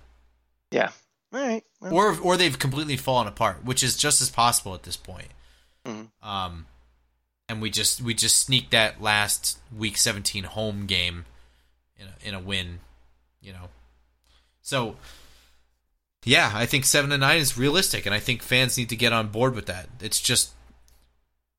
Yeah. 0.71 0.91
All 1.33 1.39
right. 1.41 1.63
Well, 1.81 1.93
or 1.93 2.19
or 2.19 2.37
they've 2.37 2.57
completely 2.57 2.97
fallen 2.97 3.27
apart, 3.27 3.63
which 3.65 3.83
is 3.83 3.97
just 3.97 4.21
as 4.21 4.29
possible 4.29 4.73
at 4.75 4.83
this 4.83 4.97
point. 4.97 5.29
Mhm. 5.85 6.09
Um, 6.21 6.67
and 7.49 7.61
we 7.61 7.69
just 7.69 8.01
we 8.01 8.13
just 8.13 8.37
sneak 8.37 8.69
that 8.71 9.01
last 9.01 9.59
Week 9.75 9.97
17 9.97 10.45
home 10.45 10.85
game 10.85 11.25
in 11.97 12.07
a, 12.07 12.27
in 12.27 12.33
a 12.33 12.39
win, 12.39 12.79
you 13.41 13.53
know. 13.53 13.69
So 14.61 14.95
yeah, 16.25 16.51
I 16.53 16.65
think 16.65 16.85
seven 16.85 17.09
to 17.09 17.17
nine 17.17 17.37
is 17.37 17.57
realistic, 17.57 18.05
and 18.05 18.15
I 18.15 18.19
think 18.19 18.41
fans 18.41 18.77
need 18.77 18.89
to 18.89 18.95
get 18.95 19.13
on 19.13 19.27
board 19.27 19.55
with 19.55 19.65
that. 19.65 19.89
It's 20.01 20.21
just, 20.21 20.51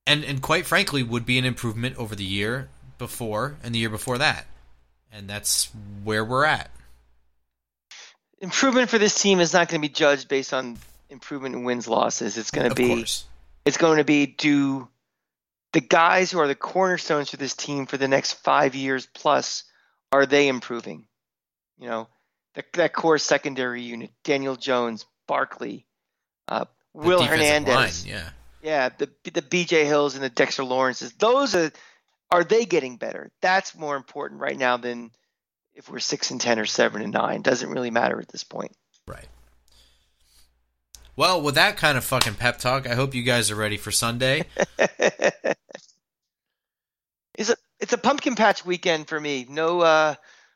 and 0.07 0.25
and 0.25 0.41
quite 0.41 0.67
frankly, 0.67 1.03
would 1.03 1.27
be 1.27 1.39
an 1.39 1.45
improvement 1.45 1.97
over 1.97 2.15
the 2.15 2.25
year 2.25 2.69
before 2.99 3.57
and 3.63 3.75
the 3.75 3.79
year 3.79 3.91
before 3.91 4.19
that, 4.19 4.47
and 5.13 5.29
that's 5.29 5.71
where 6.03 6.25
we're 6.25 6.47
at. 6.47 6.71
improvement 8.41 8.89
for 8.89 8.99
this 8.99 9.21
team 9.21 9.41
is 9.41 9.53
not 9.53 9.69
going 9.69 9.81
to 9.81 9.87
be 9.87 9.93
judged 9.93 10.29
based 10.29 10.55
on 10.55 10.79
improvement 11.11 11.55
in 11.55 11.65
wins 11.65 11.87
losses. 11.87 12.39
It's 12.39 12.51
going 12.51 12.65
to 12.65 12.71
Of 12.71 12.77
be 12.77 12.89
course, 12.89 13.25
it's 13.67 13.77
going 13.77 13.99
to 13.99 14.05
be 14.05 14.27
do 14.27 14.89
the 15.75 15.81
guys 15.81 16.31
who 16.31 16.39
are 16.39 16.47
the 16.47 16.55
cornerstones 16.55 17.31
for 17.31 17.37
this 17.37 17.55
team 17.55 17.87
for 17.87 17.99
the 17.99 18.09
next 18.09 18.35
five 18.35 18.75
years 18.75 19.07
plus 19.13 19.65
are 20.13 20.25
they 20.25 20.47
improving? 20.49 21.07
You 21.79 21.89
know, 21.89 22.09
the, 22.55 22.65
that 22.75 22.95
core 22.95 23.19
secondary 23.19 23.83
unit: 23.83 24.13
Daniel 24.23 24.55
Jones, 24.55 25.05
Barkley, 25.27 25.87
uh, 26.49 26.67
Will 26.95 27.23
Hernandez, 27.23 28.07
line, 28.07 28.15
yeah, 28.15 28.31
yeah, 28.63 28.89
the 28.97 29.11
the 29.31 29.43
B.J. 29.43 29.85
Hills 29.85 30.15
and 30.15 30.23
the 30.23 30.31
Dexter 30.31 30.63
Lawrences. 30.63 31.13
Those 31.15 31.57
are 31.57 31.73
are 32.31 32.45
they 32.45 32.65
getting 32.65 32.97
better? 32.97 33.33
That's 33.43 33.77
more 33.77 33.97
important 33.97 34.41
right 34.41 34.57
now 34.57 34.77
than 34.77 35.11
if 35.75 35.91
we're 35.91 35.99
six 35.99 36.31
and 36.31 36.41
ten 36.41 36.61
or 36.61 36.67
seven 36.67 37.03
and 37.03 37.13
nine. 37.13 37.43
Doesn't 37.43 37.71
really 37.71 37.91
matter 37.91 38.21
at 38.21 38.29
this 38.29 38.45
point. 38.45 38.73
Well, 41.17 41.41
with 41.43 41.55
that 41.55 41.77
kind 41.77 41.97
of 41.97 42.05
fucking 42.05 42.35
pep 42.35 42.59
talk, 42.59 42.89
I 42.89 42.95
hope 42.95 43.15
you 43.15 43.23
guys 43.23 43.51
are 43.51 43.57
ready 43.57 43.77
for 43.77 43.93
Sunday. 43.93 44.47
it's 47.35 47.51
a 47.51 47.57
it's 47.79 47.93
a 47.93 47.99
pumpkin 47.99 48.35
patch 48.35 48.67
weekend 48.67 49.09
for 49.09 49.21
me. 49.21 49.47
No 49.49 49.81
uh, 49.81 50.15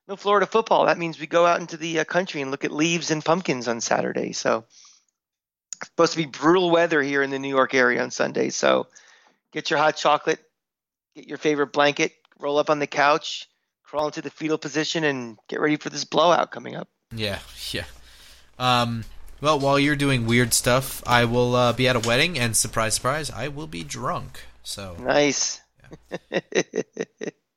no 0.08 0.16
Florida 0.16 0.46
football. 0.46 0.86
That 0.86 0.98
means 0.98 1.20
we 1.20 1.26
go 1.28 1.46
out 1.46 1.60
into 1.60 1.76
the 1.76 2.00
uh, 2.00 2.04
country 2.04 2.40
and 2.40 2.50
look 2.50 2.64
at 2.64 2.72
leaves 2.72 3.10
and 3.10 3.24
pumpkins 3.24 3.68
on 3.68 3.80
Saturday. 3.80 4.32
So 4.32 4.64
it's 5.76 5.90
supposed 5.90 6.12
to 6.12 6.18
be 6.18 6.26
brutal 6.26 6.70
weather 6.70 7.00
here 7.02 7.22
in 7.22 7.30
the 7.30 7.38
New 7.38 7.54
York 7.54 7.72
area 7.72 8.02
on 8.02 8.10
Sunday. 8.10 8.50
So 8.50 8.88
get 9.52 9.70
your 9.70 9.78
hot 9.78 9.96
chocolate, 9.96 10.40
get 11.14 11.26
your 11.28 11.38
favorite 11.38 11.72
blanket, 11.72 12.14
roll 12.40 12.58
up 12.58 12.68
on 12.68 12.80
the 12.80 12.86
couch, 12.88 13.48
crawl 13.84 14.06
into 14.06 14.22
the 14.22 14.30
fetal 14.30 14.58
position, 14.58 15.04
and 15.04 15.38
get 15.48 15.60
ready 15.60 15.76
for 15.76 15.90
this 15.90 16.04
blowout 16.04 16.50
coming 16.50 16.74
up. 16.74 16.88
Yeah, 17.14 17.38
yeah. 17.70 17.84
Um, 18.58 19.04
well, 19.40 19.58
while 19.58 19.78
you're 19.78 19.96
doing 19.96 20.26
weird 20.26 20.52
stuff, 20.54 21.02
I 21.06 21.24
will 21.24 21.54
uh, 21.54 21.72
be 21.72 21.88
at 21.88 21.96
a 21.96 22.00
wedding, 22.00 22.38
and 22.38 22.56
surprise, 22.56 22.94
surprise, 22.94 23.30
I 23.30 23.48
will 23.48 23.66
be 23.66 23.84
drunk. 23.84 24.40
So 24.62 24.96
Nice. 25.00 25.60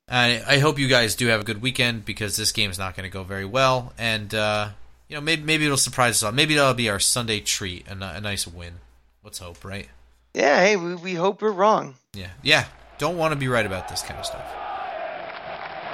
I, 0.09 0.43
I 0.47 0.59
hope 0.59 0.77
you 0.79 0.87
guys 0.87 1.15
do 1.15 1.27
have 1.27 1.41
a 1.41 1.43
good 1.43 1.61
weekend 1.61 2.05
because 2.05 2.35
this 2.35 2.51
game 2.51 2.69
is 2.69 2.77
not 2.79 2.95
going 2.95 3.09
to 3.09 3.13
go 3.13 3.23
very 3.23 3.45
well, 3.45 3.93
and 3.97 4.33
uh, 4.33 4.69
you 5.07 5.15
know 5.15 5.21
maybe 5.21 5.41
maybe 5.43 5.65
it'll 5.65 5.77
surprise 5.77 6.15
us 6.15 6.23
all. 6.23 6.31
Maybe 6.31 6.55
that'll 6.55 6.73
be 6.73 6.89
our 6.89 6.99
Sunday 6.99 7.39
treat, 7.39 7.87
a, 7.87 7.93
a 7.93 8.21
nice 8.21 8.45
win. 8.45 8.75
Let's 9.23 9.39
hope, 9.39 9.63
right? 9.63 9.87
yeah. 10.33 10.59
Hey, 10.61 10.75
we, 10.77 10.95
we 10.95 11.13
hope 11.13 11.41
we're 11.41 11.51
wrong. 11.51 11.95
Yeah, 12.13 12.29
yeah. 12.43 12.65
Don't 12.97 13.17
want 13.17 13.31
to 13.33 13.35
be 13.37 13.47
right 13.47 13.65
about 13.65 13.87
this 13.87 14.01
kind 14.01 14.19
of 14.19 14.25
stuff. 14.25 14.45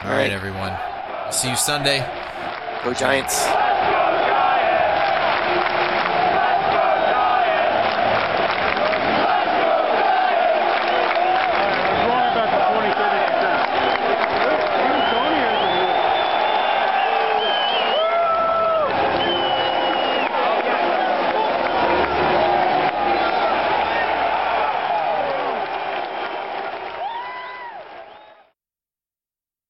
All 0.04 0.10
All 0.10 0.16
right, 0.16 0.24
right. 0.24 0.32
everyone. 0.32 0.78
See 1.32 1.50
you 1.50 1.56
Sunday. 1.56 2.00
Go 2.84 2.94
Giants. 2.94 3.46